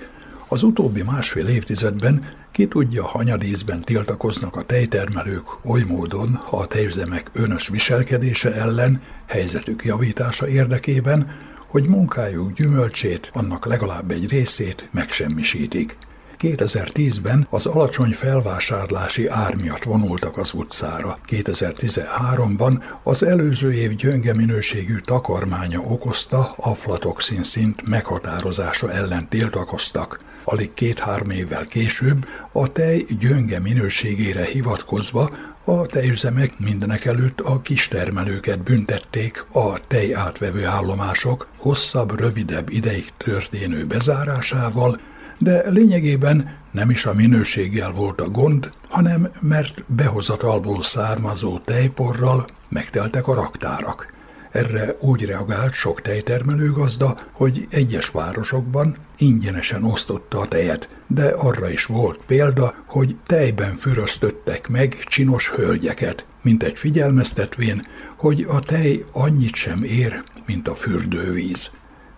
Az 0.48 0.64
utóbbi 0.64 1.04
másfél 1.04 1.48
évtizedben 1.48 2.24
ki 2.52 2.68
tudja, 2.68 3.06
hanyadízben 3.06 3.82
tiltakoznak 3.82 4.56
a 4.56 4.64
tejtermelők 4.64 5.66
oly 5.66 5.84
módon, 5.88 6.40
ha 6.44 6.58
a 6.58 6.68
tejüzemek 6.68 7.30
önös 7.34 7.68
viselkedése 7.68 8.54
ellen, 8.54 9.02
helyzetük 9.28 9.86
javítása 9.86 10.48
érdekében, 10.48 11.28
hogy 11.68 11.88
munkájuk 11.88 12.54
gyümölcsét, 12.54 13.30
annak 13.34 13.66
legalább 13.66 14.12
egy 14.12 14.30
részét 14.30 14.90
megsemmisítik. 14.92 15.98
2010-ben 16.42 17.48
az 17.50 17.66
alacsony 17.66 18.12
felvásárlási 18.12 19.28
ár 19.28 19.56
miatt 19.56 19.84
vonultak 19.84 20.38
az 20.38 20.54
utcára. 20.54 21.20
2013-ban 21.28 22.84
az 23.04 23.24
előző 23.24 23.74
év 23.74 23.96
gyönge 23.96 24.34
minőségű 24.34 24.96
takarmánya 24.98 25.80
okozta 25.80 26.54
aflatoxin 26.58 27.44
szint 27.44 27.88
meghatározása 27.88 28.92
ellen 28.92 29.30
tiltakoztak. 29.30 30.20
Alig 30.44 30.74
két-három 30.74 31.30
évvel 31.30 31.66
később 31.66 32.26
a 32.52 32.72
tej 32.72 33.06
gyönge 33.20 33.60
minőségére 33.60 34.44
hivatkozva 34.44 35.30
a 35.64 35.86
tejüzemek 35.86 36.60
mindenek 36.60 37.06
előtt 37.06 37.40
a 37.40 37.62
kistermelőket 37.62 38.64
büntették 38.64 39.46
a 39.52 39.88
tej 39.88 40.14
átvevő 40.14 40.66
állomások 40.66 41.48
hosszabb, 41.58 42.20
rövidebb 42.20 42.70
ideig 42.70 43.06
történő 43.18 43.86
bezárásával, 43.86 45.00
de 45.42 45.70
lényegében 45.70 46.58
nem 46.72 46.90
is 46.90 47.06
a 47.06 47.14
minőséggel 47.14 47.92
volt 47.92 48.22
a 48.22 48.30
gond, 48.30 48.72
hanem 48.90 49.32
mert 49.40 49.84
behozatalból 49.88 50.82
származó 50.84 51.58
tejporral 51.58 52.46
megteltek 52.70 53.28
a 53.28 53.34
raktárak. 53.34 54.14
Erre 54.52 54.96
úgy 55.00 55.26
reagált 55.26 55.74
sok 55.74 56.02
tejtermelő 56.02 56.72
gazda, 56.72 57.18
hogy 57.32 57.68
egyes 57.70 58.10
városokban 58.10 58.96
ingyenesen 59.18 59.84
osztotta 59.84 60.40
a 60.40 60.48
tejet, 60.48 60.90
de 61.08 61.28
arra 61.28 61.70
is 61.70 61.86
volt 61.86 62.20
példa, 62.26 62.76
hogy 62.86 63.16
tejben 63.26 63.76
füröztöttek 63.76 64.68
meg 64.68 64.98
csinos 65.06 65.50
hölgyeket, 65.50 66.26
mint 66.42 66.64
egy 66.64 66.78
figyelmeztetvén, 66.78 67.88
hogy 68.16 68.46
a 68.50 68.60
tej 68.60 69.06
annyit 69.12 69.56
sem 69.56 69.84
ér, 69.84 70.24
mint 70.46 70.68
a 70.68 70.76
fürdővíz. 70.76 71.72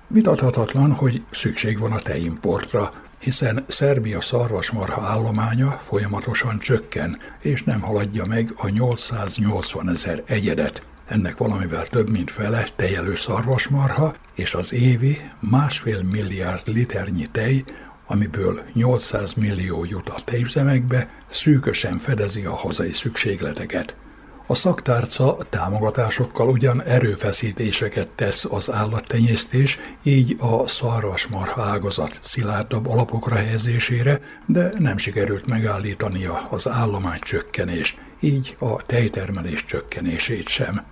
Vitathatatlan, 0.08 0.92
hogy 0.92 1.24
szükség 1.32 1.80
van 1.80 1.92
a 1.92 2.00
tejimportra, 2.00 2.94
hiszen 3.24 3.66
Szerbia 3.68 4.22
szarvasmarha 4.22 5.02
állománya 5.02 5.70
folyamatosan 5.70 6.60
csökken, 6.60 7.18
és 7.40 7.64
nem 7.64 7.80
haladja 7.80 8.26
meg 8.26 8.54
a 8.56 8.70
880 8.70 9.90
ezer 9.90 10.24
egyedet. 10.26 10.82
Ennek 11.06 11.38
valamivel 11.38 11.88
több, 11.88 12.10
mint 12.10 12.32
fele 12.32 12.68
tejelő 12.76 13.16
szarvasmarha, 13.16 14.16
és 14.34 14.54
az 14.54 14.74
évi 14.74 15.18
másfél 15.40 16.02
milliárd 16.02 16.68
liternyi 16.68 17.28
tej, 17.32 17.64
amiből 18.08 18.62
800 18.74 19.34
millió 19.34 19.86
jut 19.86 20.10
a 20.10 20.22
tejüzemekbe, 20.26 21.10
szűkösen 21.32 21.98
fedezi 21.98 22.46
a 22.46 22.56
hazai 22.56 22.94
szükségleteket. 22.94 23.96
A 24.48 24.56
szaktárca 24.56 25.38
támogatásokkal 25.50 26.50
ugyan 26.50 26.84
erőfeszítéseket 26.84 28.08
tesz 28.08 28.46
az 28.46 28.72
állattenyésztés, 28.72 29.80
így 30.04 30.36
a 30.39 30.68
szarvasmarha 30.68 31.64
ágazat 31.64 32.20
szilárdabb 32.22 32.88
alapokra 32.88 33.36
helyezésére, 33.36 34.20
de 34.46 34.72
nem 34.78 34.98
sikerült 34.98 35.46
megállítania 35.46 36.48
az 36.50 36.68
állomány 36.68 37.20
csökkenést, 37.20 38.00
így 38.20 38.56
a 38.60 38.86
tejtermelés 38.86 39.66
csökkenését 39.66 40.48
sem. 40.48 40.84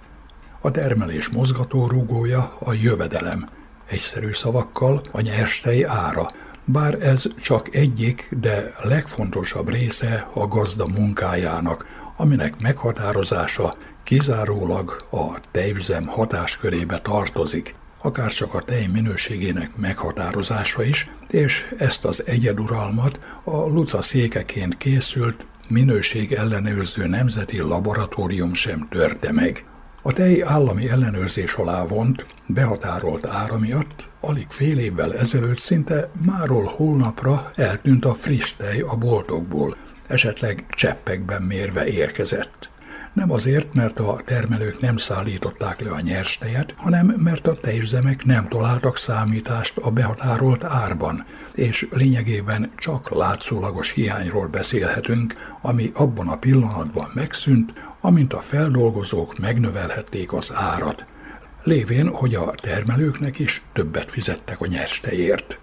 A 0.61 0.71
termelés 0.71 1.29
mozgatórugója 1.29 2.53
a 2.59 2.73
jövedelem, 2.73 3.47
egyszerű 3.87 4.33
szavakkal 4.33 5.01
a 5.11 5.21
nyerstej 5.21 5.85
ára, 5.85 6.31
bár 6.65 6.93
ez 7.01 7.23
csak 7.41 7.75
egyik, 7.75 8.27
de 8.41 8.73
legfontosabb 8.81 9.69
része 9.69 10.27
a 10.33 10.47
gazda 10.47 10.87
munkájának, 10.87 11.85
aminek 12.21 12.59
meghatározása 12.59 13.75
kizárólag 14.03 15.07
a 15.11 15.39
tejüzem 15.51 16.05
hatáskörébe 16.05 16.99
tartozik, 16.99 17.75
akár 18.01 18.31
csak 18.31 18.53
a 18.53 18.61
tej 18.61 18.85
minőségének 18.85 19.75
meghatározása 19.75 20.83
is, 20.83 21.09
és 21.29 21.75
ezt 21.77 22.05
az 22.05 22.23
egyeduralmat 22.27 23.19
a 23.43 23.55
Luca 23.55 24.01
székeként 24.01 24.77
készült 24.77 25.45
minőség 25.67 26.31
ellenőrző 26.31 27.07
nemzeti 27.07 27.59
laboratórium 27.59 28.53
sem 28.53 28.87
törte 28.89 29.31
meg. 29.31 29.65
A 30.01 30.13
tej 30.13 30.41
állami 30.41 30.89
ellenőrzés 30.89 31.53
alá 31.53 31.83
vont, 31.85 32.25
behatárolt 32.45 33.25
ára 33.25 33.57
miatt 33.57 34.07
alig 34.19 34.47
fél 34.49 34.79
évvel 34.79 35.13
ezelőtt 35.13 35.59
szinte 35.59 36.09
máról 36.25 36.63
holnapra 36.63 37.51
eltűnt 37.55 38.05
a 38.05 38.13
friss 38.13 38.53
tej 38.53 38.79
a 38.79 38.95
boltokból, 38.95 39.75
esetleg 40.11 40.65
cseppekben 40.69 41.41
mérve 41.41 41.87
érkezett. 41.87 42.69
Nem 43.13 43.31
azért, 43.31 43.73
mert 43.73 43.99
a 43.99 44.21
termelők 44.25 44.79
nem 44.79 44.97
szállították 44.97 45.79
le 45.79 45.91
a 45.91 45.99
nyers 45.99 46.37
tejet, 46.37 46.73
hanem 46.77 47.05
mert 47.05 47.47
a 47.47 47.55
tejüzemek 47.55 48.25
nem 48.25 48.47
találtak 48.47 48.97
számítást 48.97 49.77
a 49.77 49.91
behatárolt 49.91 50.63
árban, 50.63 51.25
és 51.53 51.87
lényegében 51.91 52.71
csak 52.77 53.09
látszólagos 53.09 53.91
hiányról 53.91 54.47
beszélhetünk, 54.47 55.33
ami 55.61 55.91
abban 55.93 56.27
a 56.27 56.37
pillanatban 56.37 57.11
megszűnt, 57.13 57.73
amint 58.01 58.33
a 58.33 58.39
feldolgozók 58.39 59.37
megnövelhették 59.37 60.33
az 60.33 60.53
árat, 60.55 61.05
lévén, 61.63 62.07
hogy 62.07 62.35
a 62.35 62.51
termelőknek 62.51 63.39
is 63.39 63.61
többet 63.73 64.11
fizettek 64.11 64.61
a 64.61 64.67
nyers 64.67 64.99
tejért. 64.99 65.59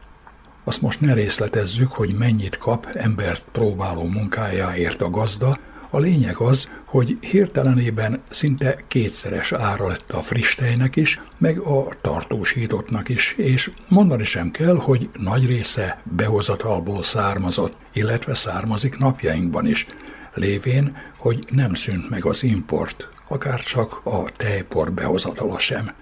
Azt 0.68 0.82
most 0.82 1.00
ne 1.00 1.14
részletezzük, 1.14 1.92
hogy 1.92 2.14
mennyit 2.14 2.58
kap 2.58 2.86
embert 2.94 3.44
próbáló 3.52 4.02
munkájáért 4.06 5.02
a 5.02 5.10
gazda, 5.10 5.58
a 5.90 5.98
lényeg 5.98 6.36
az, 6.36 6.70
hogy 6.84 7.18
hirtelenében 7.20 8.22
szinte 8.30 8.84
kétszeres 8.88 9.52
ára 9.52 9.86
lett 9.86 10.10
a 10.10 10.22
friss 10.22 10.58
is, 10.94 11.20
meg 11.38 11.58
a 11.58 11.88
tartósítottnak 12.00 13.08
is, 13.08 13.34
és 13.36 13.70
mondani 13.88 14.24
sem 14.24 14.50
kell, 14.50 14.76
hogy 14.76 15.10
nagy 15.12 15.46
része 15.46 16.02
behozatalból 16.16 17.02
származott, 17.02 17.76
illetve 17.92 18.34
származik 18.34 18.98
napjainkban 18.98 19.66
is, 19.66 19.86
lévén, 20.34 20.96
hogy 21.16 21.44
nem 21.50 21.74
szűnt 21.74 22.10
meg 22.10 22.24
az 22.24 22.42
import, 22.42 23.08
akár 23.28 23.60
csak 23.60 24.00
a 24.04 24.24
tejpor 24.36 24.92
behozatala 24.92 25.58
sem. 25.58 25.92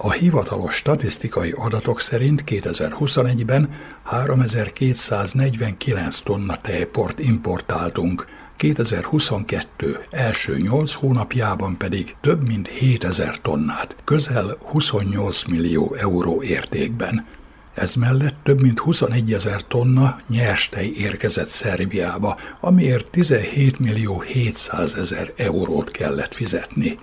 A 0.00 0.10
hivatalos 0.10 0.74
statisztikai 0.74 1.54
adatok 1.56 2.00
szerint 2.00 2.44
2021-ben 2.46 3.70
3249 4.02 6.18
tonna 6.18 6.60
tejport 6.60 7.18
importáltunk, 7.18 8.26
2022 8.56 10.00
első 10.10 10.58
8 10.58 10.92
hónapjában 10.92 11.76
pedig 11.76 12.16
több 12.20 12.46
mint 12.46 12.68
7000 12.68 13.40
tonnát, 13.40 13.96
közel 14.04 14.56
28 14.62 15.44
millió 15.44 15.94
euró 15.94 16.42
értékben. 16.42 17.26
Ez 17.74 17.94
mellett 17.94 18.36
több 18.42 18.60
mint 18.60 18.78
21 18.78 19.32
ezer 19.32 19.62
tonna 19.62 20.20
nyerstej 20.28 20.92
érkezett 20.96 21.48
Szerbiába, 21.48 22.38
amiért 22.60 23.10
17 23.10 23.78
millió 23.78 24.20
700 24.20 24.94
ezer 24.94 25.32
eurót 25.36 25.90
kellett 25.90 26.34
fizetni. 26.34 26.98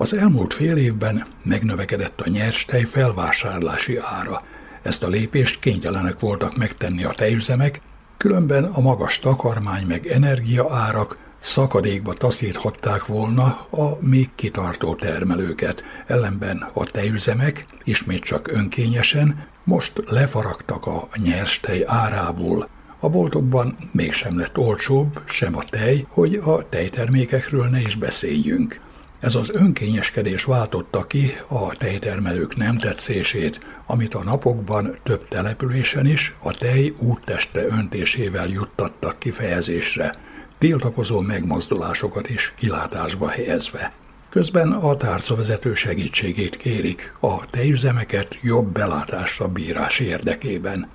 Az 0.00 0.14
elmúlt 0.14 0.54
fél 0.54 0.76
évben 0.76 1.26
megnövekedett 1.42 2.20
a 2.20 2.28
nyerstej 2.28 2.82
felvásárlási 2.82 3.98
ára. 4.20 4.42
Ezt 4.82 5.02
a 5.02 5.08
lépést 5.08 5.60
kénytelenek 5.60 6.20
voltak 6.20 6.56
megtenni 6.56 7.04
a 7.04 7.10
tejüzemek, 7.10 7.80
Különben 8.16 8.64
a 8.64 8.80
magas 8.80 9.18
takarmány 9.18 9.86
meg 9.86 10.06
energiaárak 10.06 11.16
szakadékba 11.38 12.14
taszíthatták 12.14 13.06
volna 13.06 13.44
a 13.70 13.98
még 14.00 14.28
kitartó 14.34 14.94
termelőket, 14.94 15.84
ellenben 16.06 16.70
a 16.72 16.84
tejüzemek 16.84 17.64
ismét 17.84 18.22
csak 18.22 18.48
önkényesen 18.48 19.46
most 19.64 20.02
lefaragtak 20.06 20.86
a 20.86 21.08
nyers 21.16 21.60
tej 21.60 21.84
árából. 21.86 22.68
A 22.98 23.08
boltokban 23.08 23.76
mégsem 23.92 24.38
lett 24.38 24.58
olcsóbb 24.58 25.20
sem 25.24 25.56
a 25.56 25.64
tej, 25.70 26.06
hogy 26.08 26.34
a 26.44 26.68
tejtermékekről 26.68 27.66
ne 27.66 27.80
is 27.80 27.96
beszéljünk. 27.96 28.80
Ez 29.20 29.34
az 29.34 29.50
önkényeskedés 29.52 30.44
váltotta 30.44 31.06
ki 31.06 31.32
a 31.48 31.76
tejtermelők 31.76 32.56
nem 32.56 32.78
tetszését, 32.78 33.60
amit 33.86 34.14
a 34.14 34.22
napokban 34.22 34.96
több 35.02 35.28
településen 35.28 36.06
is 36.06 36.34
a 36.42 36.52
tej 36.52 36.94
útteste 36.98 37.66
öntésével 37.66 38.46
juttattak 38.46 39.18
kifejezésre, 39.18 40.14
tiltakozó 40.58 41.20
megmozdulásokat 41.20 42.28
is 42.28 42.52
kilátásba 42.56 43.28
helyezve. 43.28 43.92
Közben 44.30 44.72
a 44.72 44.96
tárcavezető 44.96 45.74
segítségét 45.74 46.56
kérik 46.56 47.12
a 47.20 47.46
tejüzemeket 47.50 48.38
jobb 48.42 48.72
belátásra 48.72 49.48
bírás 49.48 49.98
érdekében. 49.98 50.88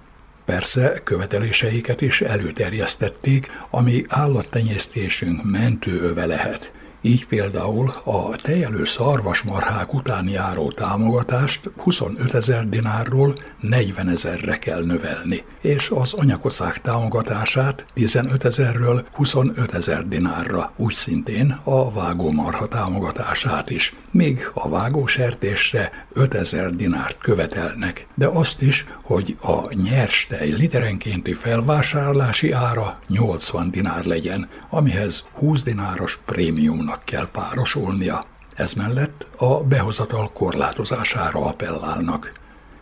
Persze 0.46 1.02
követeléseiket 1.04 2.02
is 2.02 2.22
előterjesztették, 2.22 3.52
ami 3.70 4.06
állattenyésztésünk 4.08 5.44
mentőöve 5.44 6.26
lehet– 6.26 6.72
így 7.06 7.28
például 7.28 7.94
a 8.04 8.36
tejelő 8.36 8.86
szarvasmarhák 8.86 9.94
után 9.94 10.28
járó 10.28 10.72
támogatást 10.72 11.70
25 11.78 12.34
ezer 12.34 12.70
dinárról 12.70 13.36
40 13.60 14.10
ezerre 14.10 14.58
kell 14.58 14.84
növelni, 14.84 15.44
és 15.62 15.90
az 15.90 16.14
anyakoszák 16.14 16.82
támogatását 16.82 17.86
15 17.94 18.46
ezerről 18.46 19.06
25 19.12 19.74
ezer 19.74 20.08
dinárra, 20.08 20.72
úgy 20.76 20.94
szintén 20.94 21.58
a 21.64 21.92
vágómarha 21.92 22.68
támogatását 22.68 23.70
is. 23.70 23.96
Még 24.12 24.50
a 24.54 24.70
vágósertésre 24.70 25.92
5 26.14 26.34
ezer 26.34 26.76
dinárt 26.76 27.18
követelnek, 27.18 28.08
de 28.16 28.28
azt 28.28 28.62
is, 28.62 28.86
hogy 29.02 29.38
a 29.42 29.74
nyers 29.74 30.28
tej 30.30 30.50
literenkénti 30.50 31.34
felvásárlási 31.34 32.52
ára 32.52 33.00
80 33.08 33.70
dinár 33.72 34.06
legyen, 34.06 34.50
amihez 34.70 35.24
20 35.34 35.64
dináros 35.64 36.20
prémiumnak 36.26 36.95
annak 36.96 37.06
kell 37.06 37.28
párosulnia. 37.32 38.26
Ez 38.56 38.74
mellett 38.74 39.28
a 39.38 39.64
behozatal 39.64 40.32
korlátozására 40.34 41.46
appellálnak. 41.46 42.32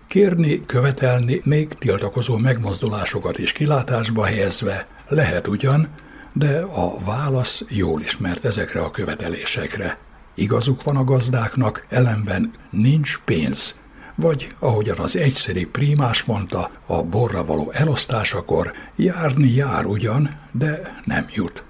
Kérni, 0.07 0.65
követelni, 0.65 1.41
még 1.43 1.67
tiltakozó 1.73 2.37
megmozdulásokat 2.37 3.37
is 3.37 3.51
kilátásba 3.51 4.25
helyezve 4.25 4.87
lehet 5.07 5.47
ugyan, 5.47 5.87
de 6.33 6.59
a 6.59 6.99
válasz 7.05 7.63
jól 7.67 8.01
ismert 8.01 8.45
ezekre 8.45 8.81
a 8.81 8.91
követelésekre. 8.91 9.97
Igazuk 10.35 10.83
van 10.83 10.97
a 10.97 11.03
gazdáknak, 11.03 11.85
ellenben 11.89 12.51
nincs 12.69 13.19
pénz, 13.25 13.79
vagy 14.15 14.55
ahogyan 14.59 14.97
az 14.97 15.15
egyszerű 15.15 15.67
prímás 15.67 16.23
mondta, 16.23 16.71
a 16.85 17.03
borra 17.03 17.45
való 17.45 17.71
elosztásakor 17.71 18.71
járni 18.95 19.49
jár 19.49 19.85
ugyan, 19.85 20.39
de 20.51 21.01
nem 21.05 21.25
jut. 21.33 21.63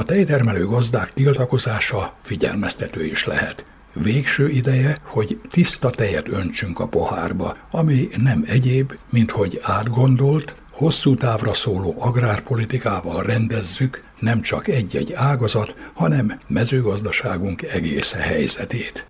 A 0.00 0.04
tejtermelő 0.04 0.66
gazdák 0.66 1.12
tiltakozása 1.12 2.14
figyelmeztető 2.22 3.04
is 3.04 3.26
lehet. 3.26 3.64
Végső 3.92 4.48
ideje, 4.48 4.98
hogy 5.04 5.40
tiszta 5.48 5.90
tejet 5.90 6.28
öntsünk 6.28 6.80
a 6.80 6.86
pohárba, 6.86 7.56
ami 7.70 8.08
nem 8.16 8.44
egyéb, 8.46 8.92
mint 9.10 9.30
hogy 9.30 9.60
átgondolt, 9.62 10.54
hosszú 10.72 11.14
távra 11.14 11.54
szóló 11.54 11.94
agrárpolitikával 11.98 13.22
rendezzük 13.22 14.02
nem 14.18 14.40
csak 14.40 14.68
egy-egy 14.68 15.12
ágazat, 15.12 15.76
hanem 15.94 16.38
mezőgazdaságunk 16.46 17.62
egész 17.62 18.12
helyzetét. 18.12 19.09